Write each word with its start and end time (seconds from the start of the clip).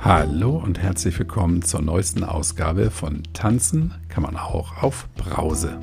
Hallo 0.00 0.56
und 0.56 0.78
herzlich 0.78 1.18
willkommen 1.18 1.62
zur 1.62 1.82
neuesten 1.82 2.22
Ausgabe 2.22 2.92
von 2.92 3.24
Tanzen 3.32 3.94
kann 4.08 4.22
man 4.22 4.36
auch 4.36 4.80
auf 4.80 5.08
Brause. 5.16 5.76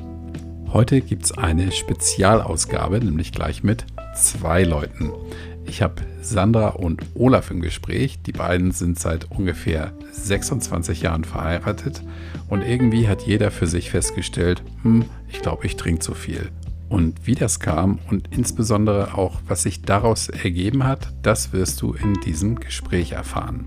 Heute 0.72 1.02
gibt 1.02 1.26
es 1.26 1.36
eine 1.36 1.70
Spezialausgabe, 1.70 2.98
nämlich 2.98 3.30
gleich 3.30 3.62
mit 3.62 3.84
zwei 4.14 4.64
Leuten. 4.64 5.12
Ich 5.66 5.82
habe 5.82 5.96
Sandra 6.22 6.68
und 6.68 7.02
Olaf 7.14 7.50
im 7.50 7.60
Gespräch. 7.60 8.22
Die 8.22 8.32
beiden 8.32 8.72
sind 8.72 8.98
seit 8.98 9.30
ungefähr 9.30 9.92
26 10.12 11.02
Jahren 11.02 11.24
verheiratet 11.24 12.02
und 12.48 12.62
irgendwie 12.62 13.08
hat 13.08 13.20
jeder 13.22 13.50
für 13.50 13.66
sich 13.66 13.90
festgestellt, 13.90 14.62
hm, 14.82 15.04
ich 15.28 15.42
glaube, 15.42 15.66
ich 15.66 15.76
trinke 15.76 16.00
zu 16.00 16.14
viel. 16.14 16.48
Und 16.88 17.26
wie 17.26 17.34
das 17.34 17.60
kam 17.60 17.98
und 18.08 18.28
insbesondere 18.30 19.14
auch, 19.14 19.40
was 19.46 19.62
sich 19.62 19.82
daraus 19.82 20.30
ergeben 20.30 20.84
hat, 20.84 21.12
das 21.20 21.52
wirst 21.52 21.82
du 21.82 21.92
in 21.92 22.14
diesem 22.22 22.58
Gespräch 22.58 23.12
erfahren. 23.12 23.66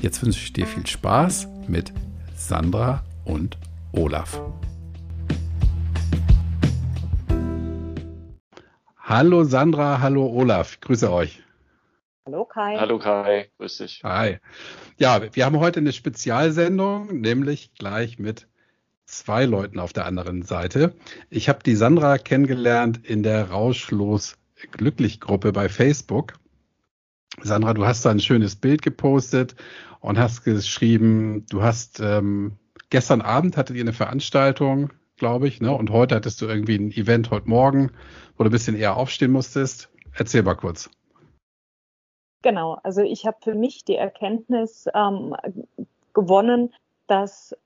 Jetzt 0.00 0.22
wünsche 0.24 0.40
ich 0.44 0.52
dir 0.52 0.64
viel 0.64 0.86
Spaß 0.86 1.48
mit 1.66 1.92
Sandra 2.36 3.02
und 3.24 3.58
Olaf. 3.90 4.40
Hallo 8.96 9.42
Sandra, 9.42 10.00
hallo 10.00 10.26
Olaf, 10.26 10.78
grüße 10.80 11.10
euch. 11.10 11.42
Hallo 12.24 12.44
Kai. 12.44 12.76
Hallo 12.76 13.00
Kai, 13.00 13.50
grüß 13.58 13.78
dich. 13.78 14.02
Hi. 14.04 14.38
Ja, 14.98 15.20
wir 15.32 15.44
haben 15.44 15.58
heute 15.58 15.80
eine 15.80 15.92
Spezialsendung, 15.92 17.20
nämlich 17.20 17.72
gleich 17.74 18.20
mit 18.20 18.46
zwei 19.04 19.46
Leuten 19.46 19.80
auf 19.80 19.92
der 19.92 20.06
anderen 20.06 20.42
Seite. 20.42 20.94
Ich 21.28 21.48
habe 21.48 21.64
die 21.64 21.74
Sandra 21.74 22.18
kennengelernt 22.18 23.00
in 23.04 23.24
der 23.24 23.50
Rauschlos 23.50 24.36
Glücklich 24.70 25.20
Gruppe 25.20 25.52
bei 25.52 25.68
Facebook. 25.68 26.34
Sandra, 27.42 27.74
du 27.74 27.86
hast 27.86 28.04
da 28.04 28.10
ein 28.10 28.20
schönes 28.20 28.56
Bild 28.56 28.82
gepostet 28.82 29.54
und 30.00 30.18
hast 30.18 30.44
geschrieben, 30.44 31.46
du 31.50 31.62
hast 31.62 32.00
ähm, 32.00 32.56
gestern 32.90 33.20
Abend 33.20 33.56
hattet 33.56 33.76
ihr 33.76 33.82
eine 33.82 33.92
Veranstaltung, 33.92 34.92
glaube 35.16 35.48
ich, 35.48 35.60
ne? 35.60 35.72
Und 35.72 35.90
heute 35.90 36.14
hattest 36.14 36.40
du 36.40 36.46
irgendwie 36.46 36.76
ein 36.76 36.90
Event 36.92 37.30
heute 37.30 37.48
Morgen, 37.48 37.90
wo 38.36 38.44
du 38.44 38.50
ein 38.50 38.52
bisschen 38.52 38.76
eher 38.76 38.96
aufstehen 38.96 39.32
musstest. 39.32 39.90
Erzähl 40.14 40.42
mal 40.42 40.54
kurz. 40.54 40.90
Genau, 42.42 42.78
also 42.84 43.02
ich 43.02 43.26
habe 43.26 43.38
für 43.42 43.54
mich 43.54 43.84
die 43.84 43.96
Erkenntnis 43.96 44.86
ähm, 44.94 45.34
gewonnen, 46.14 46.72
dass 47.08 47.56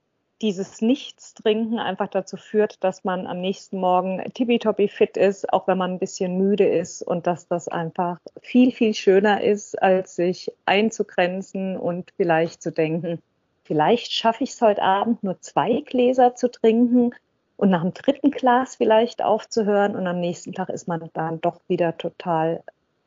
dieses 0.43 0.81
Nichtstrinken 0.81 1.79
einfach 1.79 2.09
dazu 2.09 2.35
führt, 2.35 2.83
dass 2.83 3.05
man 3.05 3.27
am 3.27 3.39
nächsten 3.39 3.79
Morgen 3.79 4.21
tippitoppi 4.33 4.89
fit 4.89 5.15
ist, 5.15 5.51
auch 5.53 5.67
wenn 5.67 5.77
man 5.77 5.91
ein 5.91 5.99
bisschen 5.99 6.37
müde 6.37 6.67
ist 6.67 7.01
und 7.01 7.25
dass 7.27 7.47
das 7.47 7.69
einfach 7.69 8.19
viel, 8.41 8.73
viel 8.73 8.93
schöner 8.93 9.41
ist, 9.41 9.81
als 9.81 10.17
sich 10.17 10.51
einzugrenzen 10.65 11.77
und 11.77 12.11
vielleicht 12.17 12.61
zu 12.61 12.73
denken, 12.73 13.21
vielleicht 13.63 14.11
schaffe 14.11 14.43
ich 14.43 14.51
es 14.51 14.61
heute 14.61 14.81
Abend 14.81 15.23
nur 15.23 15.39
zwei 15.39 15.81
Gläser 15.85 16.35
zu 16.35 16.51
trinken 16.51 17.11
und 17.55 17.69
nach 17.69 17.81
dem 17.81 17.93
dritten 17.93 18.29
Glas 18.29 18.75
vielleicht 18.75 19.23
aufzuhören 19.23 19.95
und 19.95 20.05
am 20.07 20.19
nächsten 20.19 20.51
Tag 20.51 20.67
ist 20.67 20.89
man 20.89 21.09
dann 21.13 21.39
doch 21.39 21.61
wieder 21.69 21.97
total 21.97 22.63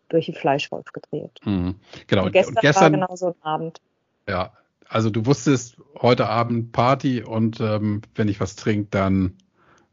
durch 0.09 0.27
den 0.27 0.35
Fleischwolf 0.37 0.91
gedreht. 0.91 1.39
Mhm. 1.45 1.75
Genau. 2.07 2.25
Und 2.25 2.33
gestern, 2.33 2.55
und 2.55 2.61
gestern 2.63 2.83
war 2.83 2.91
genau 2.91 3.17
so 3.17 3.27
ein 3.27 3.43
Abend. 3.43 3.81
Ja, 4.27 4.53
also 4.89 5.11
du 5.11 5.27
wusstest, 5.27 5.77
heute 6.01 6.29
Abend 6.29 6.73
Party 6.73 7.23
und 7.23 7.61
ähm, 7.61 8.03
wenn 8.15 8.29
ich 8.29 8.41
was 8.41 8.57
trinke, 8.57 8.89
dann 8.91 9.37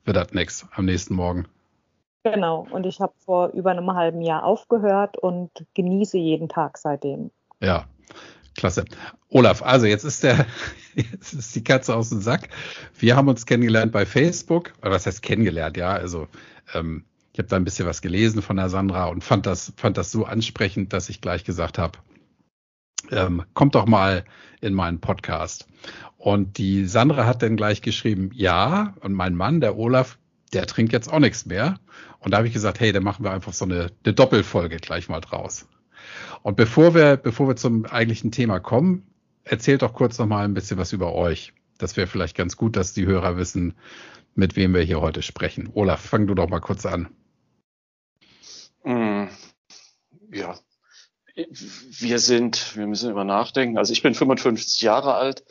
wird 0.05 0.17
das 0.17 0.33
nichts 0.33 0.67
am 0.73 0.85
nächsten 0.85 1.15
Morgen. 1.15 1.47
Genau, 2.23 2.65
und 2.71 2.85
ich 2.85 3.01
habe 3.01 3.13
vor 3.17 3.49
über 3.49 3.71
einem 3.71 3.93
halben 3.93 4.21
Jahr 4.21 4.43
aufgehört 4.43 5.17
und 5.17 5.51
genieße 5.73 6.17
jeden 6.17 6.47
Tag 6.47 6.77
seitdem. 6.77 7.31
Ja, 7.59 7.85
klasse. 8.55 8.85
Olaf, 9.29 9.61
also 9.61 9.85
jetzt 9.85 10.05
ist 10.05 10.23
der, 10.23 10.45
jetzt 10.95 11.33
ist 11.33 11.55
die 11.55 11.63
Katze 11.63 11.95
aus 11.95 12.09
dem 12.09 12.21
Sack. 12.21 12.49
Wir 12.97 13.15
haben 13.15 13.27
uns 13.27 13.45
kennengelernt 13.45 13.91
bei 13.91 14.05
Facebook, 14.05 14.73
oder 14.81 14.91
was 14.91 15.05
heißt 15.05 15.21
kennengelernt, 15.21 15.75
ja, 15.75 15.91
also 15.91 16.27
ähm, 16.73 17.03
ich 17.33 17.39
habe 17.39 17.49
da 17.49 17.55
ein 17.55 17.65
bisschen 17.65 17.87
was 17.87 18.01
gelesen 18.01 18.41
von 18.41 18.57
der 18.57 18.69
Sandra 18.69 19.05
und 19.05 19.23
fand 19.23 19.45
das, 19.45 19.73
fand 19.75 19.97
das 19.97 20.11
so 20.11 20.25
ansprechend, 20.25 20.93
dass 20.93 21.09
ich 21.09 21.19
gleich 21.19 21.43
gesagt 21.43 21.77
habe, 21.77 21.97
ähm, 23.11 23.43
kommt 23.53 23.75
doch 23.75 23.85
mal 23.85 24.23
in 24.61 24.73
meinen 24.73 24.99
Podcast. 24.99 25.67
Und 26.17 26.57
die 26.57 26.85
Sandra 26.85 27.25
hat 27.25 27.43
dann 27.43 27.57
gleich 27.57 27.81
geschrieben, 27.81 28.31
ja, 28.33 28.93
und 29.01 29.13
mein 29.13 29.35
Mann, 29.35 29.59
der 29.59 29.77
Olaf, 29.77 30.17
der 30.53 30.65
trinkt 30.65 30.93
jetzt 30.93 31.11
auch 31.11 31.19
nichts 31.19 31.45
mehr. 31.45 31.79
Und 32.19 32.31
da 32.31 32.37
habe 32.37 32.47
ich 32.47 32.53
gesagt, 32.53 32.79
hey, 32.79 32.91
dann 32.93 33.03
machen 33.03 33.25
wir 33.25 33.31
einfach 33.31 33.53
so 33.53 33.65
eine, 33.65 33.91
eine 34.05 34.13
Doppelfolge 34.13 34.77
gleich 34.77 35.09
mal 35.09 35.19
draus. 35.19 35.67
Und 36.41 36.55
bevor 36.55 36.95
wir, 36.95 37.17
bevor 37.17 37.47
wir 37.47 37.55
zum 37.55 37.85
eigentlichen 37.85 38.31
Thema 38.31 38.59
kommen, 38.59 39.05
erzählt 39.43 39.81
doch 39.81 39.93
kurz 39.93 40.17
noch 40.17 40.27
mal 40.27 40.45
ein 40.45 40.53
bisschen 40.53 40.77
was 40.77 40.93
über 40.93 41.13
euch. 41.13 41.53
Das 41.77 41.97
wäre 41.97 42.07
vielleicht 42.07 42.37
ganz 42.37 42.55
gut, 42.55 42.77
dass 42.77 42.93
die 42.93 43.05
Hörer 43.05 43.37
wissen, 43.37 43.73
mit 44.35 44.55
wem 44.55 44.73
wir 44.73 44.81
hier 44.81 45.01
heute 45.01 45.21
sprechen. 45.21 45.69
Olaf, 45.73 46.01
fang 46.01 46.27
du 46.27 46.33
doch 46.35 46.49
mal 46.49 46.59
kurz 46.59 46.85
an. 46.85 47.09
Mm, 48.83 49.25
ja, 50.31 50.55
wir 51.35 52.19
sind, 52.19 52.75
wir 52.75 52.87
müssen 52.87 53.09
über 53.09 53.23
nachdenken. 53.23 53.77
Also 53.77 53.93
ich 53.93 54.03
bin 54.03 54.13
55 54.13 54.81
Jahre 54.81 55.15
alt. 55.15 55.43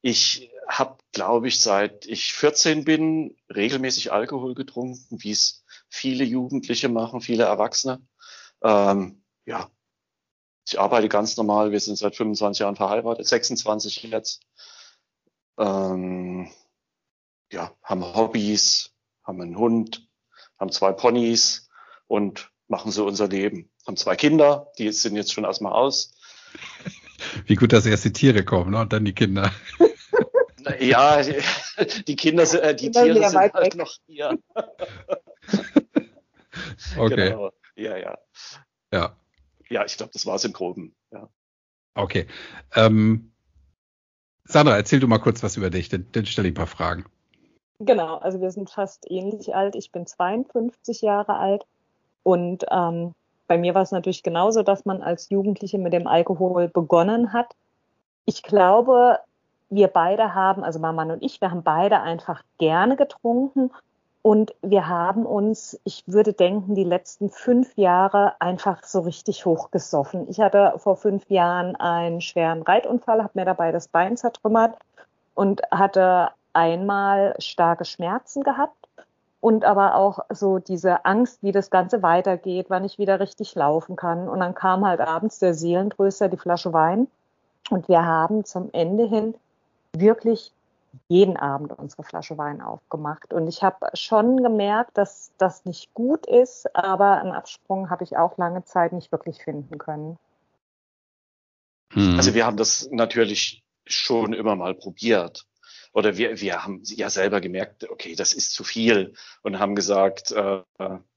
Ich 0.00 0.50
habe, 0.68 0.98
glaube 1.12 1.48
ich, 1.48 1.60
seit 1.60 2.06
ich 2.06 2.32
14 2.32 2.84
bin, 2.84 3.36
regelmäßig 3.54 4.12
Alkohol 4.12 4.54
getrunken, 4.54 5.22
wie 5.22 5.32
es 5.32 5.64
viele 5.88 6.24
Jugendliche 6.24 6.88
machen, 6.88 7.20
viele 7.20 7.44
Erwachsene. 7.44 8.00
Ähm, 8.62 9.22
ja, 9.46 9.70
ich 10.66 10.78
arbeite 10.78 11.08
ganz 11.08 11.36
normal. 11.36 11.70
Wir 11.72 11.80
sind 11.80 11.96
seit 11.96 12.16
25 12.16 12.60
Jahren 12.60 12.76
verheiratet, 12.76 13.26
26 13.26 14.02
jetzt. 14.04 14.42
Ähm, 15.58 16.50
ja, 17.50 17.72
haben 17.82 18.04
Hobbys, 18.04 18.92
haben 19.22 19.40
einen 19.40 19.56
Hund, 19.56 20.08
haben 20.58 20.72
zwei 20.72 20.92
Ponys 20.92 21.68
und 22.06 22.50
machen 22.68 22.90
so 22.90 23.06
unser 23.06 23.28
Leben. 23.28 23.70
Haben 23.86 23.96
zwei 23.96 24.16
Kinder, 24.16 24.72
die 24.78 24.90
sind 24.92 25.16
jetzt 25.16 25.32
schon 25.32 25.44
erstmal 25.44 25.72
aus. 25.72 26.12
Wie 27.46 27.54
gut, 27.54 27.72
dass 27.72 27.86
erst 27.86 28.04
die 28.04 28.12
Tiere 28.12 28.44
kommen 28.44 28.72
ne? 28.72 28.80
und 28.80 28.92
dann 28.92 29.04
die 29.04 29.14
Kinder. 29.14 29.52
Ja, 30.80 31.22
die 31.22 32.16
Kinder, 32.16 32.44
sind, 32.44 32.60
äh, 32.60 32.74
die 32.74 32.90
Tiere 32.90 33.14
sind 33.14 33.38
halt 33.38 33.54
weg. 33.54 33.76
noch 33.76 33.92
hier. 34.06 34.36
okay. 36.98 37.30
Genau. 37.30 37.52
Ja, 37.76 37.96
ja. 37.96 38.18
Ja. 38.92 39.16
Ja, 39.68 39.84
ich 39.84 39.96
glaube, 39.96 40.12
das 40.12 40.26
war 40.26 40.34
es 40.34 40.44
im 40.44 40.52
Groben. 40.52 40.94
Ja. 41.12 41.28
Okay. 41.94 42.26
Ähm, 42.74 43.32
Sandra, 44.44 44.76
erzähl 44.76 45.00
du 45.00 45.08
mal 45.08 45.18
kurz 45.18 45.42
was 45.42 45.56
über 45.56 45.70
dich, 45.70 45.88
dann, 45.88 46.06
dann 46.12 46.26
stelle 46.26 46.48
ich 46.48 46.52
ein 46.52 46.56
paar 46.56 46.66
Fragen. 46.66 47.04
Genau, 47.78 48.16
also 48.18 48.40
wir 48.40 48.50
sind 48.50 48.70
fast 48.70 49.10
ähnlich 49.10 49.54
alt. 49.54 49.76
Ich 49.76 49.92
bin 49.92 50.06
52 50.06 51.02
Jahre 51.02 51.36
alt 51.36 51.64
und 52.22 52.64
ähm, 52.70 53.12
bei 53.46 53.58
mir 53.58 53.74
war 53.74 53.82
es 53.82 53.92
natürlich 53.92 54.22
genauso, 54.22 54.62
dass 54.62 54.84
man 54.84 55.02
als 55.02 55.30
Jugendliche 55.30 55.78
mit 55.78 55.92
dem 55.92 56.06
Alkohol 56.06 56.68
begonnen 56.68 57.32
hat. 57.32 57.54
Ich 58.24 58.42
glaube, 58.42 59.18
wir 59.70 59.88
beide 59.88 60.34
haben, 60.34 60.64
also 60.64 60.78
mein 60.78 60.94
Mann 60.94 61.10
und 61.10 61.22
ich, 61.22 61.40
wir 61.40 61.50
haben 61.50 61.62
beide 61.62 62.00
einfach 62.00 62.42
gerne 62.58 62.96
getrunken 62.96 63.70
und 64.22 64.54
wir 64.62 64.88
haben 64.88 65.24
uns, 65.24 65.80
ich 65.84 66.02
würde 66.06 66.32
denken, 66.32 66.74
die 66.74 66.84
letzten 66.84 67.30
fünf 67.30 67.76
Jahre 67.76 68.40
einfach 68.40 68.82
so 68.82 69.00
richtig 69.00 69.46
hochgesoffen. 69.46 70.28
Ich 70.28 70.40
hatte 70.40 70.74
vor 70.78 70.96
fünf 70.96 71.30
Jahren 71.30 71.76
einen 71.76 72.20
schweren 72.20 72.62
Reitunfall, 72.62 73.22
habe 73.22 73.38
mir 73.38 73.44
dabei 73.44 73.70
das 73.70 73.86
Bein 73.86 74.16
zertrümmert 74.16 74.76
und 75.34 75.62
hatte 75.70 76.30
einmal 76.52 77.36
starke 77.38 77.84
Schmerzen 77.84 78.42
gehabt 78.42 78.85
und 79.46 79.64
aber 79.64 79.94
auch 79.94 80.18
so 80.28 80.58
diese 80.58 81.04
Angst, 81.04 81.40
wie 81.44 81.52
das 81.52 81.70
Ganze 81.70 82.02
weitergeht, 82.02 82.66
wann 82.68 82.84
ich 82.84 82.98
wieder 82.98 83.20
richtig 83.20 83.54
laufen 83.54 83.94
kann. 83.94 84.28
Und 84.28 84.40
dann 84.40 84.56
kam 84.56 84.84
halt 84.84 84.98
abends 84.98 85.38
der 85.38 85.54
Seelentröster, 85.54 86.28
die 86.28 86.36
Flasche 86.36 86.72
Wein. 86.72 87.06
Und 87.70 87.86
wir 87.86 88.04
haben 88.04 88.44
zum 88.44 88.70
Ende 88.72 89.06
hin 89.06 89.36
wirklich 89.96 90.50
jeden 91.06 91.36
Abend 91.36 91.78
unsere 91.78 92.02
Flasche 92.02 92.36
Wein 92.36 92.60
aufgemacht. 92.60 93.32
Und 93.32 93.46
ich 93.46 93.62
habe 93.62 93.86
schon 93.94 94.42
gemerkt, 94.42 94.98
dass 94.98 95.30
das 95.38 95.64
nicht 95.64 95.94
gut 95.94 96.26
ist, 96.26 96.74
aber 96.74 97.20
einen 97.20 97.30
Absprung 97.30 97.88
habe 97.88 98.02
ich 98.02 98.16
auch 98.16 98.36
lange 98.38 98.64
Zeit 98.64 98.92
nicht 98.92 99.12
wirklich 99.12 99.44
finden 99.44 99.78
können. 99.78 100.18
Hm. 101.92 102.16
Also 102.16 102.34
wir 102.34 102.44
haben 102.46 102.56
das 102.56 102.88
natürlich 102.90 103.62
schon 103.86 104.32
immer 104.32 104.56
mal 104.56 104.74
probiert 104.74 105.46
oder 105.96 106.18
wir, 106.18 106.42
wir 106.42 106.62
haben 106.62 106.82
ja 106.84 107.08
selber 107.08 107.40
gemerkt, 107.40 107.88
okay, 107.88 108.14
das 108.14 108.34
ist 108.34 108.52
zu 108.52 108.64
viel 108.64 109.14
und 109.40 109.58
haben 109.58 109.74
gesagt, 109.74 110.30
äh, 110.30 110.60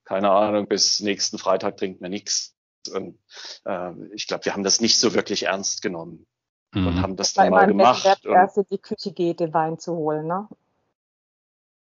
keine 0.05 0.31
Ahnung, 0.31 0.67
bis 0.69 1.01
nächsten 1.01 1.37
Freitag 1.37 1.75
trinkt 1.75 1.99
man 1.99 2.11
nichts. 2.11 2.55
Und 2.89 3.19
äh, 3.65 3.91
ich 4.13 4.25
glaube, 4.25 4.45
wir 4.45 4.53
haben 4.53 4.63
das 4.63 4.79
nicht 4.79 4.97
so 4.97 5.13
wirklich 5.13 5.47
ernst 5.47 5.81
genommen 5.81 6.25
mhm. 6.73 6.87
und 6.87 7.01
haben 7.01 7.17
das 7.17 7.33
dann 7.33 7.49
mal 7.49 7.67
gemacht. 7.67 8.05
Wenn 8.05 8.31
der 8.31 8.41
erst 8.41 8.55
in 8.55 8.63
die 8.71 8.77
Küche 8.77 9.11
geht, 9.11 9.41
den 9.41 9.53
Wein 9.53 9.77
zu 9.79 9.97
holen, 9.97 10.27
ne? 10.27 10.47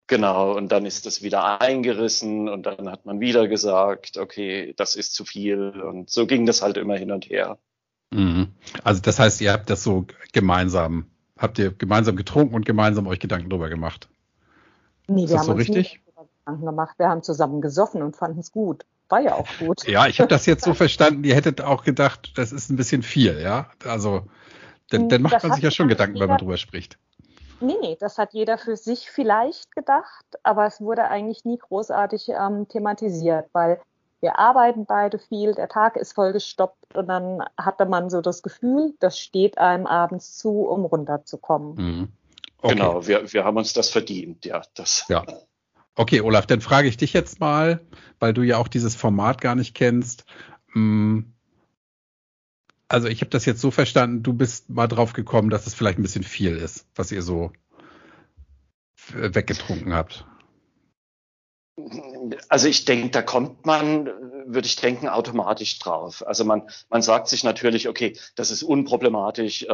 Genau, 0.05 0.55
und 0.55 0.71
dann 0.71 0.85
ist 0.85 1.07
das 1.07 1.23
wieder 1.23 1.61
eingerissen 1.61 2.47
und 2.47 2.67
dann 2.67 2.91
hat 2.91 3.07
man 3.07 3.19
wieder 3.19 3.47
gesagt, 3.47 4.17
okay, 4.17 4.75
das 4.77 4.95
ist 4.95 5.15
zu 5.15 5.25
viel 5.25 5.81
und 5.81 6.11
so 6.11 6.27
ging 6.27 6.45
das 6.45 6.61
halt 6.61 6.77
immer 6.77 6.95
hin 6.95 7.11
und 7.11 7.27
her. 7.27 7.57
Mhm. 8.11 8.53
Also 8.83 9.01
das 9.01 9.17
heißt, 9.17 9.41
ihr 9.41 9.51
habt 9.51 9.71
das 9.71 9.81
so 9.81 10.05
gemeinsam, 10.31 11.07
habt 11.43 11.59
ihr 11.59 11.71
gemeinsam 11.71 12.15
getrunken 12.15 12.55
und 12.55 12.65
gemeinsam 12.65 13.05
euch 13.05 13.19
Gedanken 13.19 13.49
darüber 13.49 13.69
gemacht? 13.69 14.09
Nee, 15.07 15.27
wir 15.27 15.37
haben 15.37 15.45
so 15.45 15.51
uns 15.51 15.59
richtig? 15.59 16.01
Gedanken 16.39 16.65
gemacht. 16.65 16.95
Wir 16.97 17.09
haben 17.09 17.21
zusammen 17.21 17.61
gesoffen 17.61 18.01
und 18.01 18.15
fanden 18.15 18.39
es 18.39 18.51
gut. 18.51 18.85
War 19.09 19.19
ja 19.19 19.35
auch 19.35 19.47
gut. 19.59 19.87
ja, 19.87 20.07
ich 20.07 20.19
habe 20.19 20.29
das 20.29 20.45
jetzt 20.45 20.63
so 20.63 20.73
verstanden, 20.73 21.23
ihr 21.23 21.35
hättet 21.35 21.61
auch 21.61 21.83
gedacht, 21.83 22.31
das 22.37 22.51
ist 22.51 22.71
ein 22.71 22.77
bisschen 22.77 23.03
viel, 23.03 23.39
ja? 23.39 23.69
Also 23.85 24.23
dann, 24.89 25.09
dann 25.09 25.21
macht 25.21 25.35
das 25.35 25.43
man 25.43 25.53
sich 25.53 25.63
ja 25.63 25.71
schon 25.71 25.87
Gedanken, 25.87 26.15
jeder, 26.15 26.23
wenn 26.23 26.29
man 26.29 26.39
drüber 26.39 26.57
spricht. 26.57 26.97
Nee, 27.59 27.77
nee, 27.81 27.97
das 27.99 28.17
hat 28.17 28.33
jeder 28.33 28.57
für 28.57 28.75
sich 28.75 29.09
vielleicht 29.09 29.75
gedacht, 29.75 30.25
aber 30.43 30.65
es 30.65 30.81
wurde 30.81 31.03
eigentlich 31.05 31.45
nie 31.45 31.57
großartig 31.57 32.29
ähm, 32.29 32.67
thematisiert, 32.67 33.49
weil 33.53 33.79
wir 34.23 34.39
arbeiten 34.39 34.85
beide 34.85 35.19
viel, 35.19 35.53
der 35.53 35.67
Tag 35.67 35.97
ist 35.97 36.13
vollgestoppt 36.13 36.95
und 36.95 37.07
dann 37.07 37.43
hatte 37.57 37.85
man 37.85 38.09
so 38.09 38.21
das 38.21 38.41
Gefühl, 38.41 38.93
das 39.01 39.19
steht 39.19 39.57
einem 39.57 39.85
abends 39.85 40.37
zu, 40.37 40.61
um 40.61 40.85
runterzukommen. 40.85 41.75
Mhm. 41.75 42.07
Okay. 42.59 42.75
Genau, 42.75 43.05
wir, 43.05 43.33
wir 43.33 43.43
haben 43.43 43.57
uns 43.57 43.73
das 43.73 43.89
verdient, 43.89 44.45
ja. 44.45 44.61
Das. 44.75 45.05
Ja. 45.09 45.25
Okay, 45.95 46.21
Olaf, 46.21 46.45
dann 46.45 46.61
frage 46.61 46.87
ich 46.87 46.95
dich 46.95 47.11
jetzt 47.11 47.41
mal, 47.41 47.81
weil 48.19 48.33
du 48.33 48.43
ja 48.43 48.57
auch 48.57 48.69
dieses 48.69 48.95
Format 48.95 49.41
gar 49.41 49.55
nicht 49.55 49.75
kennst. 49.75 50.23
Hm, 50.71 51.33
also 52.87 53.09
ich 53.09 53.19
habe 53.19 53.29
das 53.29 53.43
jetzt 53.43 53.59
so 53.59 53.71
verstanden, 53.71 54.23
du 54.23 54.31
bist 54.31 54.69
mal 54.69 54.87
drauf 54.87 55.11
gekommen, 55.11 55.49
dass 55.49 55.67
es 55.67 55.73
vielleicht 55.73 55.99
ein 55.99 56.03
bisschen 56.03 56.23
viel 56.23 56.55
ist, 56.55 56.87
was 56.95 57.11
ihr 57.11 57.21
so 57.21 57.51
weggetrunken 59.11 59.93
habt. 59.93 60.25
Also 62.49 62.67
ich 62.67 62.85
denke, 62.85 63.09
da 63.09 63.23
kommt 63.23 63.65
man, 63.65 64.05
würde 64.45 64.67
ich 64.67 64.75
denken, 64.75 65.07
automatisch 65.07 65.79
drauf. 65.79 66.23
Also 66.25 66.45
man, 66.45 66.69
man 66.89 67.01
sagt 67.01 67.27
sich 67.27 67.43
natürlich, 67.43 67.89
okay, 67.89 68.15
das 68.35 68.51
ist 68.51 68.61
unproblematisch, 68.61 69.63
äh, 69.63 69.67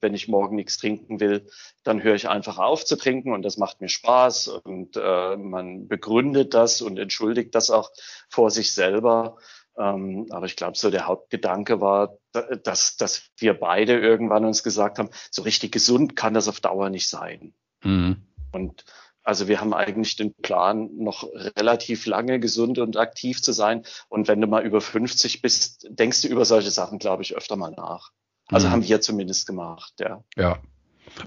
wenn 0.00 0.14
ich 0.14 0.26
morgen 0.26 0.56
nichts 0.56 0.78
trinken 0.78 1.20
will, 1.20 1.46
dann 1.84 2.02
höre 2.02 2.16
ich 2.16 2.28
einfach 2.28 2.58
auf 2.58 2.84
zu 2.84 2.96
trinken 2.96 3.32
und 3.32 3.42
das 3.42 3.56
macht 3.56 3.80
mir 3.80 3.88
Spaß 3.88 4.48
und 4.48 4.96
äh, 4.96 5.36
man 5.36 5.86
begründet 5.86 6.54
das 6.54 6.82
und 6.82 6.98
entschuldigt 6.98 7.54
das 7.54 7.70
auch 7.70 7.92
vor 8.28 8.50
sich 8.50 8.72
selber. 8.72 9.36
Ähm, 9.78 10.26
aber 10.30 10.46
ich 10.46 10.56
glaube, 10.56 10.76
so 10.76 10.90
der 10.90 11.06
Hauptgedanke 11.06 11.80
war, 11.80 12.18
dass, 12.64 12.96
dass 12.96 13.30
wir 13.36 13.54
beide 13.54 13.98
irgendwann 13.98 14.44
uns 14.44 14.64
gesagt 14.64 14.98
haben, 14.98 15.10
so 15.30 15.42
richtig 15.42 15.70
gesund 15.70 16.16
kann 16.16 16.34
das 16.34 16.48
auf 16.48 16.60
Dauer 16.60 16.90
nicht 16.90 17.08
sein. 17.08 17.54
Mhm. 17.84 18.26
Und 18.50 18.84
also 19.24 19.48
wir 19.48 19.60
haben 19.60 19.74
eigentlich 19.74 20.16
den 20.16 20.34
Plan, 20.34 20.90
noch 20.96 21.26
relativ 21.56 22.06
lange 22.06 22.38
gesund 22.38 22.78
und 22.78 22.96
aktiv 22.96 23.42
zu 23.42 23.52
sein. 23.52 23.82
Und 24.08 24.28
wenn 24.28 24.40
du 24.40 24.46
mal 24.46 24.64
über 24.64 24.80
50 24.80 25.42
bist, 25.42 25.86
denkst 25.90 26.22
du 26.22 26.28
über 26.28 26.44
solche 26.44 26.70
Sachen, 26.70 26.98
glaube 26.98 27.22
ich, 27.22 27.34
öfter 27.34 27.56
mal 27.56 27.72
nach. 27.72 28.10
Also 28.48 28.68
mhm. 28.68 28.72
haben 28.72 28.84
wir 28.84 29.00
zumindest 29.00 29.46
gemacht, 29.46 29.94
ja. 29.98 30.22
Ja. 30.36 30.58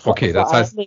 Okay, 0.06 0.32
das 0.32 0.52
heißt. 0.52 0.78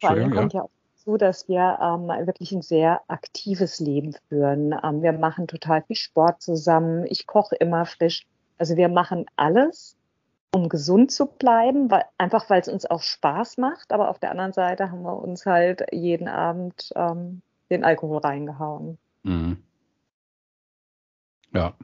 Vor 0.00 0.10
allem 0.10 0.34
kommt 0.34 0.52
ja 0.52 0.62
auch 0.62 0.70
dazu, 1.06 1.16
dass 1.16 1.48
wir 1.48 1.78
ähm, 1.80 2.26
wirklich 2.26 2.52
ein 2.52 2.62
sehr 2.62 3.00
aktives 3.08 3.80
Leben 3.80 4.14
führen. 4.28 4.74
Ähm, 4.82 5.02
wir 5.02 5.12
machen 5.12 5.46
total 5.46 5.82
viel 5.82 5.96
Sport 5.96 6.42
zusammen. 6.42 7.06
Ich 7.08 7.26
koche 7.26 7.56
immer 7.56 7.86
frisch. 7.86 8.26
Also 8.58 8.76
wir 8.76 8.88
machen 8.88 9.26
alles, 9.36 9.96
um 10.56 10.70
gesund 10.70 11.12
zu 11.12 11.26
bleiben, 11.26 11.90
weil, 11.90 12.04
einfach 12.16 12.48
weil 12.48 12.62
es 12.62 12.68
uns 12.68 12.86
auch 12.86 13.02
Spaß 13.02 13.58
macht. 13.58 13.92
Aber 13.92 14.08
auf 14.08 14.18
der 14.18 14.30
anderen 14.30 14.54
Seite 14.54 14.90
haben 14.90 15.02
wir 15.02 15.16
uns 15.16 15.44
halt 15.44 15.84
jeden 15.92 16.28
Abend 16.28 16.92
ähm, 16.96 17.42
den 17.70 17.84
Alkohol 17.84 18.18
reingehauen. 18.18 18.96
Mhm. 19.22 19.62
Ja. 21.52 21.74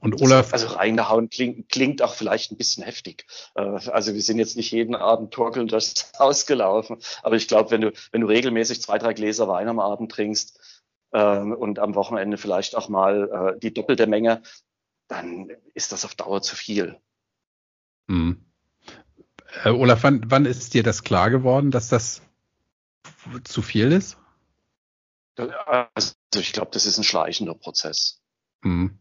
Und 0.00 0.22
Olaf. 0.22 0.54
Also 0.54 0.68
reingehauen 0.68 1.28
klingt, 1.28 1.68
klingt 1.68 2.00
auch 2.00 2.14
vielleicht 2.14 2.50
ein 2.50 2.56
bisschen 2.56 2.82
heftig. 2.82 3.26
Äh, 3.54 3.60
also 3.60 4.14
wir 4.14 4.22
sind 4.22 4.38
jetzt 4.38 4.56
nicht 4.56 4.72
jeden 4.72 4.94
Abend 4.94 5.32
torkelnd 5.34 5.70
durchs 5.70 6.12
Haus 6.18 6.46
gelaufen. 6.46 6.96
Aber 7.22 7.36
ich 7.36 7.46
glaube, 7.46 7.70
wenn 7.72 7.82
du, 7.82 7.92
wenn 8.10 8.22
du 8.22 8.26
regelmäßig 8.26 8.80
zwei, 8.80 8.96
drei 8.96 9.12
Gläser 9.12 9.48
Wein 9.48 9.68
am 9.68 9.80
Abend 9.80 10.10
trinkst 10.10 10.82
ähm, 11.12 11.52
und 11.52 11.78
am 11.78 11.94
Wochenende 11.94 12.38
vielleicht 12.38 12.74
auch 12.74 12.88
mal 12.88 13.54
äh, 13.54 13.60
die 13.60 13.74
doppelte 13.74 14.06
Menge, 14.06 14.42
dann 15.08 15.50
ist 15.74 15.92
das 15.92 16.06
auf 16.06 16.14
Dauer 16.14 16.40
zu 16.40 16.56
viel. 16.56 16.98
Mhm. 18.06 18.44
Äh, 19.64 19.70
Olaf, 19.70 20.02
wann, 20.02 20.22
wann 20.30 20.46
ist 20.46 20.74
dir 20.74 20.82
das 20.82 21.02
klar 21.02 21.30
geworden, 21.30 21.70
dass 21.70 21.88
das 21.88 22.22
zu 23.44 23.62
viel 23.62 23.92
ist? 23.92 24.16
Also 25.36 26.12
ich 26.36 26.52
glaube, 26.52 26.70
das 26.72 26.86
ist 26.86 26.98
ein 26.98 27.04
schleichender 27.04 27.54
Prozess. 27.54 28.20
Mhm. 28.62 28.98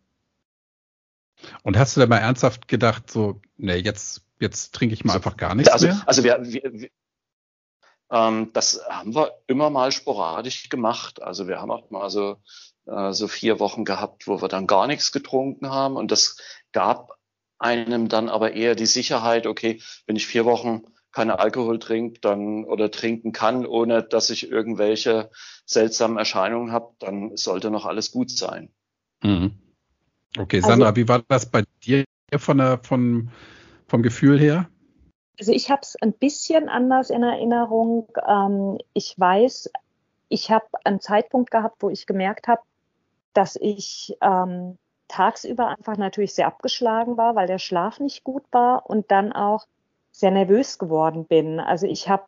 Und 1.64 1.78
hast 1.78 1.96
du 1.96 2.02
da 2.02 2.08
mal 2.08 2.18
ernsthaft 2.18 2.68
gedacht, 2.68 3.10
so, 3.10 3.42
nee, 3.58 3.78
jetzt, 3.78 4.24
jetzt 4.40 4.76
trinke 4.76 4.94
ich 4.94 5.04
mal 5.04 5.16
einfach 5.16 5.38
gar 5.38 5.56
nichts 5.56 5.72
also, 5.72 5.88
mehr? 5.88 6.02
Also 6.06 6.24
wir, 6.24 6.40
wir, 6.44 6.62
wir 6.74 6.90
ähm, 8.12 8.52
das 8.54 8.82
haben 8.90 9.16
wir 9.16 9.32
immer 9.48 9.70
mal 9.70 9.92
sporadisch 9.92 10.70
gemacht. 10.70 11.22
Also 11.22 11.48
wir 11.48 11.62
haben 11.62 11.72
auch 11.72 11.90
mal 11.90 12.10
so, 12.10 12.42
äh, 12.86 13.14
so 13.14 13.28
vier 13.28 13.60
Wochen 13.60 13.86
gehabt, 13.86 14.28
wo 14.28 14.42
wir 14.42 14.50
dann 14.50 14.68
gar 14.68 14.86
nichts 14.88 15.12
getrunken 15.12 15.70
haben. 15.70 15.96
Und 15.96 16.12
das 16.12 16.38
gab 16.74 17.18
einem 17.62 18.10
dann 18.10 18.30
aber 18.30 18.54
eher 18.54 18.76
die 18.76 18.86
Sicherheit, 18.86 19.48
okay, 19.48 19.82
wenn 20.06 20.16
ich 20.16 20.28
vier 20.28 20.46
Wochen 20.46 20.84
keine 21.12 21.40
Alkohol 21.40 21.80
trinke, 21.80 22.20
dann 22.22 22.64
oder 22.66 22.90
trinken 22.90 23.32
kann, 23.32 23.66
ohne 23.66 24.02
dass 24.04 24.30
ich 24.30 24.50
irgendwelche 24.50 25.30
seltsamen 25.66 26.18
Erscheinungen 26.18 26.72
habe, 26.72 26.96
dann 27.00 27.36
sollte 27.36 27.70
noch 27.70 27.86
alles 27.86 28.12
gut 28.12 28.32
sein. 28.32 28.70
Mhm. 29.22 29.54
Okay, 30.38 30.58
also 30.58 30.70
Sandra, 30.70 30.88
also, 30.88 30.96
wie 30.96 31.08
war 31.08 31.22
das 31.28 31.50
bei 31.50 31.64
dir 31.84 32.06
von 32.38 32.58
der, 32.58 32.80
von, 32.82 33.30
vom 33.88 34.02
Gefühl 34.02 34.40
her? 34.40 34.70
Also 35.40 35.52
ich 35.52 35.70
habe 35.70 35.82
es 35.82 35.96
ein 36.02 36.14
bisschen 36.14 36.70
anders 36.70 37.10
in 37.10 37.24
Erinnerung. 37.24 38.08
Ähm, 38.28 38.78
ich 38.94 39.16
weiß, 39.18 39.70
ich 40.30 40.50
habe 40.50 40.66
einen 40.86 41.02
Zeitpunkt 41.02 41.52
gehabt, 41.52 41.82
wo 41.82 41.90
ich 41.90 42.06
gemerkt 42.06 42.48
habe, 42.48 42.62
dass 43.34 43.58
ich 43.60 44.16
ähm, 44.22 44.78
tagsüber 45.12 45.68
einfach 45.68 45.98
natürlich 45.98 46.34
sehr 46.34 46.48
abgeschlagen 46.48 47.18
war, 47.18 47.36
weil 47.36 47.48
der 47.48 47.60
Schlaf 47.60 48.00
nicht 48.00 48.24
gut 48.24 48.44
war 48.52 48.90
und 48.90 49.12
dann 49.12 49.32
auch 49.32 49.66
sehr 50.12 50.32
nervös 50.32 50.80
geworden 50.80 51.26
bin. 51.26 51.60
Also 51.60 51.86
ich 51.88 52.10
habe 52.10 52.24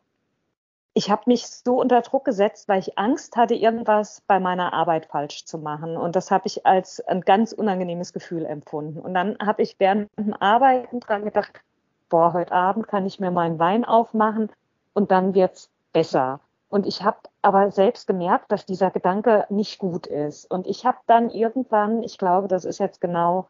ich 0.96 1.10
habe 1.10 1.22
mich 1.26 1.48
so 1.48 1.80
unter 1.80 2.02
Druck 2.02 2.24
gesetzt, 2.24 2.68
weil 2.68 2.78
ich 2.78 2.96
Angst 2.96 3.36
hatte, 3.36 3.54
irgendwas 3.54 4.20
bei 4.28 4.38
meiner 4.38 4.72
Arbeit 4.72 5.06
falsch 5.06 5.44
zu 5.44 5.58
machen. 5.58 5.96
Und 5.96 6.14
das 6.14 6.30
habe 6.30 6.46
ich 6.46 6.64
als 6.66 7.00
ein 7.00 7.22
ganz 7.22 7.52
unangenehmes 7.52 8.12
Gefühl 8.12 8.46
empfunden. 8.46 9.00
Und 9.00 9.12
dann 9.12 9.36
habe 9.44 9.62
ich 9.62 9.74
während 9.80 10.08
dem 10.16 10.34
Arbeiten 10.34 11.00
dran 11.00 11.24
gedacht, 11.24 11.60
boah, 12.08 12.32
heute 12.32 12.52
Abend 12.52 12.86
kann 12.86 13.06
ich 13.06 13.18
mir 13.18 13.32
meinen 13.32 13.58
Wein 13.58 13.84
aufmachen 13.84 14.52
und 14.92 15.10
dann 15.10 15.34
wird's 15.34 15.68
besser. 15.92 16.38
Und 16.68 16.86
ich 16.86 17.02
habe 17.02 17.18
aber 17.42 17.70
selbst 17.70 18.06
gemerkt, 18.06 18.50
dass 18.50 18.66
dieser 18.66 18.90
Gedanke 18.90 19.46
nicht 19.48 19.78
gut 19.78 20.06
ist. 20.06 20.50
Und 20.50 20.66
ich 20.66 20.84
habe 20.84 20.98
dann 21.06 21.30
irgendwann, 21.30 22.02
ich 22.02 22.18
glaube, 22.18 22.48
das 22.48 22.64
ist 22.64 22.78
jetzt 22.78 23.00
genau 23.00 23.48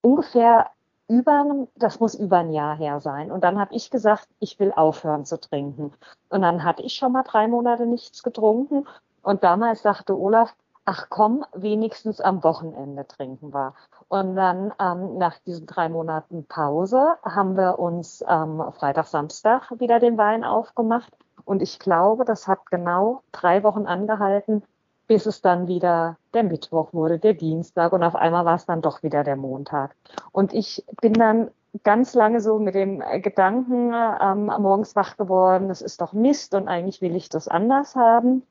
ungefähr 0.00 0.70
über, 1.08 1.66
das 1.76 2.00
muss 2.00 2.14
über 2.14 2.38
ein 2.38 2.52
Jahr 2.52 2.76
her 2.76 3.00
sein. 3.00 3.30
Und 3.30 3.42
dann 3.44 3.58
habe 3.58 3.74
ich 3.74 3.90
gesagt, 3.90 4.28
ich 4.40 4.58
will 4.58 4.72
aufhören 4.72 5.24
zu 5.24 5.40
trinken. 5.40 5.92
Und 6.28 6.42
dann 6.42 6.64
hatte 6.64 6.82
ich 6.82 6.94
schon 6.94 7.12
mal 7.12 7.22
drei 7.22 7.48
Monate 7.48 7.86
nichts 7.86 8.22
getrunken. 8.22 8.86
Und 9.22 9.42
damals 9.42 9.82
sagte 9.82 10.18
Olaf, 10.18 10.54
ach 10.84 11.08
komm, 11.10 11.44
wenigstens 11.54 12.20
am 12.20 12.42
Wochenende 12.44 13.06
trinken 13.06 13.52
wir. 13.52 13.74
Und 14.08 14.36
dann 14.36 14.72
ähm, 14.78 15.18
nach 15.18 15.38
diesen 15.40 15.66
drei 15.66 15.88
Monaten 15.88 16.46
Pause 16.46 17.16
haben 17.22 17.56
wir 17.56 17.78
uns 17.78 18.24
ähm, 18.26 18.62
Freitag, 18.72 19.06
Samstag 19.06 19.70
wieder 19.78 20.00
den 20.00 20.16
Wein 20.16 20.44
aufgemacht. 20.44 21.12
Und 21.48 21.62
ich 21.62 21.78
glaube, 21.78 22.26
das 22.26 22.46
hat 22.46 22.66
genau 22.70 23.22
drei 23.32 23.62
Wochen 23.62 23.86
angehalten, 23.86 24.62
bis 25.06 25.24
es 25.24 25.40
dann 25.40 25.66
wieder 25.66 26.18
der 26.34 26.42
Mittwoch 26.42 26.92
wurde, 26.92 27.18
der 27.18 27.32
Dienstag 27.32 27.94
und 27.94 28.02
auf 28.02 28.14
einmal 28.14 28.44
war 28.44 28.56
es 28.56 28.66
dann 28.66 28.82
doch 28.82 29.02
wieder 29.02 29.24
der 29.24 29.36
Montag. 29.36 29.96
Und 30.30 30.52
ich 30.52 30.84
bin 31.00 31.14
dann 31.14 31.50
ganz 31.84 32.12
lange 32.12 32.42
so 32.42 32.58
mit 32.58 32.74
dem 32.74 33.02
Gedanken 33.22 33.94
ähm, 33.94 34.52
morgens 34.60 34.94
wach 34.94 35.16
geworden, 35.16 35.68
das 35.68 35.80
ist 35.80 36.02
doch 36.02 36.12
Mist 36.12 36.54
und 36.54 36.68
eigentlich 36.68 37.00
will 37.00 37.16
ich 37.16 37.30
das 37.30 37.48
anders 37.48 37.96
haben. 37.96 38.42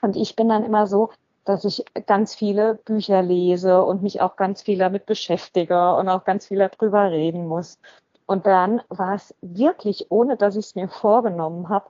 Und 0.00 0.16
ich 0.16 0.34
bin 0.34 0.48
dann 0.48 0.64
immer 0.64 0.86
so, 0.86 1.10
dass 1.44 1.62
ich 1.66 1.84
ganz 2.06 2.34
viele 2.34 2.76
Bücher 2.86 3.20
lese 3.20 3.84
und 3.84 4.02
mich 4.02 4.22
auch 4.22 4.36
ganz 4.36 4.62
viel 4.62 4.78
damit 4.78 5.04
beschäftige 5.04 5.94
und 5.96 6.08
auch 6.08 6.24
ganz 6.24 6.46
viel 6.46 6.58
darüber 6.58 7.10
reden 7.10 7.46
muss. 7.48 7.78
Und 8.24 8.46
dann 8.46 8.80
war 8.88 9.14
es 9.14 9.34
wirklich, 9.42 10.06
ohne 10.10 10.38
dass 10.38 10.56
ich 10.56 10.64
es 10.64 10.74
mir 10.74 10.88
vorgenommen 10.88 11.68
habe, 11.68 11.86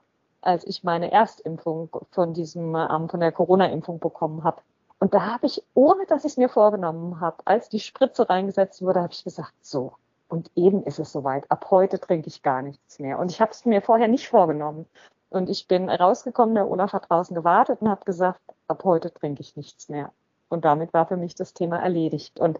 als 0.47 0.65
ich 0.65 0.83
meine 0.83 1.11
Erstimpfung 1.11 1.89
von 2.11 2.33
diesem, 2.33 2.73
ähm, 2.75 3.09
von 3.09 3.19
der 3.19 3.31
Corona-Impfung 3.31 3.99
bekommen 3.99 4.43
habe. 4.43 4.61
Und 4.99 5.13
da 5.13 5.33
habe 5.33 5.45
ich, 5.45 5.61
ohne 5.73 6.05
dass 6.05 6.23
ich 6.23 6.31
es 6.31 6.37
mir 6.37 6.49
vorgenommen 6.49 7.19
habe, 7.19 7.37
als 7.45 7.69
die 7.69 7.79
Spritze 7.79 8.29
reingesetzt 8.29 8.81
wurde, 8.81 9.01
habe 9.01 9.13
ich 9.13 9.23
gesagt, 9.23 9.53
so, 9.61 9.93
und 10.29 10.49
eben 10.55 10.83
ist 10.83 10.99
es 10.99 11.11
soweit. 11.11 11.49
Ab 11.51 11.67
heute 11.69 11.99
trinke 11.99 12.27
ich 12.27 12.43
gar 12.43 12.61
nichts 12.61 12.99
mehr. 12.99 13.19
Und 13.19 13.31
ich 13.31 13.41
habe 13.41 13.51
es 13.51 13.65
mir 13.65 13.81
vorher 13.81 14.07
nicht 14.07 14.29
vorgenommen. 14.29 14.85
Und 15.29 15.49
ich 15.49 15.67
bin 15.67 15.89
rausgekommen, 15.89 16.55
der 16.55 16.69
Olaf 16.69 16.93
hat 16.93 17.09
draußen 17.09 17.35
gewartet 17.35 17.81
und 17.81 17.89
habe 17.89 18.05
gesagt, 18.05 18.41
ab 18.67 18.83
heute 18.85 19.13
trinke 19.13 19.41
ich 19.41 19.55
nichts 19.57 19.89
mehr. 19.89 20.11
Und 20.49 20.63
damit 20.63 20.93
war 20.93 21.05
für 21.07 21.17
mich 21.17 21.35
das 21.35 21.53
Thema 21.53 21.77
erledigt. 21.77 22.39
Und 22.39 22.59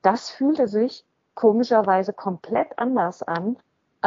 das 0.00 0.30
fühlte 0.30 0.66
sich 0.66 1.04
komischerweise 1.34 2.12
komplett 2.12 2.78
anders 2.78 3.22
an 3.22 3.58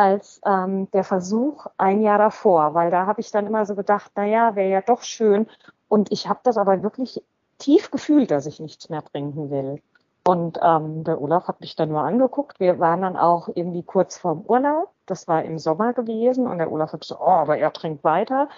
als 0.01 0.41
ähm, 0.46 0.89
der 0.91 1.03
Versuch 1.03 1.67
ein 1.77 2.01
Jahr 2.01 2.17
davor, 2.17 2.74
weil 2.74 2.89
da 2.89 3.05
habe 3.05 3.22
ich 3.22 3.29
dann 3.29 3.46
immer 3.46 3.65
so 3.67 3.75
gedacht, 3.75 4.12
na 4.15 4.25
ja, 4.25 4.55
wäre 4.55 4.70
ja 4.70 4.81
doch 4.81 5.03
schön. 5.03 5.48
Und 5.88 6.12
ich 6.12 6.27
habe 6.27 6.39
das 6.43 6.58
aber 6.58 6.81
wirklich 6.81 7.24
tief 7.60 7.91
gefühlt, 7.91 8.31
dass 8.31 8.48
ich 8.48 8.60
nichts 8.60 8.89
mehr 8.89 9.03
trinken 9.03 9.51
will. 9.51 9.81
Und 10.24 10.60
ähm, 10.63 11.03
der 11.03 11.22
Olaf 11.22 11.48
hat 11.48 11.62
mich 11.62 11.75
dann 11.75 11.89
nur 11.89 12.01
angeguckt. 12.01 12.60
Wir 12.60 12.79
waren 12.79 13.01
dann 13.01 13.17
auch 13.17 13.48
irgendwie 13.53 13.84
kurz 13.84 14.17
vorm 14.17 14.41
Urlaub. 14.48 14.89
Das 15.05 15.27
war 15.27 15.43
im 15.43 15.60
Sommer 15.60 15.93
gewesen. 15.93 16.48
Und 16.48 16.58
der 16.58 16.72
Olaf 16.72 16.93
hat 16.93 17.03
so, 17.03 17.20
oh, 17.20 17.25
aber 17.25 17.58
er 17.58 17.72
trinkt 17.74 18.03
weiter. 18.03 18.50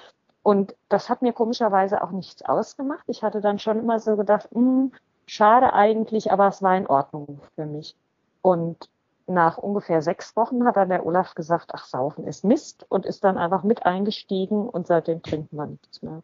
Und 0.43 0.75
das 0.89 1.09
hat 1.09 1.21
mir 1.21 1.33
komischerweise 1.33 2.03
auch 2.03 2.12
nichts 2.12 2.43
ausgemacht. 2.43 3.03
Ich 3.07 3.23
hatte 3.23 3.41
dann 3.41 3.59
schon 3.59 3.79
immer 3.79 4.00
so 4.00 4.15
gedacht, 4.15 4.50
mh, 4.51 4.62
hm, 4.62 4.91
schade 5.25 5.73
eigentlich, 5.73 6.31
aber 6.31 6.47
es 6.47 6.62
war 6.62 6.75
in 6.75 6.88
Ordnung 6.88 7.39
für 7.55 7.65
mich. 7.65 7.95
Und 8.41 8.89
nach 9.27 9.57
ungefähr 9.57 10.01
sechs 10.01 10.35
Wochen 10.35 10.65
hat 10.65 10.75
dann 10.75 10.89
der 10.89 11.05
Olaf 11.05 11.35
gesagt, 11.35 11.71
ach, 11.73 11.85
Saufen 11.85 12.27
ist 12.27 12.43
Mist 12.43 12.85
und 12.89 13.05
ist 13.05 13.23
dann 13.23 13.37
einfach 13.37 13.63
mit 13.63 13.85
eingestiegen 13.85 14.67
und 14.67 14.87
seitdem 14.87 15.21
trinken 15.21 15.55
wir 15.55 15.67
nichts 15.67 16.01
mehr. 16.01 16.21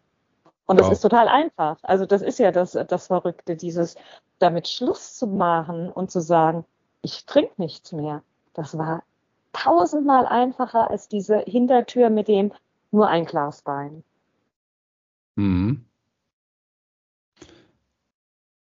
Und 0.65 0.79
das 0.79 0.91
ist 0.91 1.01
total 1.01 1.27
einfach. 1.27 1.77
Also 1.81 2.05
das 2.05 2.21
ist 2.21 2.37
ja 2.37 2.51
das, 2.51 2.73
das 2.73 3.07
Verrückte, 3.07 3.55
dieses 3.55 3.95
damit 4.37 4.67
Schluss 4.67 5.15
zu 5.15 5.25
machen 5.25 5.89
und 5.89 6.11
zu 6.11 6.21
sagen, 6.21 6.63
ich 7.01 7.25
trinke 7.25 7.53
nichts 7.57 7.91
mehr. 7.91 8.21
Das 8.53 8.77
war 8.77 9.01
tausendmal 9.51 10.27
einfacher 10.27 10.91
als 10.91 11.07
diese 11.07 11.39
Hintertür 11.39 12.11
mit 12.11 12.27
dem 12.27 12.53
nur 12.91 13.07
ein 13.07 13.25
Glas 13.25 13.65
Wein. 13.65 14.03
Mhm. 15.35 15.85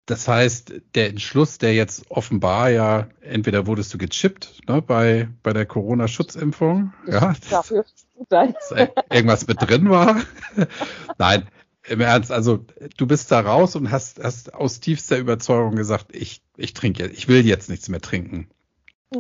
Das 0.06 0.28
heißt, 0.28 0.72
der 0.94 1.08
Entschluss, 1.08 1.58
der 1.58 1.74
jetzt 1.74 2.10
offenbar 2.10 2.70
ja, 2.70 3.08
entweder 3.20 3.66
wurdest 3.66 3.92
du 3.92 3.98
gechippt 3.98 4.68
ne, 4.68 4.80
bei, 4.80 5.28
bei 5.42 5.52
der 5.52 5.66
Corona-Schutzimpfung, 5.66 6.92
ja, 7.08 7.34
dafür 7.50 7.84
dass 8.28 8.72
irgendwas 9.10 9.46
mit 9.46 9.60
drin 9.60 9.90
war. 9.90 10.22
Nein, 11.18 11.48
im 11.88 12.00
Ernst, 12.00 12.32
also 12.32 12.64
du 12.96 13.06
bist 13.06 13.30
da 13.30 13.40
raus 13.40 13.76
und 13.76 13.90
hast, 13.90 14.22
hast 14.22 14.54
aus 14.54 14.80
tiefster 14.80 15.18
Überzeugung 15.18 15.76
gesagt, 15.76 16.14
ich, 16.14 16.42
ich 16.56 16.72
trinke 16.72 17.04
jetzt, 17.04 17.18
ich 17.18 17.28
will 17.28 17.44
jetzt 17.44 17.68
nichts 17.68 17.88
mehr 17.88 18.00
trinken. 18.00 18.48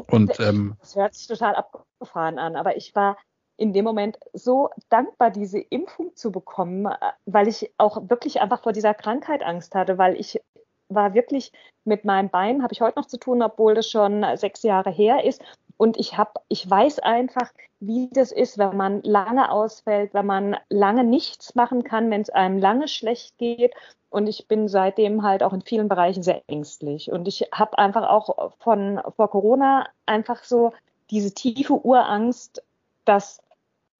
Und 0.08 0.38
ähm, 0.40 0.76
das 0.80 0.96
hört 0.96 1.14
sich 1.14 1.26
total 1.26 1.54
abgefahren 1.54 2.38
an, 2.38 2.56
aber 2.56 2.76
ich 2.76 2.94
war 2.94 3.18
in 3.56 3.72
dem 3.72 3.84
Moment 3.84 4.18
so 4.32 4.70
dankbar, 4.88 5.30
diese 5.30 5.58
Impfung 5.58 6.14
zu 6.14 6.30
bekommen, 6.30 6.88
weil 7.24 7.48
ich 7.48 7.72
auch 7.78 8.08
wirklich 8.10 8.40
einfach 8.40 8.62
vor 8.62 8.72
dieser 8.72 8.94
Krankheit 8.94 9.42
Angst 9.42 9.74
hatte, 9.74 9.96
weil 9.96 10.16
ich 10.16 10.40
war 10.88 11.14
wirklich 11.14 11.52
mit 11.84 12.04
meinem 12.04 12.28
Bein, 12.30 12.62
habe 12.62 12.72
ich 12.72 12.80
heute 12.80 12.98
noch 12.98 13.06
zu 13.06 13.18
tun, 13.18 13.42
obwohl 13.42 13.74
das 13.74 13.90
schon 13.90 14.24
sechs 14.36 14.62
Jahre 14.62 14.90
her 14.90 15.24
ist. 15.24 15.42
Und 15.76 15.98
ich 15.98 16.16
habe, 16.16 16.32
ich 16.48 16.68
weiß 16.68 17.00
einfach, 17.00 17.52
wie 17.80 18.08
das 18.10 18.32
ist, 18.32 18.56
wenn 18.56 18.76
man 18.76 19.02
lange 19.02 19.50
ausfällt, 19.50 20.14
wenn 20.14 20.26
man 20.26 20.56
lange 20.70 21.04
nichts 21.04 21.54
machen 21.54 21.84
kann, 21.84 22.10
wenn 22.10 22.22
es 22.22 22.30
einem 22.30 22.58
lange 22.58 22.88
schlecht 22.88 23.36
geht. 23.38 23.74
Und 24.08 24.26
ich 24.26 24.48
bin 24.48 24.68
seitdem 24.68 25.22
halt 25.22 25.42
auch 25.42 25.52
in 25.52 25.60
vielen 25.60 25.88
Bereichen 25.88 26.22
sehr 26.22 26.42
ängstlich. 26.46 27.12
Und 27.12 27.28
ich 27.28 27.48
habe 27.52 27.78
einfach 27.78 28.08
auch 28.08 28.52
von 28.58 29.00
vor 29.14 29.28
Corona 29.28 29.88
einfach 30.06 30.44
so 30.44 30.72
diese 31.10 31.34
tiefe 31.34 31.74
Urangst, 31.74 32.62
dass 33.04 33.40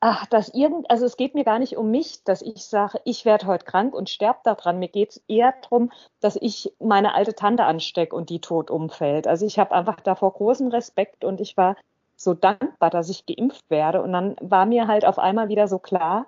ach, 0.01 0.27
dass 0.27 0.49
irgend, 0.51 0.91
also 0.91 1.07
es 1.07 1.17
geht 1.17 1.35
mir 1.35 1.45
gar 1.45 1.59
nicht 1.59 1.77
um 1.77 1.91
mich, 1.91 2.23
dass 2.25 2.43
ich 2.43 2.65
sage, 2.67 3.01
ich 3.05 3.25
werde 3.25 3.47
heute 3.47 3.65
krank 3.65 3.95
und 3.95 4.11
sterbe 4.11 4.41
daran. 4.45 4.79
Mir 4.79 4.89
geht 4.89 5.11
es 5.11 5.25
eher 5.29 5.55
darum, 5.63 5.91
dass 6.21 6.37
ich 6.37 6.73
meine 6.79 7.15
alte 7.15 7.35
Tante 7.35 7.65
anstecke 7.65 8.15
und 8.15 8.31
die 8.31 8.41
tot 8.41 8.71
umfällt. 8.71 9.27
Also 9.27 9.47
ich 9.47 9.59
habe 9.59 9.73
einfach 9.73 10.01
davor 10.01 10.33
großen 10.33 10.69
Respekt 10.69 11.25
und 11.25 11.41
ich 11.41 11.57
war 11.57 11.77
so 12.17 12.35
dankbar, 12.35 12.91
dass 12.91 13.09
ich 13.09 13.27
geimpft 13.27 13.69
werde. 13.71 14.03
Und 14.03 14.13
dann 14.13 14.37
war 14.41 14.67
mir 14.67 14.87
halt 14.87 15.05
auf 15.05 15.19
einmal 15.19 15.49
wieder 15.49 15.69
so 15.69 15.79
klar, 15.79 16.27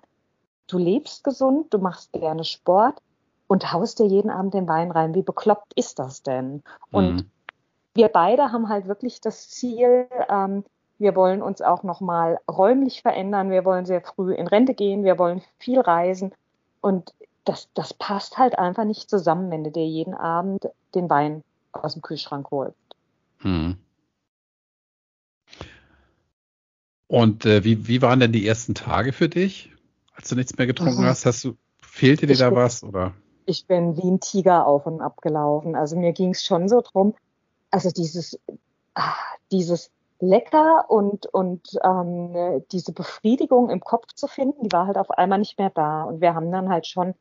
du 0.66 0.78
lebst 0.78 1.24
gesund, 1.24 1.72
du 1.72 1.78
machst 1.78 2.12
gerne 2.12 2.44
Sport 2.44 3.00
und 3.48 3.72
haust 3.72 3.98
dir 3.98 4.06
jeden 4.06 4.30
Abend 4.30 4.54
den 4.54 4.68
Wein 4.68 4.90
rein. 4.90 5.14
Wie 5.14 5.22
bekloppt 5.22 5.72
ist 5.74 5.98
das 5.98 6.22
denn? 6.22 6.62
Und 6.90 7.14
mhm. 7.14 7.30
wir 7.94 8.08
beide 8.08 8.52
haben 8.52 8.68
halt 8.68 8.86
wirklich 8.86 9.20
das 9.20 9.48
Ziel, 9.48 10.06
ähm, 10.28 10.64
wir 10.98 11.14
wollen 11.14 11.42
uns 11.42 11.62
auch 11.62 11.84
nochmal 11.84 12.38
räumlich 12.50 13.02
verändern. 13.02 13.50
Wir 13.50 13.64
wollen 13.64 13.86
sehr 13.86 14.00
früh 14.00 14.34
in 14.34 14.46
Rente 14.46 14.74
gehen. 14.74 15.04
Wir 15.04 15.18
wollen 15.18 15.42
viel 15.58 15.80
reisen. 15.80 16.32
Und 16.80 17.14
das, 17.44 17.68
das 17.74 17.94
passt 17.94 18.36
halt 18.36 18.58
einfach 18.58 18.84
nicht 18.84 19.08
zusammen, 19.08 19.50
wenn 19.50 19.64
du 19.64 19.70
dir 19.70 19.86
jeden 19.86 20.14
Abend 20.14 20.68
den 20.94 21.08
Wein 21.08 21.42
aus 21.72 21.94
dem 21.94 22.02
Kühlschrank 22.02 22.50
holst. 22.50 22.76
Hm. 23.38 23.76
Und 27.06 27.46
äh, 27.46 27.64
wie, 27.64 27.88
wie 27.88 28.02
waren 28.02 28.20
denn 28.20 28.32
die 28.32 28.46
ersten 28.46 28.74
Tage 28.74 29.12
für 29.12 29.28
dich, 29.28 29.72
als 30.14 30.28
du 30.28 30.34
nichts 30.34 30.58
mehr 30.58 30.66
getrunken 30.66 31.02
mhm. 31.02 31.06
hast? 31.06 31.24
Hast 31.24 31.42
du, 31.42 31.56
fehlte 31.80 32.26
dir 32.26 32.34
ich 32.34 32.38
da 32.40 32.50
bin, 32.50 32.58
was? 32.58 32.82
Oder? 32.82 33.14
Ich 33.46 33.66
bin 33.66 33.96
wie 33.96 34.10
ein 34.10 34.20
Tiger 34.20 34.66
auf 34.66 34.84
und 34.84 35.00
ab 35.00 35.22
gelaufen. 35.22 35.74
Also 35.74 35.96
mir 35.96 36.12
ging 36.12 36.30
es 36.30 36.44
schon 36.44 36.68
so 36.68 36.82
drum, 36.82 37.14
also 37.70 37.90
dieses, 37.90 38.38
ah, 38.94 39.14
dieses 39.50 39.90
lecker 40.20 40.86
und, 40.88 41.26
und 41.26 41.78
ähm, 41.82 42.64
diese 42.72 42.92
Befriedigung 42.92 43.70
im 43.70 43.80
Kopf 43.80 44.12
zu 44.14 44.26
finden, 44.26 44.64
die 44.64 44.72
war 44.72 44.86
halt 44.86 44.98
auf 44.98 45.10
einmal 45.10 45.38
nicht 45.38 45.58
mehr 45.58 45.70
da. 45.70 46.02
Und 46.04 46.20
wir 46.20 46.34
haben 46.34 46.50
dann 46.50 46.68
halt 46.68 46.86
schon, 46.86 47.14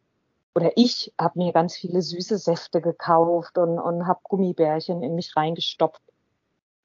oder 0.56 0.72
ich 0.76 1.14
habe 1.20 1.40
mir 1.40 1.54
ganz 1.54 1.76
viele 1.76 2.02
süße 2.02 2.38
Säfte 2.38 2.82
gekauft 2.82 3.58
und, 3.58 3.80
und 3.80 4.08
habe 4.08 4.20
Gummibärchen 4.24 5.04
in 5.04 5.16
mich 5.16 5.36
reingestopft. 5.36 6.02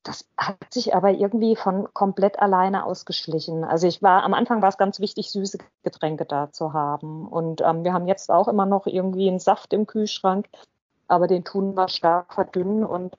Das 0.02 0.28
hat 0.36 0.56
sich 0.70 0.94
aber 0.94 1.12
irgendwie 1.12 1.54
von 1.54 1.88
komplett 1.94 2.38
alleine 2.40 2.84
ausgeschlichen. 2.84 3.62
Also 3.64 3.86
ich 3.86 4.02
war, 4.02 4.24
am 4.24 4.34
Anfang 4.34 4.60
war 4.60 4.68
es 4.68 4.76
ganz 4.76 4.98
wichtig, 4.98 5.30
süße 5.30 5.58
Getränke 5.84 6.26
da 6.26 6.50
zu 6.50 6.72
haben. 6.72 7.28
Und 7.28 7.60
ähm, 7.60 7.84
wir 7.84 7.92
haben 7.92 8.08
jetzt 8.08 8.30
auch 8.30 8.48
immer 8.48 8.66
noch 8.66 8.86
irgendwie 8.86 9.28
einen 9.28 9.38
Saft 9.38 9.72
im 9.72 9.86
Kühlschrank, 9.86 10.48
aber 11.06 11.28
den 11.28 11.44
tun 11.44 11.76
wir 11.76 11.88
stark 11.88 12.34
verdünnen 12.34 12.84
und 12.84 13.16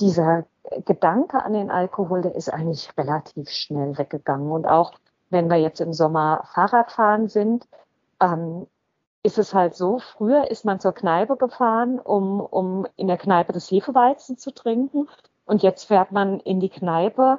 dieser 0.00 0.44
Gedanke 0.84 1.42
an 1.42 1.52
den 1.52 1.70
Alkohol, 1.70 2.22
der 2.22 2.34
ist 2.34 2.52
eigentlich 2.52 2.90
relativ 2.96 3.50
schnell 3.50 3.96
weggegangen. 3.98 4.50
Und 4.50 4.66
auch 4.66 4.92
wenn 5.30 5.48
wir 5.48 5.56
jetzt 5.56 5.80
im 5.80 5.92
Sommer 5.92 6.44
Fahrradfahren 6.52 7.28
sind, 7.28 7.66
ähm, 8.20 8.66
ist 9.22 9.38
es 9.38 9.52
halt 9.52 9.74
so, 9.74 9.98
früher 9.98 10.50
ist 10.50 10.64
man 10.64 10.80
zur 10.80 10.92
Kneipe 10.92 11.36
gefahren, 11.36 11.98
um, 11.98 12.40
um 12.40 12.86
in 12.96 13.08
der 13.08 13.18
Kneipe 13.18 13.52
das 13.52 13.70
Hefeweizen 13.70 14.38
zu 14.38 14.52
trinken. 14.52 15.08
Und 15.44 15.62
jetzt 15.62 15.84
fährt 15.84 16.12
man 16.12 16.40
in 16.40 16.60
die 16.60 16.68
Kneipe, 16.68 17.38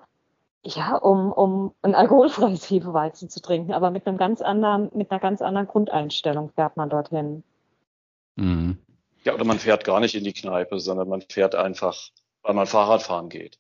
ja, 0.64 0.96
um, 0.98 1.32
um 1.32 1.74
ein 1.82 1.96
alkoholfreies 1.96 2.70
Hefeweizen 2.70 3.30
zu 3.30 3.42
trinken. 3.42 3.74
Aber 3.74 3.92
mit 3.92 4.06
einem 4.08 4.18
ganz 4.18 4.42
anderen, 4.42 4.90
mit 4.94 5.12
einer 5.12 5.20
ganz 5.20 5.42
anderen 5.42 5.68
Grundeinstellung 5.68 6.50
fährt 6.50 6.76
man 6.76 6.90
dorthin. 6.90 7.44
Mhm. 8.36 8.78
Ja, 9.24 9.34
oder 9.34 9.46
man 9.46 9.60
fährt 9.60 9.84
gar 9.84 10.00
nicht 10.00 10.16
in 10.16 10.24
die 10.24 10.34
Kneipe, 10.34 10.80
sondern 10.80 11.10
man 11.10 11.22
fährt 11.22 11.56
einfach 11.56 12.10
weil 12.42 12.54
man 12.54 12.68
Fahrrad 12.68 13.04
fahren 13.04 13.30
geht. 13.30 13.60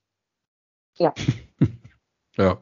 Ja. 0.97 1.13
ja. 2.37 2.59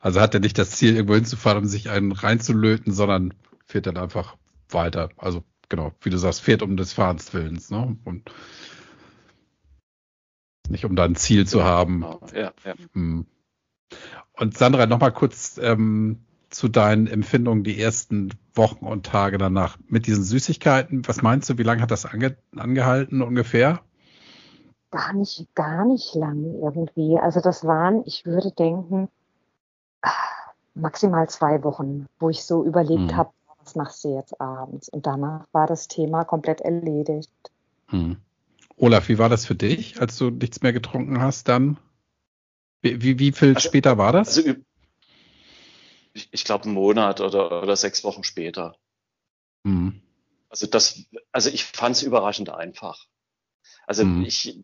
Also 0.00 0.20
hat 0.20 0.34
er 0.34 0.40
nicht 0.40 0.58
das 0.58 0.70
Ziel, 0.70 0.94
irgendwo 0.94 1.14
hinzufahren, 1.14 1.58
um 1.58 1.66
sich 1.66 1.90
einen 1.90 2.12
reinzulöten, 2.12 2.92
sondern 2.92 3.34
fährt 3.66 3.86
dann 3.86 3.96
einfach 3.96 4.36
weiter. 4.68 5.10
Also 5.16 5.44
genau, 5.68 5.92
wie 6.02 6.10
du 6.10 6.18
sagst, 6.18 6.40
fährt 6.40 6.62
um 6.62 6.76
des 6.76 6.92
Fahrens 6.92 7.32
Willens, 7.34 7.70
ne? 7.70 7.96
Und 8.04 8.30
nicht 10.68 10.84
um 10.84 10.94
da 10.96 11.04
ein 11.04 11.16
Ziel 11.16 11.46
zu 11.46 11.64
haben. 11.64 12.00
Genau. 12.00 12.20
Ja, 12.34 12.52
ja. 12.64 12.74
Hm. 12.92 13.26
Und 14.32 14.56
Sandra, 14.56 14.86
nochmal 14.86 15.12
kurz 15.12 15.58
ähm, 15.58 16.24
zu 16.50 16.68
deinen 16.68 17.06
Empfindungen 17.06 17.64
die 17.64 17.80
ersten 17.80 18.30
Wochen 18.54 18.86
und 18.86 19.06
Tage 19.06 19.38
danach 19.38 19.78
mit 19.88 20.06
diesen 20.06 20.24
Süßigkeiten. 20.24 21.06
Was 21.08 21.22
meinst 21.22 21.48
du, 21.50 21.58
wie 21.58 21.62
lange 21.62 21.82
hat 21.82 21.90
das 21.90 22.06
ange 22.06 22.36
angehalten 22.54 23.22
ungefähr? 23.22 23.82
Gar 24.90 25.12
nicht, 25.12 25.54
gar 25.54 25.84
nicht 25.84 26.14
lang 26.14 26.60
irgendwie. 26.62 27.18
Also 27.18 27.40
das 27.40 27.64
waren, 27.64 28.02
ich 28.06 28.24
würde 28.24 28.50
denken, 28.52 29.08
maximal 30.74 31.28
zwei 31.28 31.62
Wochen, 31.64 32.06
wo 32.18 32.30
ich 32.30 32.44
so 32.44 32.64
überlegt 32.64 33.12
mhm. 33.12 33.16
habe, 33.16 33.30
was 33.62 33.74
machst 33.74 34.04
du 34.04 34.14
jetzt 34.14 34.40
abends? 34.40 34.88
Und 34.88 35.06
danach 35.06 35.46
war 35.52 35.66
das 35.66 35.88
Thema 35.88 36.24
komplett 36.24 36.60
erledigt. 36.60 37.30
Mhm. 37.90 38.16
Olaf, 38.76 39.08
wie 39.08 39.18
war 39.18 39.28
das 39.28 39.44
für 39.44 39.56
dich, 39.56 40.00
als 40.00 40.16
du 40.16 40.30
nichts 40.30 40.62
mehr 40.62 40.72
getrunken 40.72 41.20
hast 41.20 41.48
dann? 41.48 41.78
Wie, 42.80 43.02
wie, 43.02 43.18
wie 43.18 43.32
viel 43.32 43.54
also, 43.54 43.68
später 43.68 43.98
war 43.98 44.12
das? 44.12 44.38
Also, 44.38 44.54
ich, 46.12 46.28
ich 46.30 46.44
glaube, 46.44 46.64
einen 46.64 46.74
Monat 46.74 47.20
oder, 47.20 47.62
oder 47.62 47.76
sechs 47.76 48.04
Wochen 48.04 48.24
später. 48.24 48.76
Mhm. 49.64 50.00
Also 50.48 50.66
das, 50.66 51.04
also 51.32 51.50
ich 51.50 51.64
fand 51.64 51.96
es 51.96 52.02
überraschend 52.02 52.50
einfach. 52.50 53.06
Also 53.86 54.04
mhm. 54.04 54.24
ich, 54.24 54.60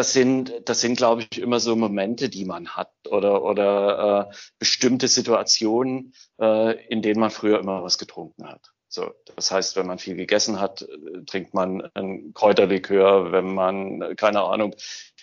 das 0.00 0.14
sind, 0.14 0.62
das 0.64 0.80
sind, 0.80 0.96
glaube 0.96 1.26
ich, 1.30 1.38
immer 1.38 1.60
so 1.60 1.76
Momente, 1.76 2.30
die 2.30 2.46
man 2.46 2.70
hat 2.70 2.90
oder, 3.10 3.44
oder 3.44 4.30
äh, 4.30 4.34
bestimmte 4.58 5.08
Situationen, 5.08 6.14
äh, 6.40 6.86
in 6.86 7.02
denen 7.02 7.20
man 7.20 7.30
früher 7.30 7.58
immer 7.58 7.82
was 7.82 7.98
getrunken 7.98 8.48
hat. 8.48 8.72
So, 8.88 9.12
das 9.36 9.50
heißt, 9.50 9.76
wenn 9.76 9.86
man 9.86 9.98
viel 9.98 10.16
gegessen 10.16 10.58
hat, 10.58 10.80
äh, 10.80 11.24
trinkt 11.26 11.52
man 11.52 11.82
ein 11.92 12.32
Kräuterlikör, 12.32 13.30
wenn 13.30 13.52
man, 13.52 14.16
keine 14.16 14.40
Ahnung, 14.40 14.74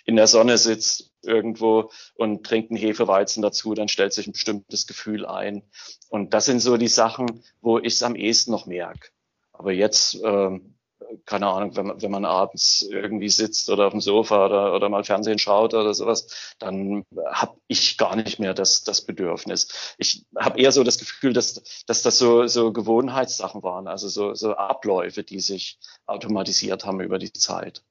in 0.06 0.16
der 0.16 0.28
Sonne 0.28 0.60
sitzt 0.60 1.12
irgendwo 1.24 1.90
und 2.14 2.46
trinkt 2.46 2.70
einen 2.70 2.80
Hefeweizen 2.80 3.42
dazu, 3.42 3.74
dann 3.74 3.88
stellt 3.88 4.14
sich 4.14 4.28
ein 4.28 4.34
bestimmtes 4.34 4.86
Gefühl 4.86 5.26
ein. 5.26 5.64
Und 6.10 6.36
das 6.36 6.46
sind 6.46 6.60
so 6.60 6.78
die 6.78 6.88
Sachen, 6.88 7.44
wo 7.62 7.80
ich 7.80 7.96
es 7.96 8.04
am 8.04 8.16
ehesten 8.16 8.52
noch 8.52 8.68
merke. 8.68 9.10
Aber 9.54 9.72
jetzt, 9.72 10.20
ähm, 10.24 10.77
keine 11.26 11.48
Ahnung, 11.48 11.76
wenn 11.76 11.88
man, 11.88 12.02
wenn 12.02 12.12
man 12.12 12.26
abends 12.26 12.88
irgendwie 12.90 13.30
sitzt 13.30 13.70
oder 13.70 13.88
auf 13.88 13.92
dem 13.92 14.02
Sofa 14.02 14.46
oder, 14.46 14.74
oder 14.74 14.90
mal 14.90 15.04
Fernsehen 15.04 15.40
schaut 15.40 15.74
oder 15.74 15.94
sowas, 15.94 16.56
dann 16.60 17.04
habe 17.28 17.58
ich 17.68 17.98
gar 17.98 18.16
nicht 18.16 18.40
mehr 18.40 18.54
das, 18.54 18.84
das 18.84 19.06
Bedürfnis. 19.06 19.96
Ich 19.98 20.26
habe 20.38 20.60
eher 20.60 20.72
so 20.72 20.84
das 20.84 20.98
Gefühl, 20.98 21.34
dass, 21.34 21.84
dass 21.86 22.02
das 22.02 22.18
so, 22.18 22.48
so 22.48 22.72
Gewohnheitssachen 22.72 23.62
waren, 23.64 23.88
also 23.88 24.08
so, 24.08 24.34
so 24.34 24.56
Abläufe, 24.56 25.24
die 25.24 25.40
sich 25.40 25.80
automatisiert 26.06 26.86
haben 26.86 27.02
über 27.02 27.20
die 27.20 27.34
Zeit. 27.34 27.84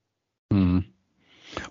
Mhm. 0.51 0.85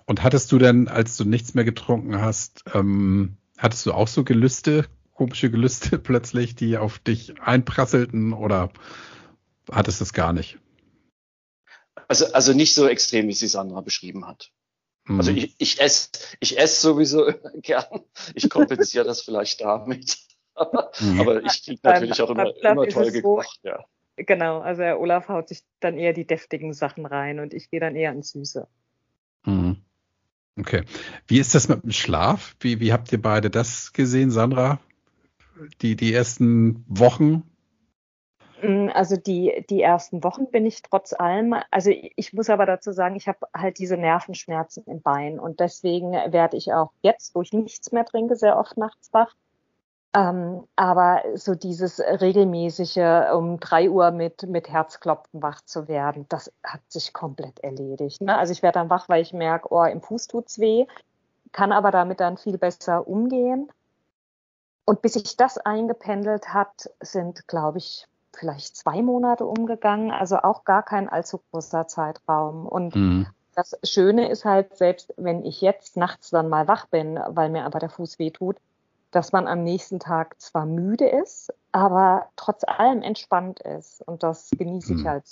Und 0.04 0.22
hattest 0.22 0.50
du 0.52 0.58
denn, 0.58 0.88
als 0.88 1.16
du 1.16 1.24
nichts 1.24 1.54
mehr 1.54 1.64
getrunken 1.64 2.20
hast, 2.20 2.64
ähm, 2.74 3.36
hattest 3.58 3.86
du 3.86 3.92
auch 3.92 4.08
so 4.08 4.24
Gelüste, 4.24 4.86
komische 5.12 5.50
Gelüste 5.50 5.98
plötzlich, 5.98 6.54
die 6.54 6.78
auf 6.78 6.98
dich 6.98 7.40
einprasselten 7.40 8.32
oder 8.32 8.70
hattest 9.70 10.00
du 10.00 10.04
es 10.04 10.12
gar 10.12 10.32
nicht? 10.32 10.58
Also, 12.08 12.26
also 12.32 12.52
nicht 12.52 12.74
so 12.74 12.86
extrem, 12.86 13.28
wie 13.28 13.32
sie 13.32 13.48
Sandra 13.48 13.80
beschrieben 13.80 14.26
hat. 14.26 14.50
Mhm. 15.06 15.18
Also 15.18 15.30
ich, 15.30 15.54
ich 15.58 15.80
esse 15.80 16.10
ich 16.40 16.58
esse 16.58 16.80
sowieso 16.80 17.32
gern. 17.56 17.84
Ich 18.34 18.50
kompensiere 18.50 19.04
das 19.04 19.22
vielleicht 19.22 19.60
damit. 19.60 20.18
mhm. 21.00 21.20
Aber 21.20 21.44
ich 21.44 21.64
kriege 21.64 21.80
natürlich 21.82 22.20
auch 22.20 22.30
immer, 22.30 22.52
immer 22.62 22.88
toll 22.88 23.10
gekocht. 23.10 23.60
So, 23.62 23.68
ja. 23.68 23.84
Genau, 24.16 24.60
also 24.60 24.82
Herr 24.82 24.98
Olaf 24.98 25.28
haut 25.28 25.48
sich 25.48 25.62
dann 25.80 25.98
eher 25.98 26.14
die 26.14 26.26
deftigen 26.26 26.72
Sachen 26.72 27.04
rein 27.04 27.38
und 27.38 27.52
ich 27.52 27.70
gehe 27.70 27.80
dann 27.80 27.96
eher 27.96 28.12
ins 28.12 28.30
Süße. 28.30 28.66
Mhm. 29.44 29.76
Okay. 30.58 30.84
Wie 31.26 31.38
ist 31.38 31.54
das 31.54 31.68
mit 31.68 31.82
dem 31.82 31.92
Schlaf? 31.92 32.56
Wie, 32.60 32.80
wie 32.80 32.92
habt 32.92 33.12
ihr 33.12 33.20
beide 33.20 33.50
das 33.50 33.92
gesehen, 33.92 34.30
Sandra? 34.30 34.80
Die, 35.82 35.96
die 35.96 36.14
ersten 36.14 36.84
Wochen? 36.88 37.42
Mm, 38.62 38.88
also 38.94 39.16
die, 39.16 39.64
die 39.68 39.82
ersten 39.82 40.24
Wochen 40.24 40.46
bin 40.50 40.66
ich 40.66 40.82
trotz 40.82 41.12
allem, 41.12 41.54
also 41.70 41.90
ich 41.90 42.32
muss 42.32 42.50
aber 42.50 42.66
dazu 42.66 42.92
sagen, 42.92 43.16
ich 43.16 43.28
habe 43.28 43.46
halt 43.54 43.78
diese 43.78 43.96
Nervenschmerzen 43.96 44.84
im 44.86 45.02
Bein 45.02 45.38
und 45.38 45.60
deswegen 45.60 46.12
werde 46.12 46.56
ich 46.56 46.72
auch 46.72 46.92
jetzt, 47.02 47.34
wo 47.34 47.42
ich 47.42 47.52
nichts 47.52 47.92
mehr 47.92 48.04
trinke, 48.04 48.36
sehr 48.36 48.58
oft 48.58 48.76
nachts 48.76 49.12
wach. 49.12 49.34
Ähm, 50.14 50.66
aber 50.76 51.22
so 51.34 51.54
dieses 51.54 52.00
regelmäßige 52.00 53.32
um 53.34 53.60
drei 53.60 53.90
Uhr 53.90 54.10
mit, 54.12 54.44
mit 54.44 54.70
Herzklopfen 54.70 55.42
wach 55.42 55.60
zu 55.62 55.88
werden, 55.88 56.24
das 56.30 56.50
hat 56.64 56.80
sich 56.88 57.12
komplett 57.12 57.60
erledigt. 57.60 58.22
Ne? 58.22 58.36
Also 58.36 58.52
ich 58.52 58.62
werde 58.62 58.78
dann 58.78 58.88
wach, 58.88 59.10
weil 59.10 59.20
ich 59.20 59.34
merke, 59.34 59.68
oh, 59.70 59.84
im 59.84 60.00
Fuß 60.00 60.28
tut's 60.28 60.58
weh, 60.58 60.86
kann 61.52 61.72
aber 61.72 61.90
damit 61.90 62.20
dann 62.20 62.38
viel 62.38 62.56
besser 62.56 63.06
umgehen. 63.06 63.70
Und 64.86 65.02
bis 65.02 65.14
sich 65.14 65.36
das 65.36 65.58
eingependelt 65.58 66.54
hat, 66.54 66.90
sind, 67.00 67.46
glaube 67.48 67.78
ich, 67.78 68.06
vielleicht 68.36 68.76
zwei 68.76 69.02
Monate 69.02 69.46
umgegangen, 69.46 70.10
also 70.10 70.38
auch 70.38 70.64
gar 70.64 70.82
kein 70.82 71.08
allzu 71.08 71.40
großer 71.50 71.88
Zeitraum. 71.88 72.66
Und 72.66 72.94
mhm. 72.94 73.26
das 73.54 73.78
Schöne 73.82 74.28
ist 74.28 74.44
halt, 74.44 74.76
selbst 74.76 75.12
wenn 75.16 75.44
ich 75.44 75.60
jetzt 75.60 75.96
nachts 75.96 76.30
dann 76.30 76.48
mal 76.48 76.68
wach 76.68 76.86
bin, 76.86 77.18
weil 77.28 77.50
mir 77.50 77.64
einfach 77.64 77.80
der 77.80 77.90
Fuß 77.90 78.18
weh 78.18 78.30
tut, 78.30 78.56
dass 79.10 79.32
man 79.32 79.46
am 79.46 79.62
nächsten 79.62 79.98
Tag 79.98 80.40
zwar 80.40 80.66
müde 80.66 81.08
ist, 81.08 81.52
aber 81.72 82.28
trotz 82.36 82.64
allem 82.64 83.02
entspannt 83.02 83.60
ist. 83.60 84.02
Und 84.06 84.22
das 84.22 84.50
genieße 84.50 84.94
ich 84.94 85.00
hm. 85.00 85.08
halt. 85.08 85.24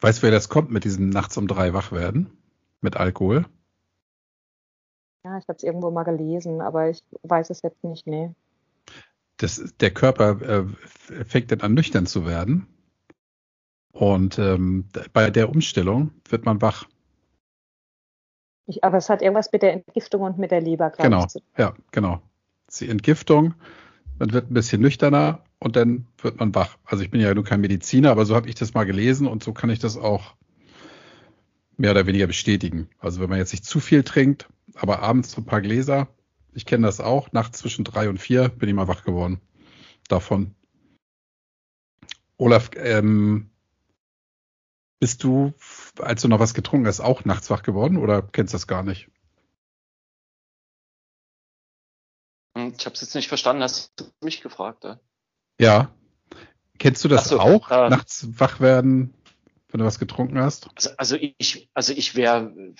Weißt 0.00 0.18
du, 0.18 0.22
wer 0.24 0.30
das 0.30 0.48
kommt 0.48 0.70
mit 0.70 0.84
diesem 0.84 1.08
nachts 1.08 1.36
um 1.36 1.48
drei 1.48 1.72
wach 1.72 1.92
werden? 1.92 2.36
Mit 2.80 2.96
Alkohol? 2.96 3.46
Ja, 5.24 5.38
ich 5.38 5.48
habe 5.48 5.56
es 5.56 5.62
irgendwo 5.62 5.90
mal 5.90 6.02
gelesen, 6.02 6.60
aber 6.60 6.90
ich 6.90 7.02
weiß 7.22 7.48
es 7.48 7.62
jetzt 7.62 7.82
nicht, 7.82 8.06
nee. 8.06 8.30
Das, 9.36 9.74
der 9.80 9.90
Körper 9.90 10.40
äh, 10.42 11.24
fängt 11.24 11.50
dann 11.50 11.60
an, 11.60 11.74
nüchtern 11.74 12.06
zu 12.06 12.26
werden. 12.26 12.66
Und 13.92 14.38
ähm, 14.38 14.88
bei 15.12 15.30
der 15.30 15.48
Umstellung 15.50 16.10
wird 16.28 16.44
man 16.44 16.60
wach. 16.60 16.86
Ich, 18.66 18.82
aber 18.82 18.96
es 18.96 19.08
hat 19.08 19.22
irgendwas 19.22 19.52
mit 19.52 19.62
der 19.62 19.74
Entgiftung 19.74 20.22
und 20.22 20.38
mit 20.38 20.50
der 20.50 20.60
Leber, 20.60 20.90
glaube 20.90 21.10
genau. 21.10 21.26
ich. 21.26 21.34
Genau, 21.34 21.44
ja, 21.56 21.74
genau. 21.92 22.22
Die 22.80 22.88
Entgiftung, 22.88 23.54
man 24.18 24.32
wird 24.32 24.50
ein 24.50 24.54
bisschen 24.54 24.80
nüchterner 24.80 25.44
und 25.58 25.76
dann 25.76 26.06
wird 26.18 26.40
man 26.40 26.54
wach. 26.54 26.76
Also 26.84 27.04
ich 27.04 27.10
bin 27.10 27.20
ja 27.20 27.32
nur 27.34 27.44
kein 27.44 27.60
Mediziner, 27.60 28.10
aber 28.10 28.24
so 28.26 28.34
habe 28.34 28.48
ich 28.48 28.54
das 28.54 28.74
mal 28.74 28.84
gelesen 28.84 29.26
und 29.26 29.44
so 29.44 29.52
kann 29.52 29.70
ich 29.70 29.78
das 29.78 29.96
auch 29.96 30.34
mehr 31.76 31.90
oder 31.90 32.06
weniger 32.06 32.26
bestätigen. 32.26 32.88
Also 32.98 33.20
wenn 33.20 33.28
man 33.28 33.38
jetzt 33.38 33.52
nicht 33.52 33.64
zu 33.64 33.80
viel 33.80 34.02
trinkt, 34.02 34.48
aber 34.74 35.00
abends 35.00 35.32
so 35.32 35.40
ein 35.40 35.44
paar 35.44 35.60
Gläser, 35.60 36.08
ich 36.54 36.66
kenne 36.66 36.86
das 36.86 37.00
auch, 37.00 37.32
nachts 37.32 37.58
zwischen 37.58 37.84
drei 37.84 38.08
und 38.08 38.18
vier 38.18 38.48
bin 38.48 38.68
ich 38.68 38.74
mal 38.74 38.88
wach 38.88 39.04
geworden 39.04 39.40
davon. 40.08 40.54
Olaf, 42.36 42.70
ähm, 42.76 43.50
bist 45.00 45.22
du, 45.22 45.52
als 45.98 46.22
du 46.22 46.28
noch 46.28 46.40
was 46.40 46.54
getrunken 46.54 46.86
hast, 46.86 47.00
auch 47.00 47.24
nachts 47.24 47.50
wach 47.50 47.62
geworden 47.62 47.96
oder 47.96 48.22
kennst 48.22 48.52
du 48.52 48.56
das 48.56 48.66
gar 48.66 48.82
nicht? 48.82 49.10
Hm, 52.56 52.74
ich 52.76 52.86
habe 52.86 52.94
es 52.94 53.00
jetzt 53.00 53.14
nicht 53.14 53.28
verstanden. 53.28 53.62
Hast 53.62 53.92
du 53.96 54.04
mich 54.20 54.40
gefragt? 54.40 54.84
Ja. 54.84 54.98
ja. 55.58 55.94
Kennst 56.78 57.04
du 57.04 57.08
das 57.08 57.28
so, 57.28 57.38
auch? 57.38 57.70
Äh, 57.70 57.88
nachts 57.88 58.26
wach 58.38 58.60
werden, 58.60 59.14
wenn 59.68 59.80
du 59.80 59.84
was 59.84 59.98
getrunken 59.98 60.38
hast? 60.38 60.68
Also, 60.74 60.90
also 60.96 61.16
ich, 61.16 61.70
also 61.74 61.92
ich 61.92 62.14
wäre, 62.14 62.74